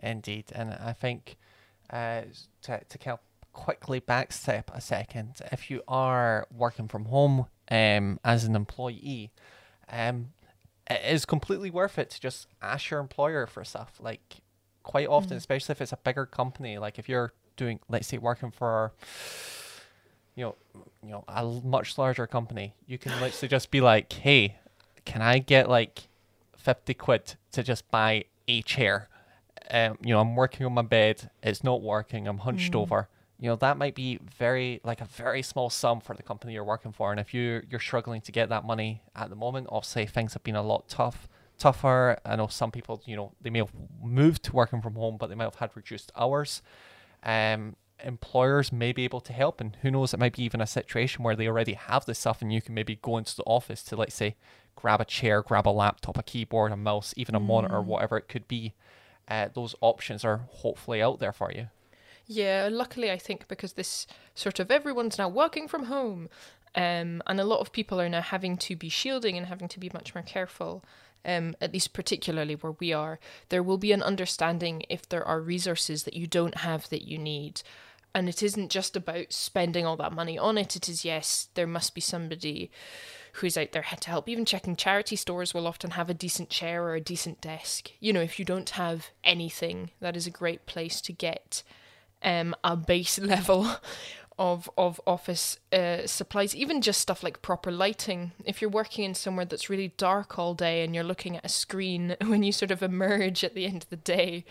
Indeed, 0.00 0.46
and 0.54 0.74
I 0.74 0.92
think 0.92 1.36
uh, 1.90 2.22
to 2.62 2.80
to 2.88 2.98
kind 2.98 3.18
of 3.18 3.20
quickly 3.52 4.00
backstep 4.00 4.64
a 4.72 4.80
second, 4.80 5.40
if 5.50 5.70
you 5.70 5.82
are 5.88 6.46
working 6.54 6.88
from 6.88 7.06
home 7.06 7.46
um, 7.70 8.20
as 8.24 8.44
an 8.44 8.54
employee, 8.54 9.32
um, 9.90 10.32
it 10.88 11.00
is 11.04 11.24
completely 11.24 11.70
worth 11.70 11.98
it 11.98 12.10
to 12.10 12.20
just 12.20 12.46
ask 12.62 12.90
your 12.90 13.00
employer 13.00 13.46
for 13.46 13.64
stuff. 13.64 13.94
Like 14.00 14.36
quite 14.82 15.08
often, 15.08 15.36
especially 15.36 15.72
if 15.72 15.80
it's 15.80 15.92
a 15.92 15.96
bigger 15.96 16.26
company, 16.26 16.78
like 16.78 16.98
if 16.98 17.08
you're 17.08 17.32
doing, 17.56 17.80
let's 17.88 18.06
say, 18.06 18.18
working 18.18 18.50
for 18.50 18.92
you 20.34 20.44
know, 20.44 20.54
you 21.02 21.10
know, 21.10 21.24
a 21.28 21.44
much 21.44 21.98
larger 21.98 22.26
company, 22.26 22.74
you 22.86 22.98
can 22.98 23.12
literally 23.20 23.48
just 23.56 23.70
be 23.70 23.80
like, 23.80 24.12
hey, 24.12 24.56
can 25.04 25.22
I 25.22 25.38
get 25.38 25.68
like 25.68 26.08
50 26.56 26.94
quid 26.94 27.34
to 27.52 27.62
just 27.62 27.90
buy 27.90 28.24
a 28.48 28.62
chair? 28.62 29.08
Um, 29.70 29.98
you 30.02 30.12
know, 30.12 30.20
I'm 30.20 30.36
working 30.36 30.66
on 30.66 30.74
my 30.74 30.82
bed, 30.82 31.30
it's 31.42 31.64
not 31.64 31.82
working, 31.82 32.28
I'm 32.28 32.38
hunched 32.38 32.74
over. 32.74 33.08
You 33.40 33.50
know, 33.50 33.56
that 33.56 33.76
might 33.76 33.94
be 33.94 34.18
very 34.38 34.80
like 34.84 35.00
a 35.00 35.04
very 35.04 35.42
small 35.42 35.68
sum 35.68 36.00
for 36.00 36.14
the 36.14 36.22
company 36.22 36.54
you're 36.54 36.64
working 36.64 36.92
for. 36.92 37.10
And 37.10 37.20
if 37.20 37.34
you 37.34 37.62
you're 37.68 37.80
struggling 37.80 38.20
to 38.22 38.32
get 38.32 38.48
that 38.50 38.64
money 38.64 39.02
at 39.14 39.28
the 39.28 39.36
moment, 39.36 39.66
obviously 39.70 40.06
things 40.06 40.34
have 40.34 40.44
been 40.44 40.56
a 40.56 40.62
lot 40.62 40.88
tough 40.88 41.28
tougher. 41.58 42.18
I 42.24 42.36
know 42.36 42.46
some 42.46 42.70
people, 42.70 43.02
you 43.06 43.16
know, 43.16 43.32
they 43.40 43.50
may 43.50 43.60
have 43.60 43.72
moved 44.02 44.44
to 44.44 44.52
working 44.52 44.80
from 44.80 44.94
home, 44.94 45.16
but 45.18 45.28
they 45.28 45.34
might 45.34 45.44
have 45.44 45.56
had 45.56 45.70
reduced 45.74 46.12
hours. 46.16 46.62
Um, 47.22 47.76
employers 48.04 48.72
may 48.72 48.92
be 48.92 49.04
able 49.04 49.20
to 49.20 49.32
help, 49.32 49.60
and 49.60 49.76
who 49.82 49.90
knows, 49.90 50.12
it 50.12 50.20
might 50.20 50.36
be 50.36 50.42
even 50.42 50.60
a 50.60 50.66
situation 50.66 51.24
where 51.24 51.36
they 51.36 51.48
already 51.48 51.74
have 51.74 52.06
this 52.06 52.18
stuff, 52.18 52.42
and 52.42 52.52
you 52.52 52.62
can 52.62 52.74
maybe 52.74 52.96
go 52.96 53.16
into 53.16 53.36
the 53.36 53.42
office 53.44 53.82
to, 53.84 53.96
let's 53.96 54.14
say, 54.14 54.36
grab 54.76 55.00
a 55.00 55.04
chair, 55.04 55.42
grab 55.42 55.66
a 55.66 55.70
laptop, 55.70 56.18
a 56.18 56.22
keyboard, 56.22 56.72
a 56.72 56.76
mouse, 56.76 57.14
even 57.16 57.34
a 57.34 57.40
monitor, 57.40 57.80
whatever 57.80 58.16
it 58.16 58.28
could 58.28 58.46
be. 58.48 58.74
Uh, 59.26 59.48
those 59.54 59.74
options 59.80 60.24
are 60.24 60.42
hopefully 60.48 61.00
out 61.00 61.18
there 61.18 61.32
for 61.32 61.50
you. 61.50 61.68
Yeah, 62.26 62.68
luckily, 62.70 63.10
I 63.10 63.18
think 63.18 63.48
because 63.48 63.74
this 63.74 64.06
sort 64.34 64.58
of 64.58 64.70
everyone's 64.70 65.18
now 65.18 65.28
working 65.28 65.68
from 65.68 65.84
home, 65.84 66.28
um, 66.74 67.22
and 67.26 67.40
a 67.40 67.44
lot 67.44 67.60
of 67.60 67.72
people 67.72 68.00
are 68.00 68.08
now 68.08 68.22
having 68.22 68.56
to 68.58 68.76
be 68.76 68.88
shielding 68.88 69.36
and 69.36 69.46
having 69.46 69.68
to 69.68 69.80
be 69.80 69.90
much 69.92 70.14
more 70.14 70.24
careful. 70.24 70.84
Um, 71.26 71.56
at 71.58 71.72
least 71.72 71.94
particularly 71.94 72.54
where 72.54 72.72
we 72.72 72.92
are, 72.92 73.18
there 73.48 73.62
will 73.62 73.78
be 73.78 73.92
an 73.92 74.02
understanding 74.02 74.82
if 74.90 75.08
there 75.08 75.26
are 75.26 75.40
resources 75.40 76.02
that 76.02 76.12
you 76.12 76.26
don't 76.26 76.58
have 76.58 76.90
that 76.90 77.08
you 77.08 77.16
need. 77.16 77.62
And 78.14 78.28
it 78.28 78.42
isn't 78.42 78.70
just 78.70 78.96
about 78.96 79.32
spending 79.32 79.84
all 79.84 79.96
that 79.96 80.12
money 80.12 80.38
on 80.38 80.56
it. 80.56 80.76
It 80.76 80.88
is, 80.88 81.04
yes, 81.04 81.48
there 81.54 81.66
must 81.66 81.94
be 81.94 82.00
somebody 82.00 82.70
who's 83.34 83.56
out 83.56 83.72
there 83.72 83.84
to 84.00 84.10
help. 84.10 84.28
Even 84.28 84.44
checking 84.44 84.76
charity 84.76 85.16
stores 85.16 85.52
will 85.52 85.66
often 85.66 85.92
have 85.92 86.08
a 86.08 86.14
decent 86.14 86.48
chair 86.48 86.84
or 86.84 86.94
a 86.94 87.00
decent 87.00 87.40
desk. 87.40 87.90
You 87.98 88.12
know, 88.12 88.20
if 88.20 88.38
you 88.38 88.44
don't 88.44 88.70
have 88.70 89.08
anything, 89.24 89.90
that 90.00 90.16
is 90.16 90.26
a 90.26 90.30
great 90.30 90.66
place 90.66 91.00
to 91.00 91.12
get 91.12 91.64
um, 92.22 92.54
a 92.62 92.76
base 92.76 93.18
level 93.18 93.68
of 94.36 94.68
of 94.76 95.00
office 95.06 95.58
uh, 95.72 96.06
supplies, 96.06 96.56
even 96.56 96.80
just 96.80 97.00
stuff 97.00 97.22
like 97.22 97.42
proper 97.42 97.70
lighting. 97.70 98.32
If 98.44 98.60
you're 98.60 98.70
working 98.70 99.04
in 99.04 99.14
somewhere 99.14 99.44
that's 99.44 99.70
really 99.70 99.94
dark 99.96 100.38
all 100.38 100.54
day 100.54 100.84
and 100.84 100.94
you're 100.94 101.04
looking 101.04 101.36
at 101.36 101.44
a 101.44 101.48
screen 101.48 102.16
when 102.24 102.42
you 102.42 102.52
sort 102.52 102.70
of 102.70 102.82
emerge 102.82 103.44
at 103.44 103.54
the 103.54 103.66
end 103.66 103.84
of 103.84 103.90
the 103.90 103.96
day, 103.96 104.44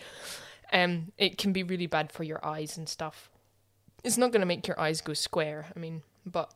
um, 0.71 1.11
it 1.17 1.37
can 1.37 1.53
be 1.53 1.63
really 1.63 1.87
bad 1.87 2.11
for 2.11 2.23
your 2.23 2.45
eyes 2.45 2.77
and 2.77 2.87
stuff. 2.87 3.29
It's 4.03 4.17
not 4.17 4.31
going 4.31 4.41
to 4.41 4.45
make 4.45 4.67
your 4.67 4.79
eyes 4.79 5.01
go 5.01 5.13
square. 5.13 5.67
I 5.75 5.79
mean, 5.79 6.03
but 6.25 6.51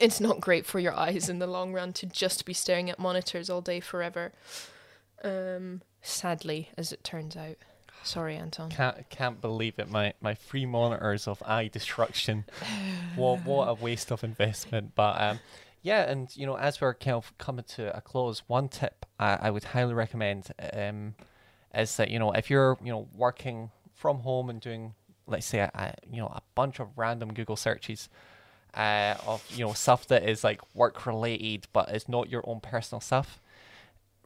it's 0.00 0.20
not 0.20 0.40
great 0.40 0.66
for 0.66 0.78
your 0.78 0.94
eyes 0.94 1.28
in 1.28 1.38
the 1.38 1.46
long 1.46 1.72
run 1.72 1.92
to 1.94 2.06
just 2.06 2.44
be 2.44 2.52
staring 2.52 2.90
at 2.90 2.98
monitors 2.98 3.48
all 3.48 3.60
day 3.60 3.80
forever. 3.80 4.32
Um, 5.22 5.82
sadly, 6.02 6.70
as 6.76 6.92
it 6.92 7.04
turns 7.04 7.36
out. 7.36 7.56
Sorry, 8.02 8.36
Anton. 8.36 8.70
Can't 8.70 9.08
can't 9.10 9.40
believe 9.40 9.78
it. 9.78 9.90
My 9.90 10.12
my 10.20 10.34
free 10.34 10.64
monitors 10.64 11.26
of 11.26 11.42
eye 11.42 11.68
destruction. 11.68 12.44
what 13.16 13.44
what 13.44 13.68
a 13.68 13.74
waste 13.74 14.12
of 14.12 14.22
investment. 14.22 14.94
But 14.94 15.20
um, 15.20 15.40
yeah, 15.82 16.02
and 16.02 16.28
you 16.36 16.46
know, 16.46 16.56
as 16.56 16.80
we're 16.80 16.94
kind 16.94 17.16
of 17.16 17.36
coming 17.38 17.64
to 17.76 17.96
a 17.96 18.00
close, 18.00 18.42
one 18.46 18.68
tip 18.68 19.06
I, 19.18 19.38
I 19.42 19.50
would 19.50 19.64
highly 19.64 19.94
recommend 19.94 20.48
um, 20.72 21.14
is 21.74 21.96
that 21.96 22.10
you 22.10 22.18
know 22.18 22.32
if 22.32 22.48
you're 22.48 22.78
you 22.82 22.92
know 22.92 23.08
working 23.14 23.70
from 23.94 24.20
home 24.20 24.50
and 24.50 24.60
doing 24.60 24.94
let's 25.26 25.46
say 25.46 25.58
a, 25.58 25.94
you 26.10 26.18
know 26.18 26.28
a 26.28 26.42
bunch 26.54 26.80
of 26.80 26.88
random 26.96 27.32
Google 27.32 27.56
searches. 27.56 28.08
Uh, 28.74 29.16
of 29.26 29.42
you 29.56 29.64
know 29.64 29.72
stuff 29.72 30.06
that 30.06 30.28
is 30.28 30.44
like 30.44 30.60
work 30.74 31.06
related 31.06 31.66
but 31.72 31.88
is 31.94 32.10
not 32.10 32.28
your 32.28 32.42
own 32.46 32.60
personal 32.60 33.00
stuff. 33.00 33.40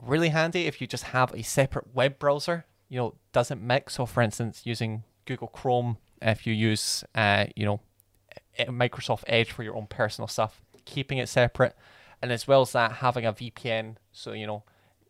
Really 0.00 0.30
handy 0.30 0.66
if 0.66 0.80
you 0.80 0.88
just 0.88 1.04
have 1.04 1.32
a 1.32 1.42
separate 1.42 1.94
web 1.94 2.18
browser. 2.18 2.64
You 2.88 2.98
know 2.98 3.14
doesn't 3.32 3.62
mix. 3.62 3.94
So 3.94 4.06
for 4.06 4.22
instance 4.22 4.62
using 4.64 5.04
google 5.26 5.48
chrome 5.48 5.98
if 6.20 6.46
you 6.46 6.52
use 6.52 7.04
uh, 7.14 7.46
you 7.54 7.64
know 7.64 7.80
microsoft 8.60 9.22
edge 9.28 9.52
for 9.52 9.62
your 9.62 9.76
own 9.76 9.86
personal 9.86 10.26
stuff 10.26 10.60
keeping 10.84 11.18
it 11.18 11.28
separate. 11.28 11.76
And 12.20 12.32
as 12.32 12.46
well 12.48 12.62
as 12.62 12.72
that 12.72 12.92
having 12.94 13.24
a 13.24 13.32
vpn 13.32 13.96
so 14.12 14.32
you 14.32 14.46
know 14.46 14.64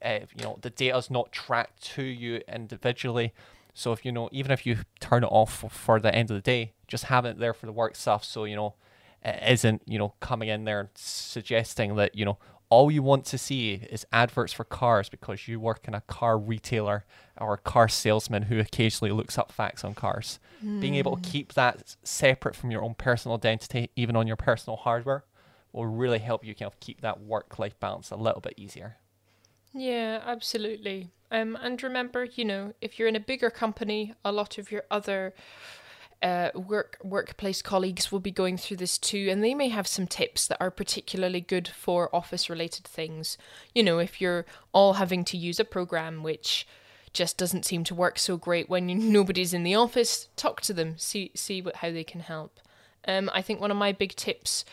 uh, 0.05 0.20
you 0.37 0.44
know 0.44 0.59
the 0.61 0.70
data's 0.70 1.11
not 1.11 1.33
tracked 1.33 1.83
to 1.94 2.03
you 2.03 2.42
individually 2.46 3.33
so 3.74 3.92
if 3.92 4.04
you 4.04 4.12
know 4.12 4.28
even 4.33 4.50
if 4.50 4.66
you 4.66 4.78
turn 5.00 5.24
it 5.24 5.28
off 5.28 5.64
for, 5.70 6.00
the 6.00 6.14
end 6.14 6.30
of 6.30 6.37
the 6.37 6.40
day 6.40 6.72
just 6.88 7.04
have 7.04 7.24
it 7.24 7.38
there 7.38 7.54
for 7.54 7.66
the 7.66 7.72
work 7.72 7.94
stuff 7.96 8.24
so 8.24 8.44
you 8.44 8.56
know 8.56 8.74
it 9.22 9.42
isn't 9.48 9.83
you 9.87 9.98
know 9.98 10.14
coming 10.20 10.48
in 10.48 10.64
there 10.64 10.80
and 10.80 10.88
suggesting 10.94 11.96
that 11.96 12.14
you 12.14 12.24
know 12.24 12.38
all 12.70 12.88
you 12.88 13.02
want 13.02 13.24
to 13.24 13.37
see 13.37 13.74
is 13.90 14.06
adverts 14.12 14.52
for 14.52 14.62
cars 14.62 15.09
because 15.09 15.48
you 15.48 15.59
work 15.59 15.88
in 15.88 15.94
a 15.94 16.00
car 16.02 16.38
retailer 16.38 17.04
or 17.37 17.54
a 17.54 17.59
car 17.59 17.88
salesman 17.88 18.44
who 18.44 18.61
occasionally 18.61 19.11
looks 19.11 19.37
up 19.37 19.50
facts 19.50 19.83
on 19.83 19.92
cars. 19.92 20.38
Being 20.62 20.94
able 20.94 21.16
to 21.16 21.22
hmm. 21.22 21.33
keep 21.33 21.54
that 21.54 21.96
separate 22.04 22.54
from 22.54 22.70
your 22.70 22.83
own 22.83 22.94
personal 22.94 23.37
identity, 23.37 23.90
even 23.96 24.14
on 24.14 24.26
your 24.26 24.37
personal 24.37 24.76
hardware, 24.76 25.24
will 25.72 25.87
really 25.87 26.18
help 26.18 26.44
you 26.44 26.54
kind 26.54 26.70
of 26.70 26.78
keep 26.80 27.00
that 27.00 27.20
work 27.20 27.59
life 27.59 27.78
balance 27.80 28.11
a 28.11 28.16
little 28.16 28.40
bit 28.40 28.54
easier. 28.56 28.98
Yeah, 29.72 30.20
absolutely. 30.24 31.11
Um, 31.31 31.57
and 31.61 31.83
remember, 31.83 32.25
you 32.25 32.45
know, 32.45 32.75
if 32.81 32.99
you're 32.99 33.09
in 33.09 33.16
a 33.16 33.21
bigger 33.21 33.51
company, 33.51 34.14
a 34.25 34.33
lot 34.33 34.59
of 34.59 34.73
your 34.73 34.85
other 34.90 35.35
uh, 36.23 36.51
work 36.55 36.99
workplace 37.03 37.62
colleagues 37.62 38.12
will 38.12 38.21
be 38.21 38.31
going 38.31 38.57
through 38.57 38.77
this 38.77 38.99
too, 38.99 39.29
and 39.31 39.43
they 39.43 39.55
may 39.55 39.69
have 39.69 39.87
some 39.87 40.07
tips 40.07 40.47
that 40.47 40.59
are 40.61 40.71
particularly 40.71 41.40
good 41.40 41.69
for 41.69 42.14
office 42.14 42.51
related 42.51 42.85
things. 42.85 43.38
You 43.75 43.83
know, 43.83 43.99
if 43.99 44.21
you're 44.21 44.45
all 44.73 44.95
having 44.95 45.25
to 45.25 45.37
use 45.37 45.59
a 45.59 45.64
program 45.64 46.23
which 46.23 46.66
just 47.12 47.37
doesn't 47.37 47.64
seem 47.64 47.85
to 47.85 47.95
work 47.95 48.19
so 48.19 48.37
great 48.37 48.69
when 48.69 48.88
you, 48.88 48.95
nobody's 48.99 49.55
in 49.55 49.62
the 49.62 49.75
office, 49.75 50.29
talk 50.37 50.61
to 50.62 50.75
them, 50.75 50.99
see 50.99 51.31
see 51.35 51.62
what 51.62 51.77
how 51.77 51.90
they 51.90 52.05
can 52.05 52.21
help. 52.21 52.61
Um, 53.07 53.31
I 53.33 53.40
think 53.40 53.61
one 53.61 53.71
of 53.71 53.77
my 53.77 53.93
big 53.93 54.14
tips 54.14 54.64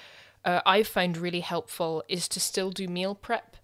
uh, 0.43 0.61
I've 0.65 0.87
found 0.87 1.17
really 1.17 1.39
helpful 1.39 2.03
is 2.07 2.27
to 2.29 2.39
still 2.39 2.71
do 2.71 2.87
meal 2.87 3.15
prep 3.15 3.57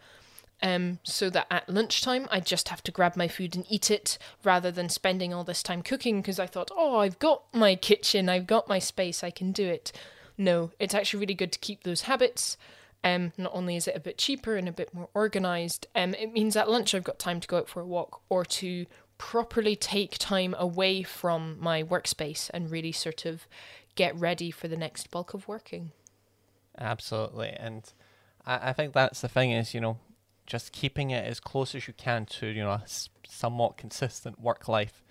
um, 0.64 1.00
so 1.04 1.30
that 1.30 1.46
at 1.52 1.70
lunchtime 1.70 2.26
I 2.32 2.40
just 2.40 2.70
have 2.70 2.82
to 2.84 2.92
grab 2.92 3.18
my 3.18 3.28
food 3.28 3.56
and 3.56 3.66
eat 3.70 3.92
it 3.92 4.18
rather 4.46 4.72
than 4.72 4.88
spending 4.88 5.34
all 5.34 5.44
this 5.44 5.62
time 5.62 5.84
cooking 5.84 6.22
because 6.22 6.40
I 6.40 6.48
thought, 6.48 6.72
oh, 6.76 6.98
I've 6.98 7.20
got 7.20 7.44
my 7.54 7.76
kitchen, 7.76 8.30
I've 8.30 8.48
got 8.48 8.70
my 8.70 8.80
space, 8.80 9.24
I 9.24 9.30
can 9.30 9.52
do 9.52 9.68
it. 9.68 9.92
No, 10.38 10.72
it's 10.80 10.96
actually 10.96 11.20
really 11.20 11.34
good 11.34 11.52
to 11.52 11.60
keep 11.60 11.84
those 11.84 12.04
habits. 12.04 12.58
Um, 13.04 13.34
not 13.38 13.52
only 13.54 13.76
is 13.76 13.90
it 13.90 13.98
a 13.98 14.00
bit 14.00 14.18
cheaper 14.18 14.56
and 14.56 14.70
a 14.70 14.72
bit 14.72 14.94
more 14.94 15.10
organized, 15.14 15.88
um, 15.94 16.14
it 16.14 16.32
means 16.32 16.56
at 16.56 16.72
lunch 16.72 16.96
I've 16.96 17.04
got 17.04 17.20
time 17.20 17.42
to 17.42 17.48
go 17.48 17.58
out 17.58 17.68
for 17.68 17.82
a 17.82 17.86
walk 17.86 18.22
or 18.30 18.46
to 18.46 18.86
properly 19.18 19.76
take 19.76 20.18
time 20.18 20.56
away 20.58 21.04
from 21.04 21.58
my 21.60 21.84
workspace 21.84 22.50
and 22.54 22.72
really 22.72 22.94
sort 22.94 23.26
of 23.26 23.48
get 23.96 24.18
ready 24.18 24.50
for 24.50 24.70
the 24.70 24.78
next 24.78 25.12
bulk 25.12 25.34
of 25.34 25.46
working. 25.46 25.92
Absolutely, 26.80 27.50
and 27.50 27.92
I, 28.46 28.70
I 28.70 28.74
think 28.74 28.94
that's 28.94 29.20
the 29.20 29.28
thing 29.28 29.52
is 29.52 29.74
you 29.74 29.82
know 29.82 29.98
just 30.46 30.72
keeping 30.72 31.12
it 31.12 31.26
as 31.26 31.40
close 31.40 31.74
as 31.76 31.88
you 31.88 31.94
can 31.94 32.26
to 32.26 32.48
you 32.48 32.64
know 32.64 32.72
a 32.72 32.82
s- 32.84 33.10
somewhat 33.28 33.78
consistent 33.78 34.40
work 34.40 34.68
life. 34.68 35.04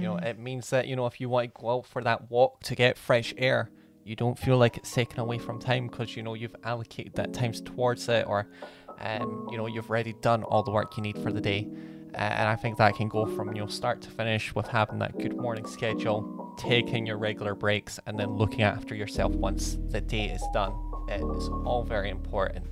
You 0.00 0.08
know, 0.08 0.16
it 0.16 0.38
means 0.38 0.70
that 0.70 0.86
you 0.88 0.96
know 0.96 1.06
if 1.06 1.20
you 1.20 1.28
want 1.28 1.54
to 1.54 1.60
go 1.60 1.70
out 1.70 1.86
for 1.86 2.02
that 2.02 2.30
walk 2.30 2.62
to 2.64 2.74
get 2.74 2.96
fresh 2.98 3.32
air, 3.36 3.70
you 4.04 4.16
don't 4.16 4.38
feel 4.38 4.56
like 4.58 4.76
it's 4.76 4.92
taken 4.92 5.20
away 5.20 5.38
from 5.38 5.58
time 5.58 5.88
because 5.88 6.16
you 6.16 6.22
know 6.22 6.34
you've 6.34 6.56
allocated 6.64 7.14
that 7.14 7.32
time 7.32 7.52
towards 7.52 8.08
it, 8.08 8.26
or 8.26 8.46
um, 9.00 9.48
you 9.50 9.56
know 9.56 9.66
you've 9.66 9.88
already 9.90 10.14
done 10.20 10.42
all 10.44 10.62
the 10.62 10.70
work 10.70 10.96
you 10.96 11.02
need 11.02 11.18
for 11.18 11.32
the 11.32 11.40
day. 11.40 11.68
Uh, 12.14 12.18
and 12.18 12.48
I 12.48 12.54
think 12.54 12.76
that 12.78 12.94
can 12.94 13.08
go 13.08 13.26
from 13.26 13.54
you 13.54 13.60
know 13.60 13.66
start 13.66 14.00
to 14.02 14.10
finish 14.10 14.54
with 14.54 14.68
having 14.68 14.98
that 15.00 15.18
good 15.18 15.38
morning 15.40 15.66
schedule, 15.66 16.26
taking 16.56 17.06
your 17.06 17.18
regular 17.18 17.54
breaks, 17.54 17.98
and 18.06 18.18
then 18.18 18.36
looking 18.36 18.62
after 18.62 18.94
yourself 18.94 19.32
once 19.34 19.78
the 19.90 20.00
day 20.00 20.26
is 20.26 20.42
done. 20.52 20.72
It 21.08 21.20
is 21.36 21.48
all 21.64 21.84
very 21.84 22.10
important. 22.10 22.66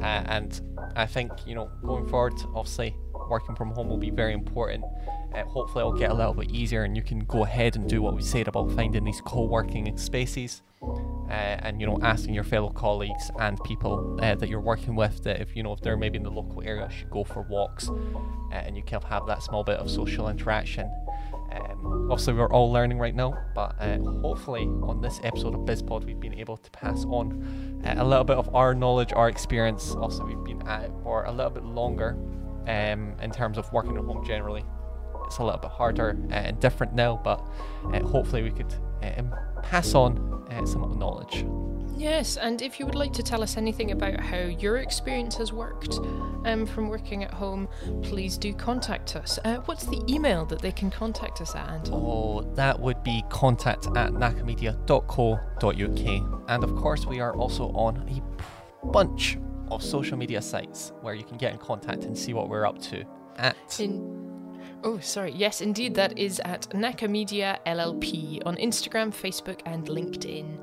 Uh, 0.00 0.22
and 0.26 0.60
I 0.96 1.06
think 1.06 1.32
you 1.46 1.54
know 1.54 1.70
going 1.82 2.06
forward, 2.06 2.34
obviously 2.54 2.96
working 3.28 3.54
from 3.54 3.70
home 3.70 3.88
will 3.88 3.96
be 3.98 4.10
very 4.10 4.32
important. 4.32 4.84
Uh, 5.34 5.44
hopefully, 5.44 5.82
it'll 5.82 5.98
get 5.98 6.10
a 6.10 6.14
little 6.14 6.34
bit 6.34 6.50
easier, 6.50 6.84
and 6.84 6.96
you 6.96 7.02
can 7.02 7.20
go 7.20 7.44
ahead 7.44 7.76
and 7.76 7.88
do 7.88 8.02
what 8.02 8.14
we 8.14 8.22
said 8.22 8.48
about 8.48 8.70
finding 8.72 9.04
these 9.04 9.20
co-working 9.22 9.96
spaces, 9.96 10.62
uh, 10.82 11.32
and 11.32 11.80
you 11.80 11.86
know 11.86 11.98
asking 12.02 12.34
your 12.34 12.44
fellow 12.44 12.70
colleagues 12.70 13.30
and 13.38 13.62
people 13.64 14.18
uh, 14.20 14.34
that 14.34 14.48
you're 14.48 14.60
working 14.60 14.94
with 14.94 15.22
that 15.24 15.40
if 15.40 15.56
you 15.56 15.62
know 15.62 15.72
if 15.72 15.80
they're 15.80 15.96
maybe 15.96 16.18
in 16.18 16.22
the 16.22 16.30
local 16.30 16.62
area, 16.62 16.88
should 16.90 17.10
go 17.10 17.24
for 17.24 17.42
walks, 17.42 17.88
uh, 17.88 18.54
and 18.54 18.76
you 18.76 18.82
can 18.82 19.00
have 19.02 19.26
that 19.26 19.42
small 19.42 19.64
bit 19.64 19.78
of 19.78 19.90
social 19.90 20.28
interaction. 20.28 20.90
Um, 21.52 22.08
obviously, 22.10 22.34
we're 22.34 22.50
all 22.50 22.72
learning 22.72 22.98
right 22.98 23.14
now, 23.14 23.36
but 23.54 23.74
uh, 23.78 23.98
hopefully, 23.98 24.62
on 24.64 25.00
this 25.00 25.20
episode 25.22 25.54
of 25.54 25.60
BizPod, 25.60 26.04
we've 26.04 26.20
been 26.20 26.34
able 26.34 26.56
to 26.56 26.70
pass 26.70 27.04
on 27.04 27.82
uh, 27.84 27.94
a 27.98 28.04
little 28.04 28.24
bit 28.24 28.36
of 28.36 28.54
our 28.54 28.74
knowledge, 28.74 29.12
our 29.12 29.28
experience. 29.28 29.94
Also, 29.94 30.24
we've 30.24 30.44
been 30.44 30.66
at 30.66 30.84
it 30.84 30.92
for 31.02 31.24
a 31.24 31.32
little 31.32 31.50
bit 31.50 31.64
longer 31.64 32.16
um, 32.66 33.14
in 33.20 33.30
terms 33.30 33.58
of 33.58 33.70
working 33.72 33.96
at 33.96 34.04
home 34.04 34.24
generally. 34.24 34.64
It's 35.26 35.38
a 35.38 35.44
little 35.44 35.60
bit 35.60 35.70
harder 35.70 36.18
uh, 36.30 36.34
and 36.34 36.60
different 36.60 36.94
now, 36.94 37.20
but 37.22 37.44
uh, 37.92 38.06
hopefully, 38.06 38.42
we 38.42 38.50
could 38.50 38.74
and 39.02 39.32
pass 39.62 39.94
on 39.94 40.44
uh, 40.50 40.66
some 40.66 40.98
knowledge. 40.98 41.46
Yes, 41.96 42.36
and 42.36 42.60
if 42.62 42.80
you 42.80 42.86
would 42.86 42.96
like 42.96 43.12
to 43.12 43.22
tell 43.22 43.44
us 43.44 43.56
anything 43.56 43.92
about 43.92 44.18
how 44.18 44.38
your 44.38 44.78
experience 44.78 45.36
has 45.36 45.52
worked 45.52 46.00
um, 46.44 46.66
from 46.66 46.88
working 46.88 47.22
at 47.22 47.32
home, 47.32 47.68
please 48.02 48.36
do 48.36 48.52
contact 48.52 49.14
us. 49.14 49.38
Uh, 49.44 49.58
what's 49.66 49.86
the 49.86 50.02
email 50.08 50.44
that 50.46 50.60
they 50.60 50.72
can 50.72 50.90
contact 50.90 51.40
us 51.40 51.54
at, 51.54 51.68
Anton? 51.68 51.94
Oh, 51.94 52.42
that 52.54 52.80
would 52.80 53.04
be 53.04 53.22
contact 53.28 53.86
at 53.94 54.10
nakamedia.co.uk. 54.12 56.42
And 56.48 56.64
of 56.64 56.74
course, 56.74 57.06
we 57.06 57.20
are 57.20 57.36
also 57.36 57.68
on 57.68 57.98
a 58.08 58.20
bunch 58.86 59.38
of 59.70 59.80
social 59.82 60.18
media 60.18 60.42
sites 60.42 60.92
where 61.02 61.14
you 61.14 61.22
can 61.24 61.36
get 61.36 61.52
in 61.52 61.58
contact 61.58 62.02
and 62.04 62.18
see 62.18 62.34
what 62.34 62.48
we're 62.48 62.66
up 62.66 62.80
to. 62.82 63.04
At 63.36 63.56
In 63.78 64.41
Oh, 64.84 64.98
sorry. 64.98 65.32
Yes, 65.32 65.60
indeed, 65.60 65.94
that 65.94 66.18
is 66.18 66.40
at 66.44 66.68
Nakamedia 66.70 67.58
LLP 67.66 68.44
on 68.44 68.56
Instagram, 68.56 69.12
Facebook, 69.12 69.60
and 69.64 69.86
LinkedIn. 69.86 70.58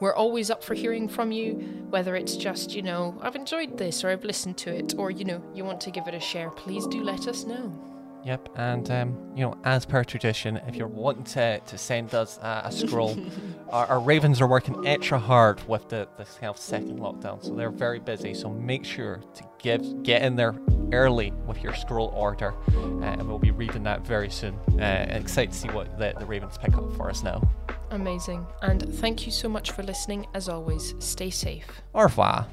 We're 0.00 0.14
always 0.14 0.50
up 0.50 0.62
for 0.64 0.74
hearing 0.74 1.08
from 1.08 1.32
you, 1.32 1.54
whether 1.90 2.16
it's 2.16 2.36
just, 2.36 2.74
you 2.74 2.82
know, 2.82 3.18
I've 3.20 3.36
enjoyed 3.36 3.76
this 3.76 4.04
or 4.04 4.10
I've 4.10 4.24
listened 4.24 4.56
to 4.58 4.74
it, 4.74 4.94
or, 4.96 5.10
you 5.10 5.24
know, 5.24 5.42
you 5.54 5.64
want 5.64 5.80
to 5.82 5.90
give 5.90 6.06
it 6.06 6.14
a 6.14 6.20
share, 6.20 6.50
please 6.50 6.86
do 6.86 7.02
let 7.02 7.28
us 7.28 7.44
know. 7.44 7.72
Yep, 8.24 8.48
and 8.56 8.90
um, 8.90 9.32
you 9.36 9.44
know, 9.44 9.56
as 9.64 9.86
per 9.86 10.02
tradition, 10.02 10.60
if 10.66 10.74
you're 10.74 10.88
wanting 10.88 11.24
to, 11.24 11.60
to 11.60 11.78
send 11.78 12.14
us 12.14 12.38
uh, 12.38 12.62
a 12.64 12.72
scroll, 12.72 13.16
our, 13.70 13.86
our, 13.86 14.00
ravens 14.00 14.40
are 14.40 14.46
working 14.46 14.86
extra 14.86 15.18
hard 15.18 15.66
with 15.68 15.88
the, 15.88 16.08
the 16.16 16.24
kind 16.24 16.50
of 16.50 16.58
second 16.58 16.98
lockdown, 16.98 17.42
so 17.44 17.54
they're 17.54 17.70
very 17.70 17.98
busy. 17.98 18.34
So 18.34 18.50
make 18.50 18.84
sure 18.84 19.20
to 19.34 19.44
give 19.58 20.02
get 20.02 20.22
in 20.22 20.36
there 20.36 20.54
early 20.92 21.32
with 21.46 21.62
your 21.62 21.74
scroll 21.74 22.08
order, 22.08 22.54
uh, 22.74 23.04
and 23.04 23.28
we'll 23.28 23.38
be 23.38 23.50
reading 23.50 23.82
that 23.84 24.06
very 24.06 24.30
soon. 24.30 24.54
Uh, 24.80 25.06
excited 25.10 25.52
to 25.52 25.58
see 25.58 25.68
what 25.68 25.98
the, 25.98 26.14
the 26.18 26.26
ravens 26.26 26.58
pick 26.58 26.74
up 26.76 26.92
for 26.96 27.10
us 27.10 27.22
now. 27.22 27.42
Amazing, 27.90 28.46
and 28.62 28.94
thank 28.96 29.26
you 29.26 29.32
so 29.32 29.48
much 29.48 29.72
for 29.72 29.82
listening. 29.82 30.26
As 30.34 30.48
always, 30.48 30.94
stay 30.98 31.30
safe. 31.30 31.66
Au 31.94 32.02
revoir. 32.02 32.46